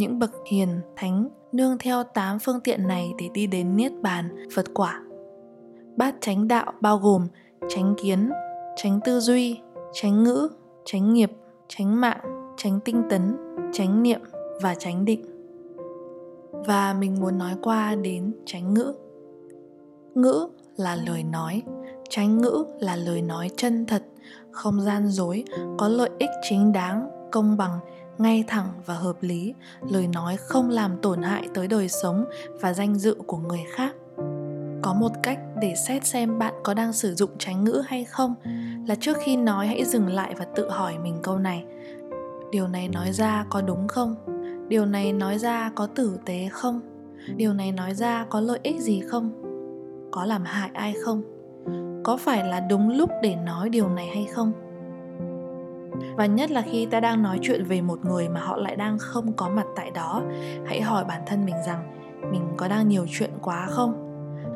những 0.01 0.19
bậc 0.19 0.31
hiền 0.47 0.81
thánh, 0.97 1.29
nương 1.53 1.79
theo 1.79 2.03
tám 2.03 2.39
phương 2.39 2.61
tiện 2.61 2.89
này 2.89 3.13
để 3.19 3.29
đi 3.35 3.47
đến 3.47 3.77
niết 3.77 3.93
bàn, 4.03 4.49
phật 4.55 4.67
quả. 4.75 5.03
Bát 5.97 6.15
chánh 6.21 6.49
đạo 6.49 6.73
bao 6.81 6.99
gồm 6.99 7.27
chánh 7.69 7.95
kiến, 8.03 8.31
chánh 8.77 9.01
tư 9.05 9.21
duy, 9.21 9.59
chánh 9.93 10.25
ngữ, 10.25 10.49
chánh 10.85 11.15
nghiệp, 11.15 11.33
chánh 11.69 12.01
mạng, 12.01 12.55
chánh 12.57 12.81
tinh 12.85 13.03
tấn, 13.11 13.37
chánh 13.73 14.03
niệm 14.03 14.21
và 14.63 14.75
chánh 14.75 15.05
định. 15.05 15.25
Và 16.53 16.97
mình 16.99 17.21
muốn 17.21 17.39
nói 17.39 17.53
qua 17.63 17.95
đến 17.95 18.33
chánh 18.47 18.75
ngữ. 18.75 18.95
Ngữ 20.15 20.49
là 20.77 20.97
lời 20.97 21.23
nói, 21.23 21.63
chánh 22.11 22.39
ngữ 22.39 22.65
là 22.79 22.97
lời 22.97 23.23
nói 23.23 23.51
chân 23.57 23.87
thật, 23.87 24.03
không 24.51 24.81
gian 24.81 25.09
dối, 25.09 25.45
có 25.79 25.89
lợi 25.89 26.11
ích 26.19 26.31
chính 26.49 26.73
đáng, 26.73 27.11
công 27.33 27.57
bằng 27.57 27.79
ngay 28.21 28.45
thẳng 28.47 28.67
và 28.87 28.95
hợp 28.95 29.17
lý, 29.21 29.55
lời 29.91 30.09
nói 30.09 30.37
không 30.37 30.71
làm 30.71 30.97
tổn 31.03 31.23
hại 31.23 31.49
tới 31.55 31.69
đời 31.69 31.89
sống 31.89 32.25
và 32.61 32.73
danh 32.73 32.95
dự 32.95 33.15
của 33.27 33.37
người 33.37 33.63
khác. 33.75 33.95
Có 34.83 34.95
một 34.95 35.13
cách 35.23 35.39
để 35.61 35.75
xét 35.87 36.07
xem 36.07 36.39
bạn 36.39 36.55
có 36.65 36.75
đang 36.75 36.93
sử 36.93 37.15
dụng 37.15 37.31
tránh 37.39 37.65
ngữ 37.65 37.83
hay 37.87 38.05
không 38.05 38.35
là 38.87 38.95
trước 38.95 39.17
khi 39.25 39.37
nói 39.37 39.67
hãy 39.67 39.85
dừng 39.85 40.09
lại 40.09 40.35
và 40.39 40.45
tự 40.45 40.71
hỏi 40.71 40.99
mình 41.03 41.17
câu 41.23 41.39
này. 41.39 41.65
Điều 42.51 42.69
này 42.69 42.89
nói 42.89 43.13
ra 43.13 43.45
có 43.51 43.63
đúng 43.63 43.89
không? 43.89 44.15
Điều 44.69 44.87
này 44.87 45.13
nói 45.13 45.39
ra 45.39 45.71
có 45.75 45.87
tử 45.87 46.19
tế 46.25 46.49
không? 46.53 46.81
Điều 47.37 47.53
này 47.53 47.73
nói 47.73 47.95
ra 47.95 48.27
có 48.31 48.41
lợi 48.41 48.61
ích 48.63 48.81
gì 48.81 49.01
không? 49.01 49.33
Có 50.11 50.25
làm 50.25 50.45
hại 50.45 50.71
ai 50.75 50.95
không? 51.05 51.23
Có 52.05 52.17
phải 52.17 52.45
là 52.45 52.61
đúng 52.61 52.91
lúc 52.91 53.11
để 53.23 53.37
nói 53.37 53.69
điều 53.69 53.89
này 53.89 54.07
hay 54.15 54.27
không? 54.33 54.53
Và 56.17 56.27
nhất 56.27 56.51
là 56.51 56.63
khi 56.63 56.87
ta 56.87 57.01
đang 57.01 57.23
nói 57.23 57.39
chuyện 57.43 57.65
về 57.65 57.81
một 57.81 58.05
người 58.05 58.29
mà 58.29 58.41
họ 58.41 58.57
lại 58.57 58.77
đang 58.77 58.99
không 58.99 59.33
có 59.33 59.49
mặt 59.49 59.67
tại 59.77 59.91
đó, 59.91 60.23
hãy 60.67 60.81
hỏi 60.81 61.05
bản 61.05 61.23
thân 61.27 61.45
mình 61.45 61.57
rằng, 61.67 61.93
mình 62.33 62.43
có 62.57 62.69
đang 62.69 62.89
nhiều 62.89 63.07
chuyện 63.11 63.31
quá 63.43 63.67
không? 63.71 64.07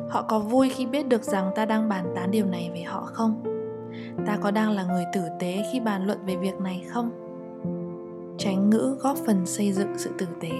Họ 0.09 0.21
có 0.21 0.39
vui 0.39 0.69
khi 0.69 0.85
biết 0.85 1.07
được 1.07 1.23
rằng 1.23 1.51
ta 1.55 1.65
đang 1.65 1.89
bàn 1.89 2.13
tán 2.15 2.31
điều 2.31 2.45
này 2.45 2.71
về 2.73 2.81
họ 2.81 3.01
không? 3.05 3.43
Ta 4.25 4.37
có 4.41 4.51
đang 4.51 4.71
là 4.71 4.83
người 4.83 5.03
tử 5.13 5.21
tế 5.39 5.63
khi 5.71 5.79
bàn 5.79 6.05
luận 6.05 6.25
về 6.25 6.35
việc 6.35 6.59
này 6.59 6.85
không? 6.87 7.11
Tránh 8.37 8.69
ngữ 8.69 8.97
góp 8.99 9.17
phần 9.17 9.45
xây 9.45 9.71
dựng 9.71 9.97
sự 9.97 10.11
tử 10.17 10.27
tế. 10.41 10.51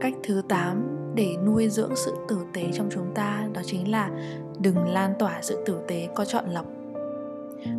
Cách 0.00 0.14
thứ 0.22 0.42
8 0.48 0.98
để 1.14 1.36
nuôi 1.46 1.68
dưỡng 1.68 1.96
sự 1.96 2.14
tử 2.28 2.38
tế 2.52 2.70
trong 2.72 2.88
chúng 2.90 3.14
ta 3.14 3.48
đó 3.52 3.60
chính 3.64 3.90
là 3.90 4.10
đừng 4.58 4.88
lan 4.88 5.14
tỏa 5.18 5.38
sự 5.42 5.64
tử 5.66 5.80
tế 5.88 6.08
có 6.14 6.24
chọn 6.24 6.44
lọc 6.48 6.66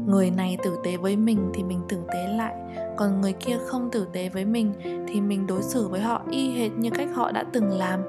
người 0.05 0.31
này 0.31 0.57
tử 0.63 0.77
tế 0.83 0.97
với 0.97 1.15
mình 1.15 1.51
thì 1.53 1.63
mình 1.63 1.81
tử 1.89 1.97
tế 2.13 2.27
lại. 2.27 2.53
Còn 2.97 3.21
người 3.21 3.33
kia 3.33 3.57
không 3.65 3.91
tử 3.91 4.07
tế 4.13 4.29
với 4.29 4.45
mình 4.45 4.73
thì 5.07 5.21
mình 5.21 5.47
đối 5.47 5.61
xử 5.61 5.87
với 5.87 6.01
họ 6.01 6.21
y 6.31 6.51
hệt 6.51 6.71
như 6.77 6.89
cách 6.89 7.09
họ 7.13 7.31
đã 7.31 7.43
từng 7.53 7.69
làm. 7.69 7.99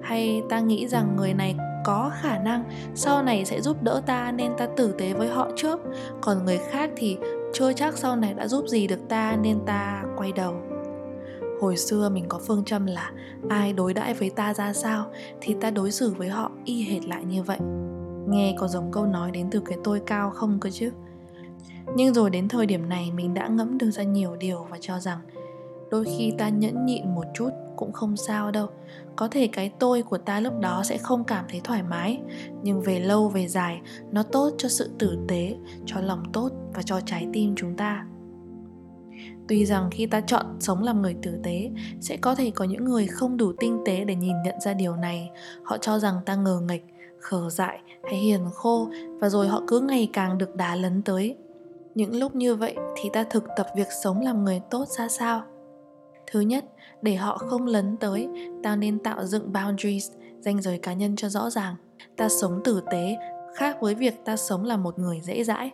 Hay 0.00 0.42
ta 0.48 0.60
nghĩ 0.60 0.88
rằng 0.88 1.16
người 1.16 1.34
này 1.34 1.56
có 1.84 2.10
khả 2.22 2.38
năng 2.38 2.64
sau 2.94 3.22
này 3.22 3.44
sẽ 3.44 3.60
giúp 3.60 3.82
đỡ 3.82 4.02
ta 4.06 4.32
nên 4.32 4.52
ta 4.58 4.66
tử 4.76 4.94
tế 4.98 5.12
với 5.12 5.28
họ 5.28 5.48
trước. 5.56 5.80
Còn 6.20 6.44
người 6.44 6.58
khác 6.58 6.90
thì 6.96 7.18
chưa 7.52 7.72
chắc 7.72 7.96
sau 7.96 8.16
này 8.16 8.34
đã 8.34 8.48
giúp 8.48 8.68
gì 8.68 8.86
được 8.86 9.08
ta 9.08 9.36
nên 9.42 9.58
ta 9.66 10.04
quay 10.16 10.32
đầu. 10.32 10.54
Hồi 11.60 11.76
xưa 11.76 12.08
mình 12.08 12.24
có 12.28 12.38
phương 12.46 12.64
châm 12.64 12.86
là 12.86 13.10
ai 13.48 13.72
đối 13.72 13.94
đãi 13.94 14.14
với 14.14 14.30
ta 14.30 14.54
ra 14.54 14.72
sao 14.72 15.06
thì 15.40 15.56
ta 15.60 15.70
đối 15.70 15.90
xử 15.90 16.14
với 16.18 16.28
họ 16.28 16.50
y 16.64 16.82
hệt 16.82 17.04
lại 17.04 17.24
như 17.24 17.42
vậy. 17.42 17.58
Nghe 18.28 18.54
có 18.58 18.68
giống 18.68 18.92
câu 18.92 19.06
nói 19.06 19.30
đến 19.30 19.48
từ 19.50 19.60
cái 19.66 19.78
tôi 19.84 20.00
cao 20.06 20.30
không 20.30 20.58
cơ 20.60 20.70
chứ? 20.70 20.90
Nhưng 21.94 22.14
rồi 22.14 22.30
đến 22.30 22.48
thời 22.48 22.66
điểm 22.66 22.88
này 22.88 23.10
mình 23.14 23.34
đã 23.34 23.48
ngẫm 23.48 23.78
được 23.78 23.90
ra 23.90 24.02
nhiều 24.02 24.36
điều 24.36 24.66
và 24.70 24.78
cho 24.80 24.98
rằng 24.98 25.18
đôi 25.90 26.04
khi 26.04 26.32
ta 26.38 26.48
nhẫn 26.48 26.86
nhịn 26.86 27.14
một 27.14 27.24
chút 27.34 27.50
cũng 27.76 27.92
không 27.92 28.16
sao 28.16 28.50
đâu. 28.50 28.68
Có 29.16 29.28
thể 29.28 29.48
cái 29.52 29.70
tôi 29.78 30.02
của 30.02 30.18
ta 30.18 30.40
lúc 30.40 30.52
đó 30.60 30.82
sẽ 30.84 30.98
không 30.98 31.24
cảm 31.24 31.44
thấy 31.48 31.60
thoải 31.64 31.82
mái, 31.82 32.20
nhưng 32.62 32.80
về 32.80 33.00
lâu 33.00 33.28
về 33.28 33.48
dài, 33.48 33.80
nó 34.12 34.22
tốt 34.22 34.50
cho 34.58 34.68
sự 34.68 34.90
tử 34.98 35.18
tế, 35.28 35.56
cho 35.86 36.00
lòng 36.00 36.22
tốt 36.32 36.50
và 36.74 36.82
cho 36.82 37.00
trái 37.00 37.28
tim 37.32 37.54
chúng 37.56 37.76
ta. 37.76 38.06
Tuy 39.48 39.66
rằng 39.66 39.88
khi 39.90 40.06
ta 40.06 40.20
chọn 40.20 40.56
sống 40.60 40.82
làm 40.82 41.02
người 41.02 41.16
tử 41.22 41.38
tế, 41.42 41.70
sẽ 42.00 42.16
có 42.16 42.34
thể 42.34 42.50
có 42.50 42.64
những 42.64 42.84
người 42.84 43.06
không 43.06 43.36
đủ 43.36 43.52
tinh 43.58 43.78
tế 43.86 44.04
để 44.04 44.14
nhìn 44.14 44.42
nhận 44.44 44.60
ra 44.60 44.74
điều 44.74 44.96
này. 44.96 45.30
Họ 45.62 45.78
cho 45.78 45.98
rằng 45.98 46.14
ta 46.26 46.34
ngờ 46.34 46.60
nghịch, 46.68 46.84
khờ 47.20 47.50
dại 47.50 47.78
hay 48.04 48.16
hiền 48.16 48.40
khô 48.54 48.88
và 49.20 49.28
rồi 49.28 49.48
họ 49.48 49.62
cứ 49.66 49.80
ngày 49.80 50.10
càng 50.12 50.38
được 50.38 50.56
đá 50.56 50.74
lấn 50.74 51.02
tới 51.02 51.36
những 51.96 52.16
lúc 52.16 52.34
như 52.34 52.54
vậy 52.54 52.76
thì 52.96 53.10
ta 53.12 53.24
thực 53.30 53.44
tập 53.56 53.66
việc 53.76 53.88
sống 54.02 54.20
làm 54.20 54.44
người 54.44 54.60
tốt 54.70 54.88
ra 54.88 55.08
sao? 55.08 55.42
Thứ 56.26 56.40
nhất, 56.40 56.64
để 57.02 57.14
họ 57.14 57.38
không 57.38 57.66
lấn 57.66 57.96
tới, 57.96 58.28
ta 58.62 58.76
nên 58.76 58.98
tạo 58.98 59.24
dựng 59.24 59.52
boundaries, 59.52 60.10
ranh 60.40 60.62
giới 60.62 60.78
cá 60.78 60.92
nhân 60.92 61.16
cho 61.16 61.28
rõ 61.28 61.50
ràng. 61.50 61.74
Ta 62.16 62.28
sống 62.28 62.60
tử 62.64 62.82
tế, 62.90 63.16
khác 63.54 63.76
với 63.80 63.94
việc 63.94 64.14
ta 64.24 64.36
sống 64.36 64.64
là 64.64 64.76
một 64.76 64.98
người 64.98 65.20
dễ 65.22 65.44
dãi. 65.44 65.70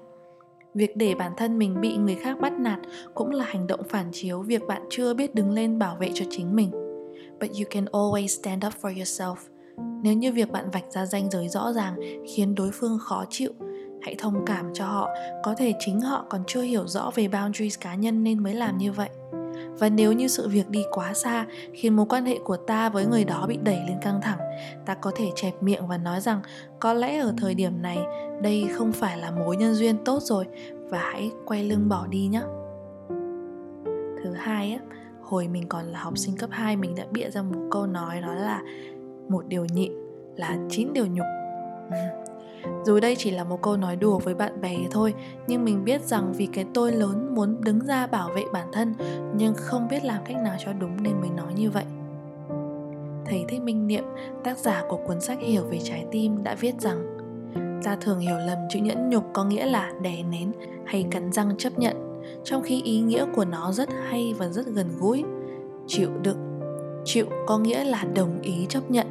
Việc 0.75 0.97
để 0.97 1.15
bản 1.15 1.33
thân 1.37 1.59
mình 1.59 1.81
bị 1.81 1.97
người 1.97 2.15
khác 2.15 2.37
bắt 2.41 2.53
nạt 2.53 2.79
cũng 3.15 3.31
là 3.31 3.45
hành 3.45 3.67
động 3.67 3.81
phản 3.89 4.07
chiếu 4.13 4.43
việc 4.43 4.63
bạn 4.69 4.83
chưa 4.91 5.15
biết 5.15 5.35
đứng 5.35 5.51
lên 5.51 5.79
bảo 5.79 5.97
vệ 6.01 6.11
cho 6.15 6.25
chính 6.31 6.57
mình. 6.57 6.71
But 7.41 7.51
you 7.51 7.65
can 7.71 7.85
always 7.85 8.27
stand 8.27 8.67
up 8.67 8.73
for 8.83 8.95
yourself. 8.95 9.37
Nếu 10.03 10.15
như 10.15 10.33
việc 10.33 10.51
bạn 10.51 10.71
vạch 10.71 10.93
ra 10.93 11.07
ranh 11.07 11.31
giới 11.31 11.49
rõ 11.49 11.73
ràng 11.73 11.97
khiến 12.35 12.55
đối 12.55 12.71
phương 12.73 12.99
khó 12.99 13.25
chịu 13.31 13.53
hãy 14.03 14.15
thông 14.19 14.45
cảm 14.47 14.71
cho 14.75 14.87
họ. 14.87 15.09
Có 15.43 15.55
thể 15.59 15.75
chính 15.79 16.01
họ 16.01 16.27
còn 16.29 16.41
chưa 16.47 16.63
hiểu 16.63 16.87
rõ 16.87 17.11
về 17.15 17.29
boundaries 17.29 17.79
cá 17.81 17.95
nhân 17.95 18.25
nên 18.25 18.43
mới 18.43 18.55
làm 18.55 18.79
như 18.79 18.93
vậy. 18.93 19.09
Và 19.79 19.89
nếu 19.89 20.13
như 20.13 20.29
sự 20.29 20.49
việc 20.49 20.71
đi 20.71 20.85
quá 20.91 21.15
xa, 21.15 21.47
khiến 21.73 21.97
mối 21.97 22.07
quan 22.09 22.25
hệ 22.25 22.39
của 22.45 22.57
ta 22.57 22.89
với 22.89 23.07
người 23.07 23.25
đó 23.25 23.47
bị 23.49 23.59
đẩy 23.63 23.81
lên 23.89 23.97
căng 24.03 24.21
thẳng, 24.21 24.39
ta 24.87 24.95
có 24.95 25.13
thể 25.17 25.31
chẹp 25.35 25.63
miệng 25.63 25.87
và 25.87 25.99
nói 25.99 26.21
rằng, 26.21 26.41
có 26.81 26.93
lẽ 26.93 27.19
ở 27.19 27.35
thời 27.39 27.55
điểm 27.55 27.83
này, 27.83 27.99
đây 28.43 28.69
không 28.73 28.93
phải 28.93 29.19
là 29.19 29.31
mối 29.31 29.57
nhân 29.57 29.75
duyên 29.75 30.05
tốt 30.05 30.23
rồi, 30.23 30.45
và 30.91 30.99
hãy 30.99 31.31
quay 31.47 31.65
lưng 31.65 31.89
bỏ 31.89 32.07
đi 32.07 32.27
nhé. 32.27 32.43
Thứ 34.25 34.33
hai 34.37 34.73
á, 34.73 34.79
hồi 35.23 35.49
mình 35.49 35.69
còn 35.69 35.85
là 35.85 35.99
học 35.99 36.19
sinh 36.19 36.37
cấp 36.37 36.51
2 36.53 36.77
mình 36.77 36.95
đã 36.95 37.05
bịa 37.11 37.31
ra 37.31 37.43
một 37.43 37.69
câu 37.71 37.87
nói 37.87 38.21
đó 38.21 38.35
là, 38.35 38.63
một 39.29 39.47
điều 39.49 39.65
nhịn 39.65 39.93
là 40.37 40.59
chín 40.71 40.93
điều 40.93 41.07
nhục. 41.07 41.27
dù 42.85 43.01
đây 43.01 43.17
chỉ 43.19 43.31
là 43.31 43.45
một 43.45 43.63
câu 43.63 43.77
nói 43.77 43.97
đùa 43.97 44.19
với 44.19 44.35
bạn 44.35 44.61
bè 44.61 44.77
thôi, 44.91 45.15
nhưng 45.47 45.65
mình 45.65 45.85
biết 45.85 46.03
rằng 46.03 46.33
vì 46.37 46.47
cái 46.47 46.65
tôi 46.75 46.93
lớn 46.93 47.35
muốn 47.35 47.57
đứng 47.61 47.81
ra 47.81 48.07
bảo 48.07 48.31
vệ 48.35 48.45
bản 48.53 48.67
thân, 48.73 48.95
nhưng 49.37 49.55
không 49.55 49.89
biết 49.89 50.05
làm 50.05 50.25
cách 50.25 50.37
nào 50.37 50.57
cho 50.65 50.73
đúng 50.73 51.03
nên 51.03 51.21
mới 51.21 51.31
nói 51.31 51.53
như 51.57 51.71
vậy. 51.71 51.85
Thầy 53.27 53.45
thích 53.49 53.63
minh 53.63 53.87
niệm, 53.87 54.05
tác 54.45 54.59
giả 54.59 54.85
của 54.89 54.97
cuốn 54.97 55.21
sách 55.21 55.39
hiểu 55.41 55.63
về 55.71 55.79
trái 55.85 56.05
tim, 56.11 56.43
đã 56.45 56.55
viết 56.55 56.81
rằng, 56.81 57.19
ta 57.85 57.97
thường 58.01 58.19
hiểu 58.19 58.37
lầm 58.47 58.59
chữ 58.71 58.79
nhẫn 58.79 59.11
nhục 59.11 59.25
có 59.33 59.45
nghĩa 59.45 59.67
là 59.67 59.93
đè 60.03 60.23
nén 60.23 60.53
hay 60.85 61.07
cắn 61.11 61.33
răng 61.33 61.55
chấp 61.59 61.79
nhận, 61.79 62.23
trong 62.45 62.63
khi 62.63 62.83
ý 62.83 63.01
nghĩa 63.01 63.25
của 63.35 63.45
nó 63.45 63.73
rất 63.73 63.89
hay 64.09 64.35
và 64.39 64.49
rất 64.49 64.67
gần 64.67 64.89
gũi. 64.99 65.25
Chịu 65.87 66.11
đựng, 66.23 66.61
chịu 67.05 67.27
có 67.47 67.59
nghĩa 67.59 67.85
là 67.85 68.05
đồng 68.15 68.41
ý 68.43 68.67
chấp 68.69 68.91
nhận 68.91 69.07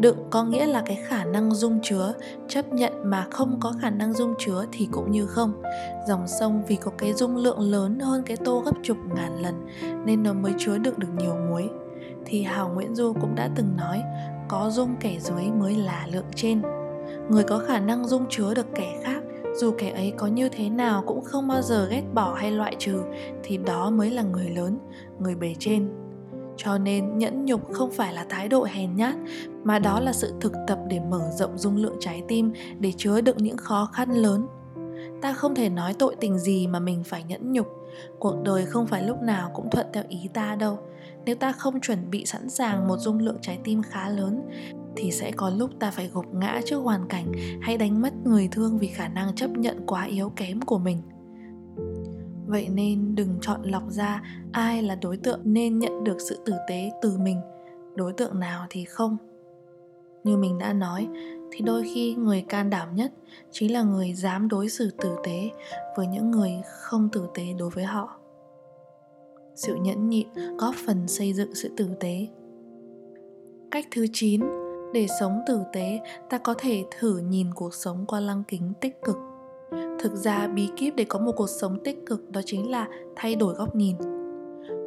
đựng 0.00 0.16
có 0.30 0.44
nghĩa 0.44 0.66
là 0.66 0.82
cái 0.86 0.98
khả 1.06 1.24
năng 1.24 1.54
dung 1.54 1.78
chứa, 1.82 2.14
chấp 2.48 2.72
nhận 2.72 2.92
mà 3.04 3.26
không 3.30 3.58
có 3.60 3.72
khả 3.80 3.90
năng 3.90 4.12
dung 4.12 4.34
chứa 4.38 4.64
thì 4.72 4.88
cũng 4.92 5.10
như 5.10 5.26
không. 5.26 5.62
Dòng 6.08 6.28
sông 6.28 6.62
vì 6.68 6.76
có 6.76 6.90
cái 6.98 7.12
dung 7.12 7.36
lượng 7.36 7.60
lớn 7.60 7.98
hơn 7.98 8.22
cái 8.22 8.36
tô 8.36 8.62
gấp 8.64 8.74
chục 8.82 8.96
ngàn 9.16 9.42
lần 9.42 9.66
nên 10.06 10.22
nó 10.22 10.32
mới 10.32 10.52
chứa 10.58 10.78
đựng 10.78 10.94
được 10.98 11.08
nhiều 11.18 11.34
muối. 11.50 11.68
Thì 12.24 12.42
hào 12.42 12.68
nguyễn 12.68 12.94
du 12.94 13.12
cũng 13.20 13.34
đã 13.34 13.50
từng 13.56 13.76
nói, 13.76 14.02
có 14.48 14.70
dung 14.70 14.96
kẻ 15.00 15.16
dưới 15.20 15.44
mới 15.58 15.74
là 15.74 16.06
lượng 16.12 16.30
trên. 16.34 16.62
Người 17.30 17.42
có 17.42 17.58
khả 17.58 17.80
năng 17.80 18.08
dung 18.08 18.26
chứa 18.30 18.54
được 18.54 18.66
kẻ 18.74 19.00
khác, 19.04 19.22
dù 19.56 19.74
kẻ 19.78 19.90
ấy 19.90 20.12
có 20.16 20.26
như 20.26 20.48
thế 20.48 20.68
nào 20.70 21.02
cũng 21.06 21.24
không 21.24 21.48
bao 21.48 21.62
giờ 21.62 21.88
ghét 21.90 22.02
bỏ 22.14 22.34
hay 22.34 22.50
loại 22.50 22.76
trừ, 22.78 23.00
thì 23.42 23.56
đó 23.56 23.90
mới 23.90 24.10
là 24.10 24.22
người 24.22 24.50
lớn, 24.50 24.78
người 25.18 25.34
bề 25.34 25.54
trên 25.58 25.88
cho 26.58 26.78
nên 26.78 27.18
nhẫn 27.18 27.44
nhục 27.44 27.72
không 27.72 27.90
phải 27.90 28.14
là 28.14 28.26
thái 28.28 28.48
độ 28.48 28.64
hèn 28.64 28.96
nhát, 28.96 29.14
mà 29.64 29.78
đó 29.78 30.00
là 30.00 30.12
sự 30.12 30.32
thực 30.40 30.52
tập 30.66 30.78
để 30.88 31.00
mở 31.00 31.30
rộng 31.32 31.58
dung 31.58 31.76
lượng 31.76 31.96
trái 32.00 32.22
tim, 32.28 32.52
để 32.80 32.92
chứa 32.96 33.20
đựng 33.20 33.36
những 33.36 33.56
khó 33.56 33.88
khăn 33.92 34.10
lớn. 34.10 34.46
Ta 35.22 35.32
không 35.32 35.54
thể 35.54 35.68
nói 35.68 35.94
tội 35.94 36.16
tình 36.20 36.38
gì 36.38 36.66
mà 36.66 36.80
mình 36.80 37.04
phải 37.04 37.22
nhẫn 37.22 37.52
nhục. 37.52 37.66
Cuộc 38.18 38.34
đời 38.44 38.66
không 38.66 38.86
phải 38.86 39.02
lúc 39.02 39.22
nào 39.22 39.50
cũng 39.54 39.70
thuận 39.70 39.86
theo 39.92 40.04
ý 40.08 40.28
ta 40.34 40.56
đâu. 40.56 40.78
Nếu 41.24 41.34
ta 41.34 41.52
không 41.52 41.80
chuẩn 41.80 42.10
bị 42.10 42.26
sẵn 42.26 42.50
sàng 42.50 42.88
một 42.88 42.96
dung 42.98 43.18
lượng 43.18 43.38
trái 43.42 43.58
tim 43.64 43.82
khá 43.82 44.08
lớn, 44.08 44.42
thì 44.96 45.10
sẽ 45.10 45.30
có 45.30 45.50
lúc 45.50 45.70
ta 45.78 45.90
phải 45.90 46.10
gục 46.12 46.34
ngã 46.34 46.60
trước 46.66 46.76
hoàn 46.76 47.08
cảnh 47.08 47.32
hay 47.62 47.76
đánh 47.76 48.02
mất 48.02 48.12
người 48.24 48.48
thương 48.52 48.78
vì 48.78 48.86
khả 48.86 49.08
năng 49.08 49.34
chấp 49.34 49.50
nhận 49.50 49.86
quá 49.86 50.04
yếu 50.04 50.32
kém 50.36 50.60
của 50.60 50.78
mình 50.78 51.02
vậy 52.48 52.68
nên 52.68 53.14
đừng 53.14 53.38
chọn 53.40 53.62
lọc 53.62 53.90
ra 53.90 54.22
ai 54.52 54.82
là 54.82 54.94
đối 54.94 55.16
tượng 55.16 55.40
nên 55.44 55.78
nhận 55.78 56.04
được 56.04 56.16
sự 56.28 56.38
tử 56.46 56.52
tế 56.68 56.90
từ 57.02 57.18
mình. 57.18 57.40
Đối 57.94 58.12
tượng 58.12 58.40
nào 58.40 58.66
thì 58.70 58.84
không. 58.84 59.16
Như 60.24 60.36
mình 60.36 60.58
đã 60.58 60.72
nói, 60.72 61.08
thì 61.52 61.60
đôi 61.60 61.82
khi 61.94 62.14
người 62.14 62.44
can 62.48 62.70
đảm 62.70 62.94
nhất 62.94 63.12
chính 63.50 63.72
là 63.72 63.82
người 63.82 64.14
dám 64.14 64.48
đối 64.48 64.68
xử 64.68 64.90
tử 64.90 65.16
tế 65.24 65.50
với 65.96 66.06
những 66.06 66.30
người 66.30 66.52
không 66.64 67.08
tử 67.12 67.28
tế 67.34 67.44
đối 67.58 67.70
với 67.70 67.84
họ. 67.84 68.18
Sự 69.54 69.74
nhẫn 69.74 70.08
nhịn 70.08 70.26
góp 70.58 70.74
phần 70.86 71.08
xây 71.08 71.32
dựng 71.32 71.54
sự 71.54 71.70
tử 71.76 71.88
tế. 72.00 72.26
Cách 73.70 73.86
thứ 73.90 74.06
9 74.12 74.40
để 74.94 75.06
sống 75.20 75.40
tử 75.46 75.60
tế, 75.72 76.00
ta 76.30 76.38
có 76.38 76.54
thể 76.58 76.84
thử 76.98 77.18
nhìn 77.18 77.54
cuộc 77.54 77.74
sống 77.74 78.04
qua 78.06 78.20
lăng 78.20 78.42
kính 78.48 78.72
tích 78.80 79.02
cực 79.02 79.16
thực 79.98 80.14
ra 80.14 80.48
bí 80.48 80.68
kíp 80.76 80.96
để 80.96 81.04
có 81.04 81.18
một 81.18 81.32
cuộc 81.36 81.50
sống 81.60 81.78
tích 81.84 82.06
cực 82.06 82.30
đó 82.30 82.40
chính 82.46 82.70
là 82.70 82.88
thay 83.16 83.34
đổi 83.34 83.54
góc 83.54 83.76
nhìn. 83.76 83.96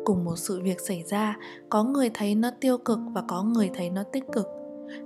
Cùng 0.06 0.24
một 0.24 0.36
sự 0.36 0.62
việc 0.64 0.80
xảy 0.80 1.04
ra, 1.08 1.38
có 1.70 1.84
người 1.84 2.12
thấy 2.14 2.36
nó 2.36 2.52
tiêu 2.60 2.78
cực 2.78 3.00
và 3.14 3.24
có 3.28 3.44
người 3.44 3.70
thấy 3.74 3.90
nó 3.90 4.04
tích 4.04 4.24
cực. 4.34 4.48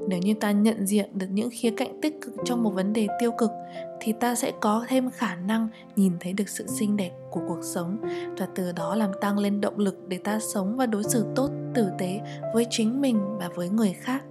Nếu 0.07 0.19
như 0.19 0.33
ta 0.33 0.51
nhận 0.51 0.85
diện 0.85 1.09
được 1.13 1.27
những 1.31 1.49
khía 1.51 1.71
cạnh 1.77 2.01
tích 2.01 2.21
cực 2.21 2.33
trong 2.45 2.63
một 2.63 2.69
vấn 2.69 2.93
đề 2.93 3.07
tiêu 3.19 3.31
cực, 3.37 3.51
thì 3.99 4.13
ta 4.13 4.35
sẽ 4.35 4.51
có 4.61 4.85
thêm 4.87 5.09
khả 5.11 5.35
năng 5.35 5.67
nhìn 5.95 6.13
thấy 6.19 6.33
được 6.33 6.49
sự 6.49 6.67
xinh 6.67 6.97
đẹp 6.97 7.11
của 7.31 7.41
cuộc 7.47 7.63
sống 7.63 7.97
và 8.37 8.47
từ 8.55 8.71
đó 8.71 8.95
làm 8.95 9.11
tăng 9.21 9.39
lên 9.39 9.61
động 9.61 9.79
lực 9.79 10.07
để 10.07 10.17
ta 10.17 10.39
sống 10.39 10.75
và 10.77 10.85
đối 10.85 11.03
xử 11.03 11.25
tốt 11.35 11.49
tử 11.73 11.87
tế 11.97 12.19
với 12.53 12.65
chính 12.69 13.01
mình 13.01 13.19
và 13.37 13.49
với 13.55 13.69
người 13.69 13.93
khác 13.93 14.23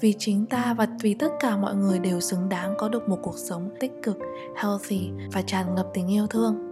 vì 0.00 0.14
chính 0.18 0.46
ta 0.46 0.74
và 0.78 0.86
vì 1.02 1.14
tất 1.14 1.30
cả 1.40 1.56
mọi 1.56 1.74
người 1.74 1.98
đều 1.98 2.20
xứng 2.20 2.48
đáng 2.48 2.74
có 2.78 2.88
được 2.88 3.08
một 3.08 3.18
cuộc 3.22 3.38
sống 3.38 3.70
tích 3.80 3.92
cực, 4.02 4.18
healthy 4.56 5.10
và 5.32 5.42
tràn 5.42 5.74
ngập 5.74 5.86
tình 5.94 6.12
yêu 6.12 6.26
thương 6.26 6.68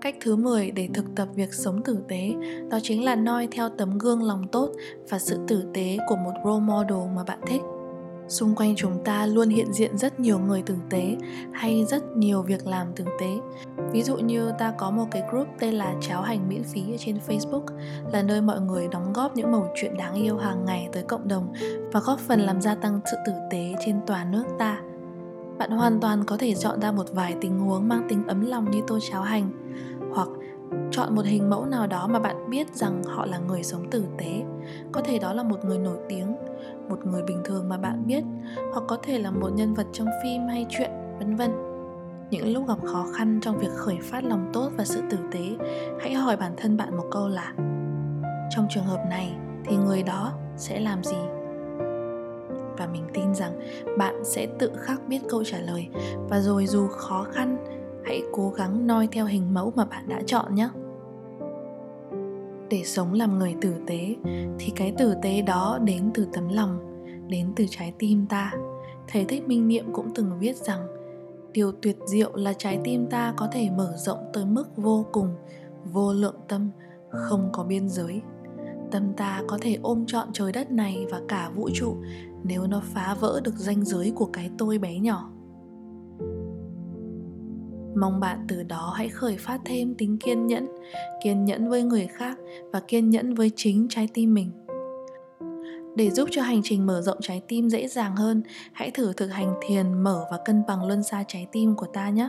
Cách 0.00 0.16
thứ 0.20 0.36
10 0.36 0.70
để 0.70 0.88
thực 0.94 1.04
tập 1.16 1.28
việc 1.34 1.54
sống 1.54 1.82
tử 1.84 1.98
tế, 2.08 2.34
đó 2.70 2.78
chính 2.82 3.04
là 3.04 3.16
noi 3.16 3.48
theo 3.50 3.68
tấm 3.68 3.98
gương 3.98 4.22
lòng 4.22 4.48
tốt 4.52 4.70
và 5.08 5.18
sự 5.18 5.38
tử 5.48 5.64
tế 5.74 5.98
của 6.08 6.16
một 6.16 6.32
role 6.44 6.60
model 6.60 7.16
mà 7.16 7.24
bạn 7.24 7.38
thích. 7.46 7.60
Xung 8.30 8.54
quanh 8.54 8.74
chúng 8.76 9.04
ta 9.04 9.26
luôn 9.26 9.48
hiện 9.48 9.72
diện 9.72 9.98
rất 9.98 10.20
nhiều 10.20 10.38
người 10.38 10.62
tử 10.62 10.74
tế 10.90 11.16
hay 11.52 11.84
rất 11.84 12.16
nhiều 12.16 12.42
việc 12.42 12.66
làm 12.66 12.86
tử 12.96 13.04
tế. 13.20 13.38
Ví 13.92 14.02
dụ 14.02 14.16
như 14.16 14.52
ta 14.58 14.74
có 14.78 14.90
một 14.90 15.06
cái 15.10 15.22
group 15.30 15.48
tên 15.58 15.74
là 15.74 15.94
Cháo 16.00 16.22
hành 16.22 16.48
miễn 16.48 16.62
phí 16.64 16.92
ở 16.92 16.96
trên 16.98 17.18
Facebook, 17.28 17.64
là 18.12 18.22
nơi 18.22 18.40
mọi 18.40 18.60
người 18.60 18.88
đóng 18.88 19.12
góp 19.12 19.36
những 19.36 19.52
mẩu 19.52 19.66
chuyện 19.74 19.96
đáng 19.96 20.14
yêu 20.14 20.36
hàng 20.36 20.64
ngày 20.64 20.88
tới 20.92 21.02
cộng 21.02 21.28
đồng 21.28 21.52
và 21.92 22.00
góp 22.00 22.18
phần 22.20 22.40
làm 22.40 22.60
gia 22.60 22.74
tăng 22.74 23.00
sự 23.10 23.16
tử 23.26 23.32
tế 23.50 23.74
trên 23.86 24.00
toàn 24.06 24.30
nước 24.30 24.44
ta 24.58 24.80
bạn 25.58 25.70
hoàn 25.70 26.00
toàn 26.00 26.24
có 26.24 26.36
thể 26.36 26.54
chọn 26.54 26.80
ra 26.80 26.92
một 26.92 27.06
vài 27.12 27.34
tình 27.40 27.58
huống 27.58 27.88
mang 27.88 28.06
tính 28.08 28.26
ấm 28.26 28.46
lòng 28.46 28.70
như 28.70 28.80
tô 28.86 28.98
cháo 29.10 29.22
hành, 29.22 29.50
hoặc 30.14 30.28
chọn 30.90 31.14
một 31.14 31.24
hình 31.24 31.50
mẫu 31.50 31.64
nào 31.64 31.86
đó 31.86 32.06
mà 32.06 32.18
bạn 32.18 32.50
biết 32.50 32.74
rằng 32.74 33.02
họ 33.02 33.26
là 33.26 33.38
người 33.38 33.62
sống 33.62 33.90
tử 33.90 34.04
tế 34.18 34.42
có 34.92 35.00
thể 35.00 35.18
đó 35.18 35.32
là 35.32 35.42
một 35.42 35.64
người 35.64 35.78
nổi 35.78 35.98
tiếng 36.08 36.36
một 36.88 37.06
người 37.06 37.22
bình 37.22 37.40
thường 37.44 37.68
mà 37.68 37.78
bạn 37.78 38.06
biết, 38.06 38.24
hoặc 38.72 38.84
có 38.88 38.98
thể 39.02 39.18
là 39.18 39.30
một 39.30 39.48
nhân 39.48 39.74
vật 39.74 39.86
trong 39.92 40.08
phim 40.22 40.48
hay 40.48 40.66
chuyện, 40.68 40.90
vân 41.18 41.36
vân. 41.36 41.50
Những 42.30 42.52
lúc 42.52 42.68
gặp 42.68 42.78
khó 42.84 43.06
khăn 43.14 43.38
trong 43.42 43.58
việc 43.58 43.70
khởi 43.74 43.98
phát 44.02 44.24
lòng 44.24 44.50
tốt 44.52 44.70
và 44.76 44.84
sự 44.84 45.00
tử 45.10 45.18
tế, 45.30 45.56
hãy 46.00 46.14
hỏi 46.14 46.36
bản 46.36 46.52
thân 46.56 46.76
bạn 46.76 46.96
một 46.96 47.04
câu 47.10 47.28
là, 47.28 47.54
trong 48.50 48.66
trường 48.70 48.84
hợp 48.84 49.04
này 49.10 49.36
thì 49.64 49.76
người 49.76 50.02
đó 50.02 50.32
sẽ 50.56 50.80
làm 50.80 51.04
gì? 51.04 51.16
Và 52.78 52.86
mình 52.92 53.04
tin 53.14 53.34
rằng 53.34 53.60
bạn 53.98 54.24
sẽ 54.24 54.46
tự 54.58 54.70
khắc 54.76 55.08
biết 55.08 55.20
câu 55.28 55.44
trả 55.44 55.58
lời. 55.58 55.88
Và 56.28 56.40
rồi 56.40 56.66
dù 56.66 56.88
khó 56.88 57.26
khăn, 57.32 57.56
hãy 58.04 58.22
cố 58.32 58.50
gắng 58.50 58.86
noi 58.86 59.08
theo 59.12 59.26
hình 59.26 59.54
mẫu 59.54 59.72
mà 59.76 59.84
bạn 59.84 60.08
đã 60.08 60.20
chọn 60.26 60.54
nhé 60.54 60.68
để 62.70 62.82
sống 62.84 63.12
làm 63.12 63.38
người 63.38 63.54
tử 63.60 63.74
tế, 63.86 64.16
thì 64.58 64.72
cái 64.76 64.94
tử 64.98 65.14
tế 65.22 65.42
đó 65.42 65.78
đến 65.84 66.10
từ 66.14 66.26
tấm 66.32 66.48
lòng, 66.48 66.78
đến 67.28 67.52
từ 67.56 67.66
trái 67.70 67.92
tim 67.98 68.26
ta. 68.26 68.52
Thầy 69.08 69.24
thích 69.24 69.48
minh 69.48 69.68
niệm 69.68 69.92
cũng 69.92 70.14
từng 70.14 70.38
viết 70.38 70.56
rằng, 70.56 70.86
điều 71.52 71.72
tuyệt 71.72 71.96
diệu 72.06 72.36
là 72.36 72.52
trái 72.52 72.78
tim 72.84 73.06
ta 73.06 73.34
có 73.36 73.48
thể 73.52 73.70
mở 73.76 73.92
rộng 73.96 74.30
tới 74.32 74.44
mức 74.44 74.76
vô 74.76 75.06
cùng, 75.12 75.28
vô 75.92 76.12
lượng 76.12 76.36
tâm, 76.48 76.70
không 77.10 77.48
có 77.52 77.64
biên 77.64 77.88
giới. 77.88 78.22
Tâm 78.90 79.12
ta 79.16 79.42
có 79.48 79.58
thể 79.60 79.78
ôm 79.82 80.06
trọn 80.06 80.28
trời 80.32 80.52
đất 80.52 80.70
này 80.70 81.06
và 81.10 81.20
cả 81.28 81.50
vũ 81.54 81.70
trụ 81.74 81.96
nếu 82.44 82.66
nó 82.66 82.82
phá 82.84 83.16
vỡ 83.20 83.40
được 83.44 83.54
ranh 83.56 83.84
giới 83.84 84.12
của 84.14 84.28
cái 84.32 84.50
tôi 84.58 84.78
bé 84.78 84.98
nhỏ 84.98 85.30
mong 87.96 88.20
bạn 88.20 88.44
từ 88.48 88.62
đó 88.62 88.92
hãy 88.96 89.08
khởi 89.08 89.36
phát 89.36 89.58
thêm 89.64 89.94
tính 89.94 90.18
kiên 90.18 90.46
nhẫn 90.46 90.68
kiên 91.24 91.44
nhẫn 91.44 91.68
với 91.68 91.82
người 91.82 92.06
khác 92.06 92.38
và 92.72 92.80
kiên 92.80 93.10
nhẫn 93.10 93.34
với 93.34 93.50
chính 93.56 93.86
trái 93.90 94.08
tim 94.14 94.34
mình 94.34 94.50
để 95.96 96.10
giúp 96.10 96.28
cho 96.32 96.42
hành 96.42 96.60
trình 96.64 96.86
mở 96.86 97.02
rộng 97.02 97.18
trái 97.20 97.42
tim 97.48 97.68
dễ 97.68 97.88
dàng 97.88 98.16
hơn 98.16 98.42
hãy 98.72 98.90
thử 98.90 99.12
thực 99.12 99.28
hành 99.28 99.54
thiền 99.68 100.02
mở 100.02 100.24
và 100.30 100.38
cân 100.44 100.62
bằng 100.68 100.86
luân 100.86 101.02
xa 101.02 101.24
trái 101.28 101.46
tim 101.52 101.76
của 101.76 101.86
ta 101.86 102.10
nhé 102.10 102.28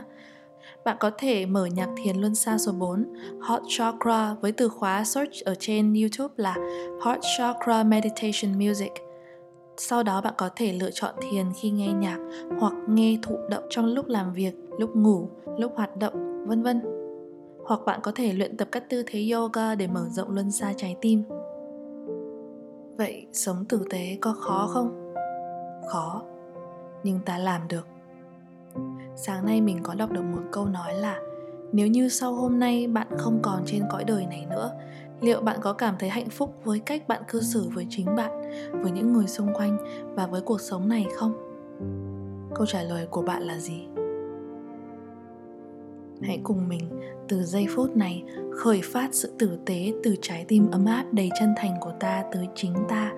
Bạn 0.84 0.96
có 1.00 1.10
thể 1.18 1.46
mở 1.46 1.66
nhạc 1.66 1.88
thiền 1.96 2.16
luân 2.16 2.34
xa 2.34 2.58
số 2.58 2.72
4, 2.72 3.04
Heart 3.48 3.62
Chakra 3.68 4.34
với 4.40 4.52
từ 4.52 4.68
khóa 4.68 5.04
search 5.04 5.44
ở 5.44 5.54
trên 5.58 5.94
YouTube 5.94 6.34
là 6.36 6.56
Heart 7.04 7.20
Chakra 7.38 7.82
Meditation 7.82 8.58
Music. 8.58 8.92
Sau 9.76 10.02
đó 10.02 10.20
bạn 10.20 10.34
có 10.36 10.50
thể 10.56 10.72
lựa 10.72 10.90
chọn 10.90 11.14
thiền 11.20 11.46
khi 11.60 11.70
nghe 11.70 11.92
nhạc 11.92 12.18
hoặc 12.60 12.72
nghe 12.88 13.18
thụ 13.22 13.38
động 13.50 13.64
trong 13.70 13.86
lúc 13.86 14.08
làm 14.08 14.32
việc, 14.32 14.54
lúc 14.78 14.96
ngủ, 14.96 15.28
lúc 15.58 15.72
hoạt 15.76 15.96
động, 15.96 16.46
vân 16.46 16.62
vân. 16.62 16.82
Hoặc 17.64 17.80
bạn 17.86 18.00
có 18.02 18.12
thể 18.14 18.32
luyện 18.32 18.56
tập 18.56 18.68
các 18.72 18.90
tư 18.90 19.02
thế 19.06 19.30
yoga 19.32 19.74
để 19.74 19.86
mở 19.86 20.04
rộng 20.10 20.30
luân 20.30 20.50
xa 20.50 20.72
trái 20.76 20.96
tim. 21.00 21.22
Vậy 22.96 23.26
sống 23.32 23.64
tử 23.68 23.84
tế 23.90 24.18
có 24.20 24.34
khó 24.40 24.68
không? 24.72 25.14
Khó, 25.88 26.22
nhưng 27.02 27.20
ta 27.24 27.38
làm 27.38 27.68
được 27.68 27.86
sáng 29.16 29.46
nay 29.46 29.60
mình 29.60 29.78
có 29.82 29.94
đọc 29.94 30.10
được 30.10 30.22
một 30.22 30.42
câu 30.52 30.66
nói 30.66 30.94
là 30.94 31.20
nếu 31.72 31.86
như 31.86 32.08
sau 32.08 32.34
hôm 32.34 32.58
nay 32.58 32.86
bạn 32.86 33.06
không 33.18 33.38
còn 33.42 33.62
trên 33.66 33.82
cõi 33.90 34.04
đời 34.04 34.26
này 34.26 34.46
nữa 34.50 34.70
liệu 35.22 35.40
bạn 35.40 35.58
có 35.62 35.72
cảm 35.72 35.94
thấy 35.98 36.08
hạnh 36.08 36.30
phúc 36.30 36.54
với 36.64 36.78
cách 36.78 37.08
bạn 37.08 37.22
cư 37.28 37.40
xử 37.40 37.68
với 37.74 37.86
chính 37.90 38.16
bạn, 38.16 38.42
với 38.72 38.90
những 38.90 39.12
người 39.12 39.26
xung 39.26 39.54
quanh 39.54 39.78
và 40.14 40.26
với 40.26 40.40
cuộc 40.40 40.60
sống 40.60 40.88
này 40.88 41.06
không? 41.16 41.32
Câu 42.54 42.66
trả 42.66 42.82
lời 42.82 43.06
của 43.10 43.22
bạn 43.22 43.42
là 43.42 43.58
gì? 43.58 43.86
Hãy 46.22 46.40
cùng 46.42 46.68
mình, 46.68 47.00
từ 47.28 47.42
giây 47.42 47.66
phút 47.76 47.96
này, 47.96 48.24
khởi 48.56 48.80
phát 48.84 49.08
sự 49.12 49.32
tử 49.38 49.58
tế 49.66 49.92
từ 50.02 50.16
trái 50.22 50.44
tim 50.48 50.70
ấm 50.70 50.84
áp 50.84 51.04
đầy 51.12 51.30
chân 51.40 51.54
thành 51.56 51.74
của 51.80 51.92
ta 52.00 52.24
tới 52.32 52.48
chính 52.54 52.74
ta, 52.88 53.12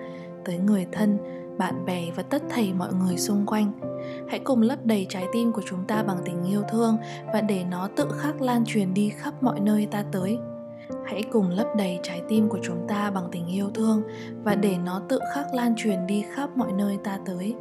tới 0.45 0.57
người 0.57 0.87
thân, 0.91 1.17
bạn 1.57 1.85
bè 1.85 2.11
và 2.15 2.23
tất 2.23 2.43
thảy 2.49 2.73
mọi 2.73 2.93
người 2.93 3.17
xung 3.17 3.45
quanh. 3.45 3.71
Hãy 4.29 4.39
cùng 4.39 4.61
lấp 4.61 4.85
đầy 4.85 5.05
trái 5.09 5.25
tim 5.33 5.51
của 5.51 5.61
chúng 5.65 5.83
ta 5.87 6.03
bằng 6.03 6.17
tình 6.25 6.43
yêu 6.43 6.61
thương 6.71 6.97
và 7.33 7.41
để 7.41 7.63
nó 7.71 7.89
tự 7.95 8.05
khắc 8.17 8.41
lan 8.41 8.63
truyền 8.65 8.93
đi 8.93 9.09
khắp 9.09 9.43
mọi 9.43 9.59
nơi 9.59 9.87
ta 9.91 10.05
tới 10.11 10.37
hãy 11.05 11.23
cùng 11.31 11.49
lấp 11.49 11.67
đầy 11.77 11.99
trái 12.03 12.21
tim 12.29 12.49
của 12.49 12.59
chúng 12.63 12.87
ta 12.87 13.11
bằng 13.11 13.27
tình 13.31 13.47
yêu 13.47 13.69
thương 13.73 14.01
và 14.43 14.55
để 14.55 14.77
nó 14.85 15.01
tự 15.09 15.19
khắc 15.35 15.53
lan 15.53 15.73
truyền 15.77 16.07
đi 16.07 16.23
khắp 16.33 16.57
mọi 16.57 16.71
nơi 16.71 16.97
ta 17.03 17.19
tới 17.25 17.55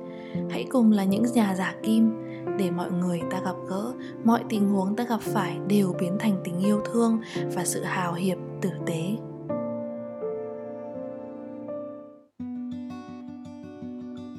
hãy 0.51 0.66
cùng 0.70 0.93
là 0.93 1.05
những 1.05 1.25
nhà 1.35 1.55
giả 1.55 1.75
kim 1.83 2.25
để 2.59 2.70
mọi 2.70 2.91
người 2.91 3.20
ta 3.31 3.41
gặp 3.45 3.57
gỡ 3.68 3.93
mọi 4.25 4.45
tình 4.49 4.68
huống 4.68 4.97
ta 4.97 5.05
gặp 5.05 5.20
phải 5.20 5.59
đều 5.68 5.95
biến 6.01 6.16
thành 6.18 6.37
tình 6.45 6.59
yêu 6.59 6.81
thương 6.93 7.20
và 7.55 7.64
sự 7.64 7.83
hào 7.83 8.14
hiệp 8.14 8.39
tử 8.61 8.70
tế 8.87 9.16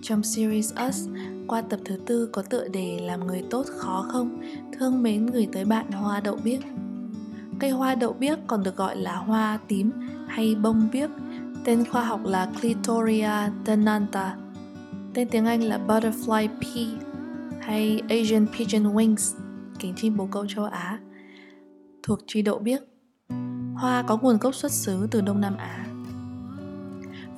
Trong 0.07 0.23
series 0.23 0.73
Us, 0.87 1.07
qua 1.47 1.61
tập 1.61 1.79
thứ 1.85 1.99
tư 2.05 2.29
có 2.31 2.41
tựa 2.41 2.67
đề 2.67 2.99
Làm 3.01 3.27
người 3.27 3.43
tốt 3.49 3.65
khó 3.77 4.05
không? 4.11 4.41
Thương 4.79 5.03
mến 5.03 5.25
gửi 5.25 5.47
tới 5.53 5.65
bạn 5.65 5.91
hoa 5.91 6.19
đậu 6.19 6.37
biếc. 6.43 6.59
Cây 7.59 7.69
hoa 7.69 7.95
đậu 7.95 8.13
biếc 8.13 8.39
còn 8.47 8.63
được 8.63 8.75
gọi 8.77 8.97
là 8.97 9.15
hoa 9.15 9.59
tím 9.67 9.91
hay 10.27 10.55
bông 10.55 10.87
biếc, 10.91 11.09
tên 11.63 11.85
khoa 11.85 12.03
học 12.03 12.19
là 12.23 12.51
Clitoria 12.61 13.31
tenanta. 13.65 14.35
Tên 15.13 15.29
tiếng 15.29 15.45
Anh 15.45 15.63
là 15.63 15.79
Butterfly 15.87 16.47
Pea 16.47 17.07
hay 17.61 18.01
Asian 18.09 18.47
Pigeon 18.47 18.93
Wings, 18.93 19.37
cánh 19.79 19.93
chim 19.95 20.17
bồ 20.17 20.27
câu 20.31 20.45
châu 20.47 20.65
Á, 20.65 20.99
thuộc 22.03 22.19
truy 22.27 22.41
đậu 22.41 22.59
biếc. 22.59 22.81
Hoa 23.75 24.01
có 24.07 24.17
nguồn 24.17 24.37
gốc 24.37 24.55
xuất 24.55 24.71
xứ 24.71 25.07
từ 25.11 25.21
Đông 25.21 25.41
Nam 25.41 25.57
Á. 25.57 25.85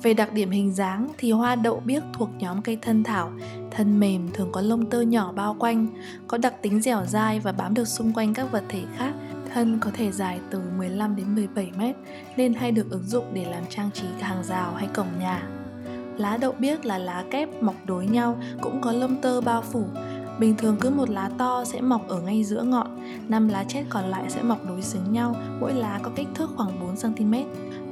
Về 0.02 0.14
đặc 0.14 0.32
điểm 0.32 0.50
hình 0.50 0.74
dáng 0.74 1.08
thì 1.18 1.32
hoa 1.32 1.54
đậu 1.54 1.82
biếc 1.84 2.02
thuộc 2.12 2.30
nhóm 2.38 2.62
cây 2.62 2.78
thân 2.82 3.04
thảo, 3.04 3.32
thân 3.70 4.00
mềm 4.00 4.28
thường 4.34 4.48
có 4.52 4.60
lông 4.60 4.90
tơ 4.90 5.00
nhỏ 5.00 5.32
bao 5.32 5.56
quanh, 5.58 5.86
có 6.26 6.38
đặc 6.38 6.54
tính 6.62 6.80
dẻo 6.80 7.04
dai 7.06 7.40
và 7.40 7.52
bám 7.52 7.74
được 7.74 7.88
xung 7.88 8.12
quanh 8.12 8.34
các 8.34 8.52
vật 8.52 8.64
thể 8.68 8.82
khác. 8.96 9.14
Thân 9.58 9.78
có 9.80 9.90
thể 9.94 10.12
dài 10.12 10.40
từ 10.50 10.60
15 10.78 11.16
đến 11.16 11.34
17 11.34 11.70
mét 11.78 11.96
nên 12.36 12.54
hay 12.54 12.72
được 12.72 12.90
ứng 12.90 13.02
dụng 13.06 13.24
để 13.34 13.44
làm 13.44 13.62
trang 13.68 13.90
trí 13.94 14.06
hàng 14.20 14.44
rào 14.44 14.74
hay 14.74 14.88
cổng 14.94 15.06
nhà. 15.20 15.48
Lá 16.16 16.36
đậu 16.36 16.52
biếc 16.52 16.84
là 16.84 16.98
lá 16.98 17.24
kép 17.30 17.62
mọc 17.62 17.74
đối 17.86 18.06
nhau, 18.06 18.38
cũng 18.62 18.80
có 18.80 18.92
lông 18.92 19.16
tơ 19.16 19.40
bao 19.40 19.62
phủ. 19.62 19.84
Bình 20.38 20.56
thường 20.56 20.76
cứ 20.80 20.90
một 20.90 21.10
lá 21.10 21.30
to 21.38 21.64
sẽ 21.64 21.80
mọc 21.80 22.08
ở 22.08 22.20
ngay 22.20 22.44
giữa 22.44 22.62
ngọn, 22.62 23.00
năm 23.28 23.48
lá 23.48 23.64
chết 23.68 23.84
còn 23.88 24.04
lại 24.04 24.24
sẽ 24.28 24.42
mọc 24.42 24.58
đối 24.68 24.82
xứng 24.82 25.12
nhau, 25.12 25.36
mỗi 25.60 25.74
lá 25.74 26.00
có 26.02 26.10
kích 26.16 26.28
thước 26.34 26.50
khoảng 26.56 26.80
4 26.80 27.14
cm. 27.14 27.34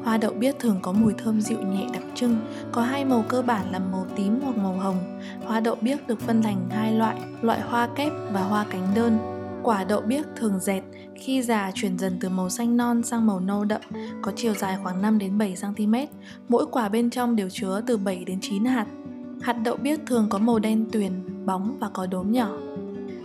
Hoa 0.04 0.18
đậu 0.18 0.32
biếc 0.32 0.58
thường 0.58 0.78
có 0.82 0.92
mùi 0.92 1.12
thơm 1.18 1.40
dịu 1.40 1.58
nhẹ 1.62 1.86
đặc 1.92 2.02
trưng, 2.14 2.36
có 2.72 2.82
hai 2.82 3.04
màu 3.04 3.24
cơ 3.28 3.42
bản 3.42 3.72
là 3.72 3.78
màu 3.78 4.06
tím 4.16 4.40
hoặc 4.42 4.56
màu 4.56 4.72
hồng. 4.72 5.20
Hoa 5.44 5.60
đậu 5.60 5.74
biếc 5.80 6.06
được 6.06 6.20
phân 6.20 6.42
thành 6.42 6.68
hai 6.70 6.92
loại, 6.92 7.16
loại 7.42 7.60
hoa 7.60 7.88
kép 7.96 8.12
và 8.32 8.40
hoa 8.40 8.66
cánh 8.70 8.86
đơn. 8.94 9.35
Quả 9.66 9.84
đậu 9.84 10.00
biếc 10.00 10.26
thường 10.36 10.60
dẹt, 10.60 10.84
khi 11.14 11.42
già 11.42 11.70
chuyển 11.74 11.98
dần 11.98 12.16
từ 12.20 12.28
màu 12.28 12.50
xanh 12.50 12.76
non 12.76 13.02
sang 13.02 13.26
màu 13.26 13.40
nâu 13.40 13.64
đậm, 13.64 13.80
có 14.22 14.32
chiều 14.36 14.54
dài 14.54 14.76
khoảng 14.82 15.02
5 15.02 15.18
đến 15.18 15.38
7 15.38 15.54
cm. 15.60 15.94
Mỗi 16.48 16.66
quả 16.66 16.88
bên 16.88 17.10
trong 17.10 17.36
đều 17.36 17.48
chứa 17.50 17.80
từ 17.86 17.96
7 17.96 18.24
đến 18.24 18.38
9 18.40 18.64
hạt. 18.64 18.86
Hạt 19.42 19.52
đậu 19.52 19.76
biếc 19.76 20.00
thường 20.06 20.26
có 20.30 20.38
màu 20.38 20.58
đen 20.58 20.86
tuyền, 20.92 21.12
bóng 21.46 21.76
và 21.80 21.88
có 21.88 22.06
đốm 22.06 22.32
nhỏ. 22.32 22.50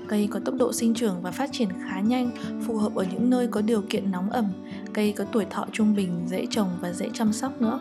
Cây 0.07 0.27
có 0.31 0.39
tốc 0.45 0.55
độ 0.55 0.73
sinh 0.73 0.93
trưởng 0.93 1.21
và 1.21 1.31
phát 1.31 1.49
triển 1.51 1.69
khá 1.83 1.99
nhanh, 1.99 2.31
phù 2.67 2.77
hợp 2.77 2.95
ở 2.95 3.05
những 3.11 3.29
nơi 3.29 3.47
có 3.47 3.61
điều 3.61 3.81
kiện 3.89 4.11
nóng 4.11 4.29
ẩm. 4.29 4.45
Cây 4.93 5.13
có 5.17 5.23
tuổi 5.31 5.45
thọ 5.45 5.65
trung 5.71 5.95
bình, 5.95 6.21
dễ 6.27 6.45
trồng 6.49 6.69
và 6.81 6.93
dễ 6.93 7.09
chăm 7.13 7.33
sóc 7.33 7.61
nữa. 7.61 7.79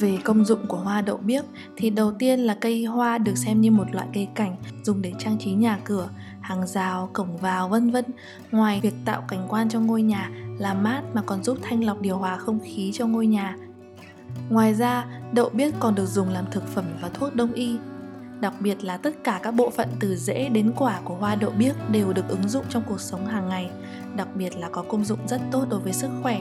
Về 0.00 0.18
công 0.24 0.44
dụng 0.44 0.66
của 0.68 0.76
hoa 0.76 1.00
đậu 1.00 1.16
biếc 1.16 1.44
thì 1.76 1.90
đầu 1.90 2.12
tiên 2.12 2.40
là 2.40 2.56
cây 2.60 2.84
hoa 2.84 3.18
được 3.18 3.38
xem 3.38 3.60
như 3.60 3.70
một 3.70 3.84
loại 3.92 4.06
cây 4.14 4.28
cảnh 4.34 4.56
dùng 4.82 5.02
để 5.02 5.12
trang 5.18 5.38
trí 5.38 5.52
nhà 5.52 5.78
cửa, 5.84 6.08
hàng 6.44 6.66
rào, 6.66 7.10
cổng 7.12 7.36
vào 7.36 7.68
vân 7.68 7.90
vân. 7.90 8.04
Ngoài 8.50 8.80
việc 8.82 8.94
tạo 9.04 9.24
cảnh 9.28 9.46
quan 9.48 9.68
cho 9.68 9.80
ngôi 9.80 10.02
nhà, 10.02 10.30
làm 10.58 10.82
mát 10.82 11.02
mà 11.14 11.22
còn 11.22 11.44
giúp 11.44 11.58
thanh 11.62 11.84
lọc 11.84 12.00
điều 12.00 12.18
hòa 12.18 12.36
không 12.36 12.58
khí 12.64 12.90
cho 12.94 13.06
ngôi 13.06 13.26
nhà. 13.26 13.56
Ngoài 14.50 14.74
ra, 14.74 15.06
đậu 15.32 15.48
biếc 15.48 15.74
còn 15.80 15.94
được 15.94 16.06
dùng 16.06 16.28
làm 16.28 16.44
thực 16.50 16.68
phẩm 16.68 16.84
và 17.00 17.08
thuốc 17.08 17.34
đông 17.34 17.52
y, 17.52 17.78
Đặc 18.40 18.54
biệt 18.60 18.84
là 18.84 18.96
tất 18.96 19.24
cả 19.24 19.40
các 19.42 19.50
bộ 19.50 19.70
phận 19.70 19.88
từ 20.00 20.16
rễ 20.16 20.48
đến 20.48 20.72
quả 20.76 21.00
của 21.04 21.14
hoa 21.14 21.34
đậu 21.34 21.50
biếc 21.50 21.90
đều 21.90 22.12
được 22.12 22.28
ứng 22.28 22.48
dụng 22.48 22.64
trong 22.68 22.82
cuộc 22.88 23.00
sống 23.00 23.26
hàng 23.26 23.48
ngày, 23.48 23.70
đặc 24.16 24.28
biệt 24.34 24.56
là 24.56 24.68
có 24.68 24.82
công 24.82 25.04
dụng 25.04 25.18
rất 25.28 25.40
tốt 25.52 25.66
đối 25.70 25.80
với 25.80 25.92
sức 25.92 26.10
khỏe. 26.22 26.40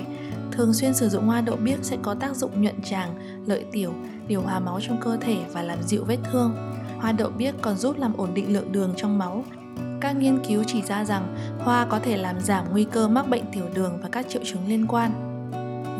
Thường 0.51 0.73
xuyên 0.73 0.93
sử 0.93 1.09
dụng 1.09 1.25
hoa 1.25 1.41
đậu 1.41 1.55
biếc 1.55 1.83
sẽ 1.83 1.97
có 2.01 2.13
tác 2.13 2.35
dụng 2.35 2.61
nhuận 2.61 2.81
tràng, 2.81 3.15
lợi 3.45 3.65
tiểu, 3.71 3.93
điều 4.27 4.41
hòa 4.41 4.59
máu 4.59 4.79
trong 4.87 5.01
cơ 5.01 5.17
thể 5.21 5.37
và 5.51 5.61
làm 5.61 5.83
dịu 5.83 6.03
vết 6.03 6.17
thương. 6.31 6.55
Hoa 6.97 7.11
đậu 7.11 7.29
biếc 7.29 7.55
còn 7.61 7.77
giúp 7.77 7.97
làm 7.97 8.13
ổn 8.17 8.33
định 8.33 8.53
lượng 8.53 8.71
đường 8.71 8.93
trong 8.97 9.17
máu. 9.17 9.43
Các 10.03 10.15
nghiên 10.15 10.39
cứu 10.47 10.63
chỉ 10.67 10.81
ra 10.81 11.05
rằng 11.05 11.35
hoa 11.59 11.85
có 11.85 11.99
thể 11.99 12.17
làm 12.17 12.39
giảm 12.39 12.65
nguy 12.71 12.83
cơ 12.83 13.07
mắc 13.07 13.29
bệnh 13.29 13.43
tiểu 13.51 13.65
đường 13.73 13.99
và 14.01 14.09
các 14.11 14.29
triệu 14.29 14.41
chứng 14.45 14.67
liên 14.67 14.87
quan. 14.87 15.11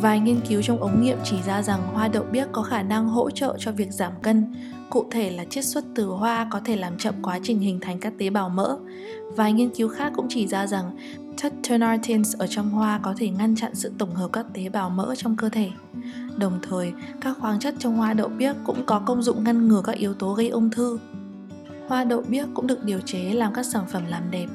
Vài 0.01 0.19
nghiên 0.19 0.41
cứu 0.49 0.61
trong 0.61 0.81
ống 0.81 1.01
nghiệm 1.01 1.17
chỉ 1.23 1.41
ra 1.41 1.61
rằng 1.61 1.81
hoa 1.93 2.07
đậu 2.07 2.23
biếc 2.31 2.47
có 2.51 2.61
khả 2.61 2.83
năng 2.83 3.07
hỗ 3.07 3.29
trợ 3.29 3.55
cho 3.59 3.71
việc 3.71 3.91
giảm 3.91 4.11
cân, 4.21 4.53
Cụ 4.89 5.05
thể 5.11 5.29
là 5.29 5.45
chiết 5.45 5.65
xuất 5.65 5.83
từ 5.95 6.05
hoa 6.05 6.47
có 6.51 6.61
thể 6.65 6.75
làm 6.75 6.97
chậm 6.97 7.13
quá 7.21 7.39
trình 7.43 7.59
hình 7.59 7.79
thành 7.79 7.99
các 7.99 8.13
tế 8.17 8.29
bào 8.29 8.49
mỡ. 8.49 8.77
Vài 9.35 9.53
nghiên 9.53 9.69
cứu 9.69 9.89
khác 9.89 10.11
cũng 10.15 10.25
chỉ 10.29 10.47
ra 10.47 10.67
rằng 10.67 10.97
chất 11.35 11.53
ở 12.37 12.47
trong 12.47 12.69
hoa 12.69 12.99
có 13.03 13.13
thể 13.17 13.29
ngăn 13.29 13.55
chặn 13.55 13.75
sự 13.75 13.93
tổng 13.97 14.15
hợp 14.15 14.29
các 14.33 14.45
tế 14.53 14.69
bào 14.69 14.89
mỡ 14.89 15.15
trong 15.15 15.35
cơ 15.35 15.49
thể. 15.49 15.69
Đồng 16.37 16.59
thời, 16.69 16.93
các 17.21 17.37
khoáng 17.39 17.59
chất 17.59 17.75
trong 17.79 17.97
hoa 17.97 18.13
đậu 18.13 18.27
biếc 18.27 18.55
cũng 18.65 18.85
có 18.85 18.99
công 18.99 19.21
dụng 19.21 19.43
ngăn 19.43 19.67
ngừa 19.67 19.81
các 19.81 19.95
yếu 19.95 20.13
tố 20.13 20.33
gây 20.33 20.49
ung 20.49 20.69
thư. 20.69 20.99
Hoa 21.87 22.03
đậu 22.03 22.21
biếc 22.21 22.47
cũng 22.53 22.67
được 22.67 22.83
điều 22.83 22.99
chế 22.99 23.19
làm 23.19 23.53
các 23.53 23.63
sản 23.65 23.85
phẩm 23.87 24.03
làm 24.07 24.31
đẹp. 24.31 24.47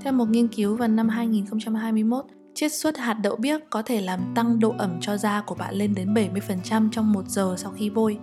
Theo 0.00 0.12
một 0.12 0.28
nghiên 0.28 0.48
cứu 0.48 0.76
vào 0.76 0.88
năm 0.88 1.08
2021, 1.08 2.24
chiết 2.54 2.72
xuất 2.72 2.96
hạt 2.96 3.14
đậu 3.14 3.36
biếc 3.36 3.60
có 3.70 3.82
thể 3.82 4.00
làm 4.00 4.20
tăng 4.34 4.60
độ 4.60 4.74
ẩm 4.78 4.90
cho 5.00 5.16
da 5.16 5.40
của 5.40 5.54
bạn 5.54 5.74
lên 5.74 5.94
đến 5.94 6.14
70% 6.14 6.88
trong 6.90 7.12
một 7.12 7.28
giờ 7.28 7.54
sau 7.58 7.72
khi 7.72 7.90
bôi. 7.90 8.18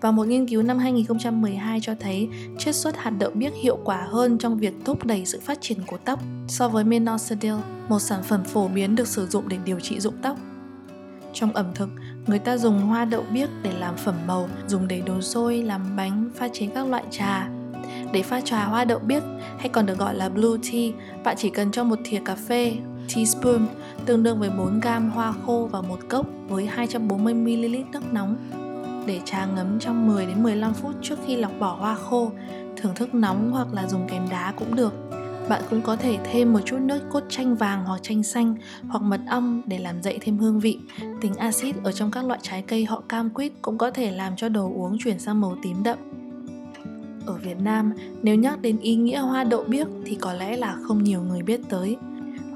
Và 0.00 0.10
một 0.10 0.26
nghiên 0.26 0.46
cứu 0.46 0.62
năm 0.62 0.78
2012 0.78 1.80
cho 1.82 1.94
thấy 2.00 2.28
chiết 2.58 2.74
xuất 2.74 2.96
hạt 2.96 3.10
đậu 3.10 3.30
biếc 3.34 3.52
hiệu 3.54 3.78
quả 3.84 4.06
hơn 4.10 4.38
trong 4.38 4.58
việc 4.58 4.74
thúc 4.84 5.06
đẩy 5.06 5.26
sự 5.26 5.40
phát 5.40 5.58
triển 5.60 5.78
của 5.86 5.98
tóc 6.04 6.20
so 6.48 6.68
với 6.68 6.84
minoxidil, 6.84 7.54
một 7.88 7.98
sản 7.98 8.22
phẩm 8.22 8.44
phổ 8.44 8.68
biến 8.68 8.96
được 8.96 9.08
sử 9.08 9.26
dụng 9.26 9.48
để 9.48 9.58
điều 9.64 9.80
trị 9.80 10.00
rụng 10.00 10.16
tóc. 10.22 10.38
Trong 11.32 11.52
ẩm 11.52 11.66
thực, 11.74 11.88
người 12.26 12.38
ta 12.38 12.56
dùng 12.56 12.80
hoa 12.80 13.04
đậu 13.04 13.24
biếc 13.32 13.48
để 13.62 13.72
làm 13.78 13.96
phẩm 13.96 14.14
màu, 14.26 14.48
dùng 14.66 14.88
để 14.88 15.00
đồ 15.06 15.20
xôi, 15.20 15.62
làm 15.62 15.96
bánh, 15.96 16.30
pha 16.34 16.48
chế 16.48 16.66
các 16.74 16.86
loại 16.86 17.04
trà. 17.10 17.48
Để 18.12 18.22
pha 18.22 18.40
trà 18.40 18.64
hoa 18.64 18.84
đậu 18.84 18.98
biếc, 18.98 19.22
hay 19.58 19.68
còn 19.68 19.86
được 19.86 19.98
gọi 19.98 20.14
là 20.14 20.28
blue 20.28 20.58
tea, 20.72 20.90
bạn 21.24 21.36
chỉ 21.38 21.50
cần 21.50 21.70
cho 21.70 21.84
một 21.84 21.98
thìa 22.04 22.20
cà 22.24 22.34
phê, 22.34 22.76
teaspoon, 23.14 23.66
tương 24.06 24.22
đương 24.22 24.38
với 24.40 24.50
4 24.50 24.80
gam 24.80 25.10
hoa 25.10 25.34
khô 25.46 25.68
vào 25.72 25.82
một 25.82 25.98
cốc 26.08 26.26
với 26.48 26.68
240ml 26.76 27.84
nước 27.92 28.12
nóng 28.12 28.36
để 29.06 29.20
trà 29.24 29.46
ngấm 29.46 29.78
trong 29.78 30.06
10 30.06 30.26
đến 30.26 30.42
15 30.42 30.74
phút 30.74 30.94
trước 31.02 31.18
khi 31.26 31.36
lọc 31.36 31.52
bỏ 31.58 31.76
hoa 31.80 31.94
khô, 31.94 32.30
thưởng 32.76 32.94
thức 32.94 33.14
nóng 33.14 33.52
hoặc 33.52 33.68
là 33.72 33.86
dùng 33.88 34.08
kèm 34.08 34.28
đá 34.30 34.52
cũng 34.56 34.74
được. 34.74 34.94
Bạn 35.50 35.62
cũng 35.70 35.82
có 35.82 35.96
thể 35.96 36.18
thêm 36.24 36.52
một 36.52 36.60
chút 36.64 36.78
nước 36.80 37.00
cốt 37.10 37.22
chanh 37.28 37.56
vàng 37.56 37.84
hoặc 37.84 38.02
chanh 38.02 38.22
xanh 38.22 38.54
hoặc 38.88 39.02
mật 39.02 39.20
ong 39.28 39.62
để 39.66 39.78
làm 39.78 40.02
dậy 40.02 40.18
thêm 40.20 40.38
hương 40.38 40.60
vị. 40.60 40.78
Tính 41.20 41.34
axit 41.34 41.76
ở 41.84 41.92
trong 41.92 42.10
các 42.10 42.24
loại 42.24 42.40
trái 42.42 42.62
cây 42.62 42.84
họ 42.84 43.02
cam 43.08 43.30
quýt 43.30 43.52
cũng 43.62 43.78
có 43.78 43.90
thể 43.90 44.10
làm 44.10 44.36
cho 44.36 44.48
đồ 44.48 44.72
uống 44.74 44.98
chuyển 45.04 45.18
sang 45.18 45.40
màu 45.40 45.56
tím 45.62 45.82
đậm. 45.82 45.98
ở 47.26 47.34
Việt 47.34 47.60
Nam, 47.60 47.92
nếu 48.22 48.34
nhắc 48.34 48.62
đến 48.62 48.78
ý 48.78 48.96
nghĩa 48.96 49.18
hoa 49.18 49.44
đậu 49.44 49.64
biếc 49.68 49.86
thì 50.04 50.16
có 50.20 50.32
lẽ 50.32 50.56
là 50.56 50.76
không 50.82 51.04
nhiều 51.04 51.22
người 51.22 51.42
biết 51.42 51.60
tới. 51.68 51.96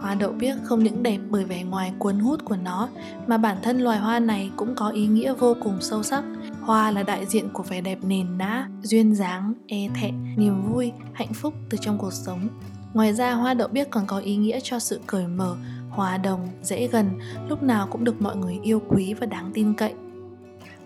Hoa 0.01 0.15
đậu 0.15 0.33
biếc 0.33 0.57
không 0.63 0.85
những 0.85 1.03
đẹp 1.03 1.19
bởi 1.31 1.45
vẻ 1.45 1.63
ngoài 1.63 1.93
cuốn 1.99 2.19
hút 2.19 2.45
của 2.45 2.57
nó 2.57 2.89
mà 3.27 3.39
bản 3.39 3.57
thân 3.63 3.81
loài 3.81 3.99
hoa 3.99 4.19
này 4.19 4.51
cũng 4.57 4.75
có 4.75 4.89
ý 4.89 5.07
nghĩa 5.07 5.35
vô 5.35 5.57
cùng 5.63 5.79
sâu 5.81 6.03
sắc. 6.03 6.25
Hoa 6.61 6.91
là 6.91 7.03
đại 7.03 7.27
diện 7.27 7.49
của 7.53 7.63
vẻ 7.63 7.81
đẹp 7.81 7.99
nền 8.03 8.39
nã, 8.39 8.69
duyên 8.83 9.15
dáng, 9.15 9.55
e 9.67 9.89
thẹn, 9.95 10.15
niềm 10.37 10.63
vui, 10.73 10.93
hạnh 11.13 11.33
phúc 11.33 11.55
từ 11.71 11.79
trong 11.81 11.99
cuộc 11.99 12.13
sống. 12.13 12.49
Ngoài 12.95 13.15
ra 13.15 13.33
hoa 13.33 13.55
đậu 13.55 13.69
biếc 13.69 13.91
còn 13.91 14.07
có 14.07 14.19
ý 14.19 14.37
nghĩa 14.37 14.61
cho 14.63 14.79
sự 14.79 15.01
cởi 15.07 15.27
mở, 15.27 15.57
hòa 15.91 16.19
đồng, 16.19 16.49
dễ 16.63 16.87
gần, 16.87 17.11
lúc 17.49 17.63
nào 17.63 17.89
cũng 17.91 18.05
được 18.05 18.23
mọi 18.23 18.37
người 18.37 18.59
yêu 18.63 18.83
quý 18.89 19.15
và 19.15 19.27
đáng 19.27 19.51
tin 19.55 19.75
cậy. 19.75 19.95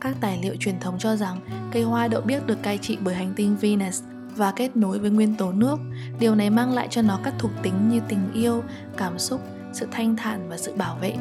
Các 0.00 0.16
tài 0.20 0.38
liệu 0.42 0.56
truyền 0.60 0.80
thống 0.80 0.98
cho 0.98 1.16
rằng 1.16 1.40
cây 1.72 1.82
hoa 1.82 2.08
đậu 2.08 2.20
biếc 2.20 2.46
được 2.46 2.62
cai 2.62 2.78
trị 2.78 2.98
bởi 3.00 3.14
hành 3.14 3.32
tinh 3.36 3.56
Venus 3.60 4.02
và 4.36 4.52
kết 4.56 4.76
nối 4.76 4.98
với 4.98 5.10
nguyên 5.10 5.34
tố 5.34 5.52
nước. 5.52 5.76
Điều 6.20 6.34
này 6.34 6.50
mang 6.50 6.74
lại 6.74 6.88
cho 6.90 7.02
nó 7.02 7.18
các 7.24 7.34
thuộc 7.38 7.50
tính 7.62 7.88
như 7.88 8.00
tình 8.08 8.32
yêu, 8.34 8.62
cảm 8.96 9.18
xúc, 9.18 9.40
sự 9.72 9.86
thanh 9.90 10.16
thản 10.16 10.48
và 10.48 10.56
sự 10.56 10.72
bảo 10.76 10.96
vệ. 11.00 11.14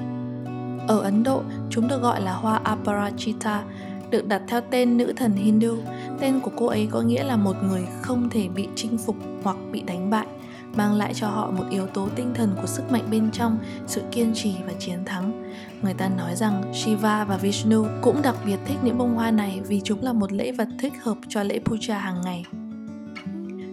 Ở 0.88 1.00
Ấn 1.00 1.24
Độ, 1.24 1.42
chúng 1.70 1.88
được 1.88 2.02
gọi 2.02 2.22
là 2.22 2.34
hoa 2.34 2.62
Aparajita, 2.64 3.62
được 4.10 4.28
đặt 4.28 4.42
theo 4.48 4.62
tên 4.70 4.98
nữ 4.98 5.14
thần 5.16 5.34
Hindu. 5.34 5.78
Tên 6.20 6.40
của 6.40 6.52
cô 6.58 6.66
ấy 6.66 6.88
có 6.92 7.02
nghĩa 7.02 7.24
là 7.24 7.36
một 7.36 7.56
người 7.64 7.88
không 8.02 8.30
thể 8.30 8.48
bị 8.48 8.68
chinh 8.76 8.98
phục 8.98 9.16
hoặc 9.44 9.58
bị 9.72 9.82
đánh 9.82 10.10
bại, 10.10 10.28
mang 10.76 10.94
lại 10.94 11.14
cho 11.14 11.28
họ 11.28 11.52
một 11.52 11.64
yếu 11.70 11.88
tố 11.88 12.08
tinh 12.16 12.34
thần 12.34 12.56
của 12.62 12.68
sức 12.68 12.92
mạnh 12.92 13.08
bên 13.12 13.32
trong, 13.32 13.58
sự 13.88 14.02
kiên 14.12 14.32
trì 14.34 14.56
và 14.66 14.74
chiến 14.80 15.06
thắng. 15.06 15.44
Người 15.82 15.94
ta 15.94 16.10
nói 16.10 16.36
rằng 16.36 16.74
Shiva 16.74 17.26
và 17.26 17.38
Vishnu 17.38 17.86
cũng 18.02 18.22
đặc 18.22 18.36
biệt 18.46 18.58
thích 18.66 18.78
những 18.84 18.98
bông 18.98 19.16
hoa 19.16 19.32
này 19.32 19.62
vì 19.68 19.82
chúng 19.84 20.04
là 20.04 20.14
một 20.14 20.32
lễ 20.32 20.52
vật 20.52 20.68
thích 20.80 20.94
hợp 21.04 21.18
cho 21.28 21.44
lễ 21.44 21.60
puja 21.66 22.00
hàng 22.00 22.22
ngày. 22.22 22.46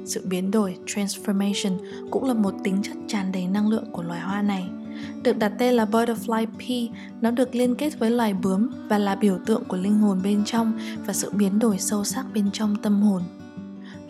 Sự 0.05 0.27
biến 0.27 0.51
đổi, 0.51 0.77
transformation, 0.87 1.79
cũng 2.11 2.25
là 2.25 2.35
một 2.35 2.55
tính 2.65 2.83
chất 2.83 2.97
tràn 3.09 3.33
đầy 3.33 3.47
năng 3.47 3.69
lượng 3.69 3.87
của 3.93 4.03
loài 4.03 4.21
hoa 4.21 4.43
này. 4.43 4.69
Được 5.23 5.39
đặt 5.39 5.53
tên 5.59 5.75
là 5.75 5.85
Butterfly 5.85 6.47
Pea, 6.47 7.01
nó 7.21 7.31
được 7.31 7.55
liên 7.55 7.75
kết 7.75 7.99
với 7.99 8.11
loài 8.11 8.35
bướm 8.35 8.71
và 8.89 8.99
là 8.99 9.15
biểu 9.15 9.39
tượng 9.47 9.65
của 9.65 9.77
linh 9.77 9.99
hồn 9.99 10.21
bên 10.25 10.45
trong 10.45 10.79
và 11.07 11.13
sự 11.13 11.31
biến 11.35 11.59
đổi 11.59 11.79
sâu 11.79 12.05
sắc 12.05 12.27
bên 12.35 12.51
trong 12.53 12.77
tâm 12.83 13.03
hồn. 13.03 13.23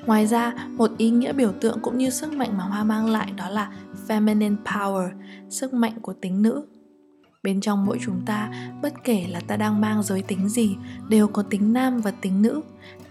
Ngoài 0.07 0.27
ra, 0.27 0.55
một 0.71 0.91
ý 0.99 1.11
nghĩa 1.11 1.33
biểu 1.33 1.53
tượng 1.53 1.79
cũng 1.83 1.99
như 1.99 2.11
sức 2.11 2.33
mạnh 2.33 2.59
mà 2.59 2.65
hoa 2.65 2.85
mang 2.85 3.07
lại 3.07 3.33
đó 3.37 3.49
là 3.49 3.73
feminine 4.09 4.57
power, 4.65 5.11
sức 5.51 5.75
mạnh 5.75 5.93
của 6.03 6.13
tính 6.13 6.43
nữ. 6.43 6.67
Bên 7.43 7.61
trong 7.61 7.87
mỗi 7.87 7.99
chúng 8.05 8.21
ta 8.27 8.51
bất 8.83 9.05
kể 9.05 9.27
là 9.31 9.41
ta 9.41 9.57
đang 9.57 9.81
mang 9.81 10.03
giới 10.03 10.23
tính 10.23 10.49
gì 10.49 10.77
đều 11.09 11.29
có 11.29 11.43
tính 11.43 11.73
nam 11.73 12.01
và 12.01 12.11
tính 12.11 12.43
nữ. 12.43 12.61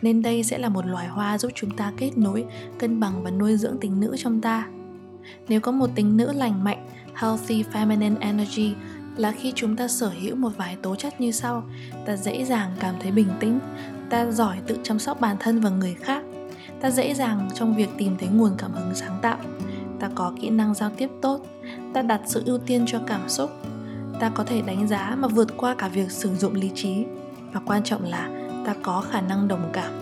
Nên 0.01 0.21
đây 0.21 0.43
sẽ 0.43 0.57
là 0.57 0.69
một 0.69 0.85
loài 0.85 1.07
hoa 1.07 1.37
giúp 1.37 1.51
chúng 1.55 1.71
ta 1.71 1.91
kết 1.97 2.17
nối 2.17 2.45
cân 2.79 2.99
bằng 2.99 3.23
và 3.23 3.31
nuôi 3.31 3.57
dưỡng 3.57 3.77
tính 3.81 3.99
nữ 3.99 4.15
trong 4.17 4.41
ta. 4.41 4.67
Nếu 5.47 5.59
có 5.59 5.71
một 5.71 5.89
tính 5.95 6.17
nữ 6.17 6.31
lành 6.31 6.63
mạnh 6.63 6.87
healthy 7.13 7.63
feminine 7.73 8.15
energy 8.19 8.73
là 9.17 9.31
khi 9.31 9.53
chúng 9.55 9.75
ta 9.75 9.87
sở 9.87 10.11
hữu 10.21 10.35
một 10.35 10.51
vài 10.57 10.75
tố 10.81 10.95
chất 10.95 11.21
như 11.21 11.31
sau. 11.31 11.63
Ta 12.05 12.17
dễ 12.17 12.45
dàng 12.45 12.71
cảm 12.79 12.95
thấy 12.99 13.11
bình 13.11 13.29
tĩnh 13.39 13.59
ta 14.09 14.31
giỏi 14.31 14.57
tự 14.67 14.77
chăm 14.83 14.99
sóc 14.99 15.21
bản 15.21 15.37
thân 15.39 15.61
và 15.61 15.69
người 15.69 15.93
khác 15.93 16.23
ta 16.83 16.91
dễ 16.91 17.13
dàng 17.13 17.49
trong 17.53 17.75
việc 17.75 17.89
tìm 17.97 18.15
thấy 18.19 18.29
nguồn 18.29 18.51
cảm 18.57 18.71
hứng 18.73 18.95
sáng 18.95 19.19
tạo. 19.21 19.37
Ta 19.99 20.09
có 20.15 20.33
kỹ 20.41 20.49
năng 20.49 20.73
giao 20.73 20.89
tiếp 20.97 21.09
tốt. 21.21 21.45
Ta 21.93 22.01
đặt 22.01 22.21
sự 22.25 22.43
ưu 22.45 22.57
tiên 22.57 22.83
cho 22.87 22.99
cảm 23.07 23.29
xúc. 23.29 23.51
Ta 24.19 24.29
có 24.29 24.43
thể 24.43 24.61
đánh 24.61 24.87
giá 24.87 25.15
mà 25.19 25.27
vượt 25.27 25.57
qua 25.57 25.75
cả 25.77 25.87
việc 25.87 26.11
sử 26.11 26.35
dụng 26.35 26.53
lý 26.53 26.71
trí. 26.75 27.05
Và 27.53 27.61
quan 27.65 27.83
trọng 27.83 28.03
là 28.03 28.29
ta 28.65 28.75
có 28.83 29.03
khả 29.11 29.21
năng 29.21 29.47
đồng 29.47 29.69
cảm. 29.73 29.93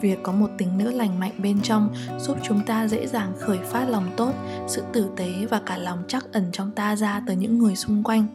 Việc 0.00 0.22
có 0.22 0.32
một 0.32 0.50
tính 0.58 0.78
nữ 0.78 0.90
lành 0.90 1.20
mạnh 1.20 1.34
bên 1.38 1.60
trong 1.62 1.94
giúp 2.18 2.38
chúng 2.42 2.60
ta 2.66 2.88
dễ 2.88 3.06
dàng 3.06 3.32
khởi 3.40 3.58
phát 3.58 3.84
lòng 3.88 4.04
tốt, 4.16 4.32
sự 4.66 4.82
tử 4.92 5.10
tế 5.16 5.32
và 5.50 5.60
cả 5.66 5.78
lòng 5.78 5.98
chắc 6.08 6.32
ẩn 6.32 6.44
trong 6.52 6.70
ta 6.70 6.96
ra 6.96 7.22
tới 7.26 7.36
những 7.36 7.58
người 7.58 7.76
xung 7.76 8.02
quanh. 8.02 8.26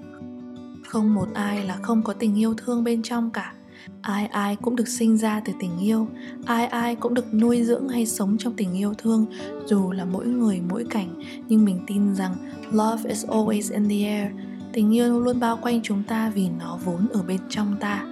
Không 0.88 1.14
một 1.14 1.28
ai 1.34 1.66
là 1.66 1.76
không 1.82 2.02
có 2.02 2.14
tình 2.14 2.40
yêu 2.40 2.54
thương 2.58 2.84
bên 2.84 3.04
trong 3.04 3.30
cả 3.32 3.54
ai 4.02 4.26
ai 4.26 4.56
cũng 4.56 4.76
được 4.76 4.88
sinh 4.88 5.18
ra 5.18 5.42
từ 5.46 5.54
tình 5.60 5.80
yêu. 5.80 6.08
Ai 6.46 6.66
ai 6.66 6.96
cũng 6.96 7.14
được 7.14 7.34
nuôi 7.34 7.64
dưỡng 7.64 7.90
hay 7.90 8.06
sống 8.06 8.38
trong 8.38 8.54
tình 8.54 8.78
yêu 8.78 8.94
thương, 8.98 9.26
dù 9.66 9.92
là 9.92 10.06
mỗi 10.06 10.26
người 10.26 10.62
mỗi 10.70 10.86
cảnh. 10.90 11.22
Nhưng 11.48 11.66
mình 11.66 11.80
tin 11.88 12.16
rằng 12.16 12.36
love 12.72 13.10
is 13.10 13.26
always 13.26 13.74
in 13.74 13.90
the 13.90 14.08
air. 14.08 14.32
Tình 14.74 14.96
yêu 14.96 15.20
luôn 15.20 15.40
bao 15.40 15.60
quanh 15.62 15.82
chúng 15.84 16.04
ta 16.04 16.30
vì 16.30 16.50
nó 16.60 16.80
vốn 16.86 17.08
ở 17.14 17.24
bên 17.24 17.40
trong 17.50 17.76
ta. 17.80 18.06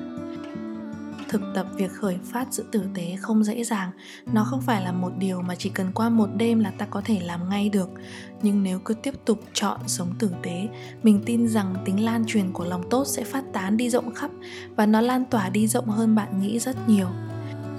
Thực 1.30 1.41
tập 1.55 1.67
việc 1.78 1.91
khởi 1.91 2.17
phát 2.24 2.47
sự 2.51 2.65
tử 2.72 2.84
tế 2.93 3.15
không 3.19 3.43
dễ 3.43 3.63
dàng. 3.63 3.91
Nó 4.34 4.43
không 4.43 4.61
phải 4.61 4.84
là 4.84 4.91
một 4.91 5.11
điều 5.17 5.41
mà 5.41 5.55
chỉ 5.55 5.69
cần 5.69 5.91
qua 5.93 6.09
một 6.09 6.30
đêm 6.38 6.59
là 6.59 6.72
ta 6.72 6.86
có 6.86 7.01
thể 7.05 7.19
làm 7.19 7.49
ngay 7.49 7.69
được 7.69 7.89
nhưng 8.44 8.64
nếu 8.64 8.80
cứ 8.80 8.94
tiếp 8.94 9.14
tục 9.26 9.39
chọn 9.54 9.80
sống 9.88 10.08
tử 10.20 10.32
tế, 10.44 10.68
mình 11.04 11.22
tin 11.26 11.48
rằng 11.48 11.76
tính 11.86 12.06
lan 12.06 12.24
truyền 12.28 12.52
của 12.52 12.66
lòng 12.66 12.89
tốt 12.89 13.08
sẽ 13.08 13.24
phát 13.24 13.44
tán 13.54 13.78
đi 13.78 13.89
rộng 13.89 14.14
khắp 14.14 14.32
và 14.76 14.86
nó 14.86 15.02
lan 15.02 15.26
tỏa 15.26 15.50
đi 15.50 15.68
rộng 15.68 15.88
hơn 15.88 16.16
bạn 16.16 16.42
nghĩ 16.42 16.60
rất 16.60 16.89
nhiều. 16.89 17.08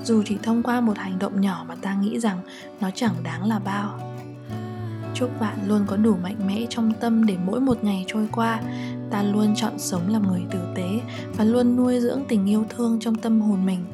Dù 0.05 0.23
chỉ 0.27 0.37
thông 0.43 0.63
qua 0.63 0.81
một 0.81 0.99
hành 0.99 1.19
động 1.19 1.41
nhỏ 1.41 1.65
mà 1.69 1.75
ta 1.75 1.95
nghĩ 1.95 2.21
rằng 2.21 2.39
nó 2.81 2.91
chẳng 2.95 3.15
đáng 3.23 3.45
là 3.45 3.59
bao. 3.59 3.99
Chúc 5.15 5.41
bạn 5.41 5.59
luôn 5.67 5.85
có 5.87 5.97
đủ 5.97 6.17
mạnh 6.23 6.47
mẽ 6.47 6.67
trong 6.71 6.93
tâm 7.01 7.27
để 7.27 7.37
mỗi 7.47 7.61
một 7.61 7.85
ngày 7.85 8.05
trôi 8.09 8.29
qua, 8.33 8.61
ta 9.11 9.23
luôn 9.23 9.55
chọn 9.57 9.79
sống 9.79 10.13
làm 10.13 10.29
người 10.29 10.43
tử 10.51 10.59
tế 10.75 11.01
và 11.37 11.45
luôn 11.45 11.77
nuôi 11.77 12.01
dưỡng 12.01 12.23
tình 12.29 12.51
yêu 12.51 12.65
thương 12.69 12.99
trong 13.01 13.15
tâm 13.15 13.41
hồn 13.41 13.67
mình. 13.67 13.85